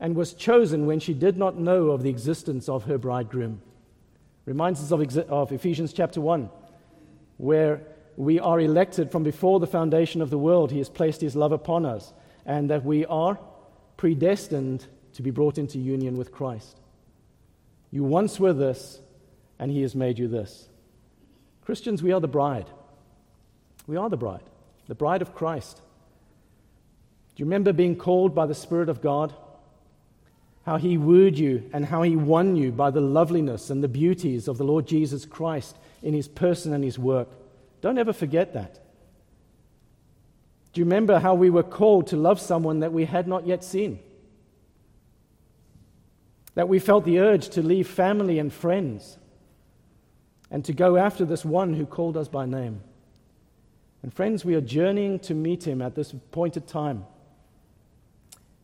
and 0.00 0.16
was 0.16 0.32
chosen 0.32 0.86
when 0.86 0.98
she 0.98 1.12
did 1.12 1.36
not 1.36 1.58
know 1.58 1.90
of 1.90 2.02
the 2.02 2.10
existence 2.10 2.68
of 2.68 2.84
her 2.84 2.96
bridegroom. 2.96 3.60
Reminds 4.46 4.80
us 4.80 4.90
of, 4.90 5.18
of 5.30 5.52
Ephesians 5.52 5.92
chapter 5.92 6.20
1, 6.20 6.48
where 7.36 7.82
we 8.16 8.40
are 8.40 8.58
elected 8.58 9.10
from 9.10 9.22
before 9.22 9.60
the 9.60 9.66
foundation 9.66 10.22
of 10.22 10.30
the 10.30 10.38
world. 10.38 10.70
He 10.70 10.78
has 10.78 10.88
placed 10.88 11.20
his 11.20 11.36
love 11.36 11.52
upon 11.52 11.84
us, 11.84 12.12
and 12.46 12.70
that 12.70 12.84
we 12.84 13.04
are 13.06 13.38
predestined 13.96 14.86
to 15.12 15.22
be 15.22 15.30
brought 15.30 15.58
into 15.58 15.78
union 15.78 16.16
with 16.16 16.32
Christ. 16.32 16.80
You 17.90 18.04
once 18.04 18.38
were 18.38 18.52
this, 18.52 19.00
and 19.58 19.70
He 19.70 19.82
has 19.82 19.94
made 19.94 20.18
you 20.18 20.28
this. 20.28 20.68
Christians, 21.62 22.02
we 22.02 22.12
are 22.12 22.20
the 22.20 22.28
bride. 22.28 22.70
We 23.86 23.96
are 23.96 24.08
the 24.08 24.16
bride, 24.16 24.44
the 24.90 24.94
bride 24.96 25.22
of 25.22 25.36
Christ. 25.36 25.76
Do 25.76 27.40
you 27.40 27.44
remember 27.44 27.72
being 27.72 27.94
called 27.94 28.34
by 28.34 28.46
the 28.46 28.56
Spirit 28.56 28.88
of 28.88 29.00
God? 29.00 29.32
How 30.66 30.78
He 30.78 30.98
wooed 30.98 31.38
you 31.38 31.70
and 31.72 31.86
how 31.86 32.02
He 32.02 32.16
won 32.16 32.56
you 32.56 32.72
by 32.72 32.90
the 32.90 33.00
loveliness 33.00 33.70
and 33.70 33.84
the 33.84 33.88
beauties 33.88 34.48
of 34.48 34.58
the 34.58 34.64
Lord 34.64 34.88
Jesus 34.88 35.24
Christ 35.24 35.76
in 36.02 36.12
His 36.12 36.26
person 36.26 36.72
and 36.72 36.82
His 36.82 36.98
work. 36.98 37.28
Don't 37.80 37.98
ever 37.98 38.12
forget 38.12 38.54
that. 38.54 38.80
Do 40.72 40.80
you 40.80 40.86
remember 40.86 41.20
how 41.20 41.34
we 41.34 41.50
were 41.50 41.62
called 41.62 42.08
to 42.08 42.16
love 42.16 42.40
someone 42.40 42.80
that 42.80 42.92
we 42.92 43.04
had 43.04 43.28
not 43.28 43.46
yet 43.46 43.62
seen? 43.62 44.00
that 46.56 46.68
we 46.68 46.80
felt 46.80 47.04
the 47.04 47.20
urge 47.20 47.48
to 47.50 47.62
leave 47.62 47.88
family 47.88 48.40
and 48.40 48.52
friends 48.52 49.18
and 50.50 50.64
to 50.64 50.72
go 50.72 50.96
after 50.96 51.24
this 51.24 51.44
one 51.44 51.74
who 51.74 51.86
called 51.86 52.16
us 52.16 52.26
by 52.26 52.44
name. 52.44 52.82
And 54.02 54.12
friends, 54.12 54.44
we 54.44 54.54
are 54.54 54.60
journeying 54.60 55.18
to 55.20 55.34
meet 55.34 55.66
him 55.66 55.82
at 55.82 55.94
this 55.94 56.12
appointed 56.12 56.66
time. 56.66 57.04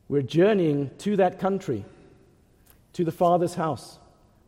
We're 0.08 0.22
journeying 0.22 0.90
to 0.98 1.16
that 1.16 1.38
country, 1.38 1.84
to 2.94 3.04
the 3.04 3.12
Father's 3.12 3.54
house, 3.54 3.98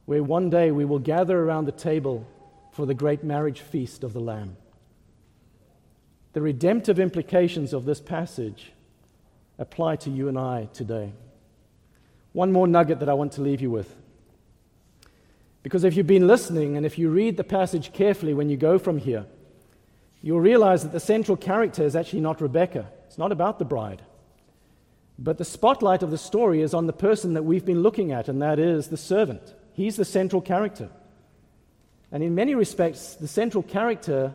where 0.06 0.22
one 0.22 0.48
day 0.50 0.70
we 0.70 0.84
will 0.84 0.98
gather 0.98 1.38
around 1.38 1.66
the 1.66 1.72
table 1.72 2.26
for 2.72 2.86
the 2.86 2.94
great 2.94 3.22
marriage 3.22 3.60
feast 3.60 4.04
of 4.04 4.12
the 4.12 4.20
Lamb. 4.20 4.56
The 6.32 6.40
redemptive 6.40 7.00
implications 7.00 7.72
of 7.72 7.84
this 7.84 8.00
passage 8.00 8.72
apply 9.58 9.96
to 9.96 10.10
you 10.10 10.28
and 10.28 10.38
I 10.38 10.68
today. 10.72 11.12
One 12.32 12.52
more 12.52 12.68
nugget 12.68 13.00
that 13.00 13.08
I 13.08 13.14
want 13.14 13.32
to 13.32 13.42
leave 13.42 13.60
you 13.60 13.70
with. 13.70 13.94
Because 15.62 15.84
if 15.84 15.96
you've 15.96 16.06
been 16.06 16.26
listening 16.26 16.76
and 16.76 16.86
if 16.86 16.98
you 16.98 17.10
read 17.10 17.36
the 17.36 17.44
passage 17.44 17.92
carefully 17.92 18.32
when 18.32 18.48
you 18.48 18.56
go 18.56 18.78
from 18.78 18.98
here, 18.98 19.26
you'll 20.22 20.40
realize 20.40 20.82
that 20.82 20.92
the 20.92 21.00
central 21.00 21.36
character 21.36 21.84
is 21.84 21.96
actually 21.96 22.20
not 22.20 22.40
Rebecca. 22.40 22.90
It's 23.06 23.18
not 23.18 23.32
about 23.32 23.58
the 23.58 23.64
bride. 23.64 24.02
But 25.18 25.38
the 25.38 25.44
spotlight 25.44 26.02
of 26.02 26.10
the 26.10 26.18
story 26.18 26.62
is 26.62 26.74
on 26.74 26.86
the 26.86 26.92
person 26.92 27.34
that 27.34 27.44
we've 27.44 27.64
been 27.64 27.82
looking 27.82 28.12
at, 28.12 28.28
and 28.28 28.40
that 28.42 28.58
is 28.58 28.88
the 28.88 28.96
servant. 28.96 29.54
He's 29.72 29.96
the 29.96 30.04
central 30.04 30.40
character. 30.40 30.90
And 32.12 32.22
in 32.22 32.34
many 32.34 32.54
respects, 32.54 33.14
the 33.14 33.28
central 33.28 33.62
character 33.62 34.32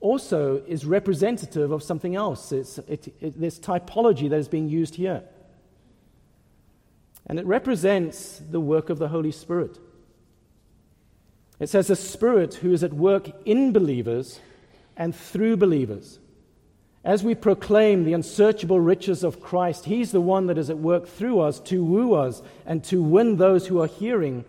also 0.00 0.62
is 0.66 0.84
representative 0.84 1.72
of 1.72 1.82
something 1.82 2.14
else. 2.14 2.52
It's, 2.52 2.78
it, 2.78 3.14
it, 3.20 3.38
this 3.40 3.58
typology 3.58 4.30
that 4.30 4.36
is 4.36 4.48
being 4.48 4.68
used 4.68 4.94
here. 4.94 5.22
And 7.26 7.38
it 7.38 7.46
represents 7.46 8.40
the 8.50 8.60
work 8.60 8.90
of 8.90 8.98
the 8.98 9.08
Holy 9.08 9.32
Spirit. 9.32 9.78
It 11.60 11.68
says, 11.68 11.88
the 11.88 11.96
Spirit 11.96 12.54
who 12.54 12.72
is 12.72 12.84
at 12.84 12.92
work 12.92 13.30
in 13.44 13.72
believers 13.72 14.40
and 14.98 15.14
through 15.16 15.56
believers. 15.56 16.18
As 17.04 17.22
we 17.22 17.34
proclaim 17.34 18.04
the 18.04 18.12
unsearchable 18.12 18.80
riches 18.80 19.24
of 19.24 19.40
Christ, 19.40 19.86
He's 19.86 20.12
the 20.12 20.20
one 20.20 20.48
that 20.48 20.58
is 20.58 20.68
at 20.68 20.76
work 20.76 21.06
through 21.06 21.40
us 21.40 21.60
to 21.60 21.82
woo 21.82 22.12
us 22.12 22.42
and 22.66 22.84
to 22.84 23.02
win 23.02 23.36
those 23.36 23.68
who 23.68 23.80
are 23.80 23.86
hearing 23.86 24.44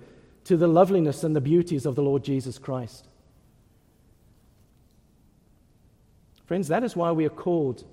to 0.45 0.57
the 0.57 0.67
loveliness 0.67 1.23
and 1.23 1.35
the 1.35 1.41
beauties 1.41 1.85
of 1.85 1.95
the 1.95 2.01
Lord 2.01 2.23
Jesus 2.23 2.57
Christ. 2.57 3.07
Friends, 6.47 6.67
that 6.69 6.83
is 6.83 6.95
why 6.95 7.11
we 7.11 7.25
are 7.25 7.29
called 7.29 7.85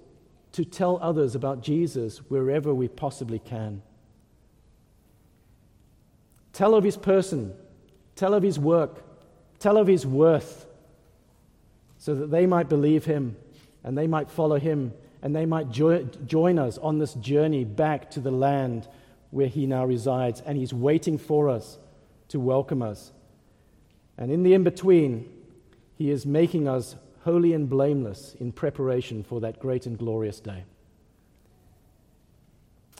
to 0.52 0.64
tell 0.64 0.98
others 1.02 1.34
about 1.34 1.60
Jesus 1.60 2.18
wherever 2.30 2.72
we 2.72 2.88
possibly 2.88 3.38
can. 3.38 3.82
Tell 6.54 6.74
of 6.74 6.82
his 6.82 6.96
person, 6.96 7.52
tell 8.14 8.32
of 8.32 8.42
his 8.42 8.58
work, 8.58 9.04
tell 9.58 9.76
of 9.76 9.86
his 9.86 10.06
worth, 10.06 10.66
so 12.06 12.14
that 12.14 12.30
they 12.30 12.46
might 12.46 12.68
believe 12.68 13.04
him 13.04 13.34
and 13.82 13.98
they 13.98 14.06
might 14.06 14.30
follow 14.30 14.60
him 14.60 14.92
and 15.22 15.34
they 15.34 15.44
might 15.44 15.72
jo- 15.72 16.04
join 16.24 16.56
us 16.56 16.78
on 16.78 17.00
this 17.00 17.14
journey 17.14 17.64
back 17.64 18.12
to 18.12 18.20
the 18.20 18.30
land 18.30 18.86
where 19.32 19.48
he 19.48 19.66
now 19.66 19.84
resides. 19.84 20.40
And 20.46 20.56
he's 20.56 20.72
waiting 20.72 21.18
for 21.18 21.50
us 21.50 21.78
to 22.28 22.38
welcome 22.38 22.80
us. 22.80 23.10
And 24.16 24.30
in 24.30 24.44
the 24.44 24.54
in 24.54 24.62
between, 24.62 25.28
he 25.96 26.12
is 26.12 26.24
making 26.24 26.68
us 26.68 26.94
holy 27.24 27.52
and 27.52 27.68
blameless 27.68 28.36
in 28.38 28.52
preparation 28.52 29.24
for 29.24 29.40
that 29.40 29.58
great 29.58 29.84
and 29.84 29.98
glorious 29.98 30.38
day. 30.38 30.62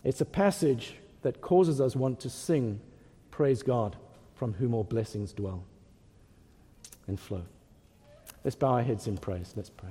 It's 0.02 0.20
a 0.20 0.24
passage 0.24 0.96
that 1.22 1.40
causes 1.40 1.80
us 1.80 1.94
want 1.94 2.18
to 2.20 2.28
sing 2.28 2.80
Praise 3.30 3.62
God, 3.62 3.94
from 4.34 4.54
whom 4.54 4.74
all 4.74 4.82
blessings 4.82 5.32
dwell 5.32 5.62
and 7.06 7.20
flow. 7.20 7.44
Let's 8.44 8.56
bow 8.56 8.74
our 8.74 8.82
heads 8.82 9.06
in 9.06 9.18
praise. 9.18 9.52
Let's 9.56 9.70
pray. 9.70 9.90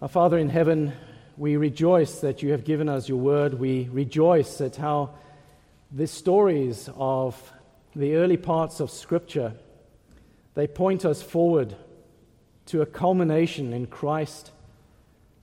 Our 0.00 0.08
Father 0.08 0.38
in 0.38 0.48
heaven, 0.48 0.92
we 1.36 1.56
rejoice 1.56 2.20
that 2.20 2.42
you 2.42 2.52
have 2.52 2.64
given 2.64 2.88
us 2.88 3.08
your 3.08 3.18
word. 3.18 3.54
We 3.54 3.88
rejoice 3.92 4.60
at 4.60 4.76
how 4.76 5.10
the 5.92 6.06
stories 6.06 6.88
of 6.96 7.52
the 7.94 8.16
early 8.16 8.36
parts 8.36 8.80
of 8.80 8.90
Scripture 8.90 9.54
they 10.54 10.66
point 10.66 11.04
us 11.04 11.22
forward 11.22 11.74
to 12.66 12.82
a 12.82 12.86
culmination 12.86 13.72
in 13.72 13.86
Christ, 13.86 14.50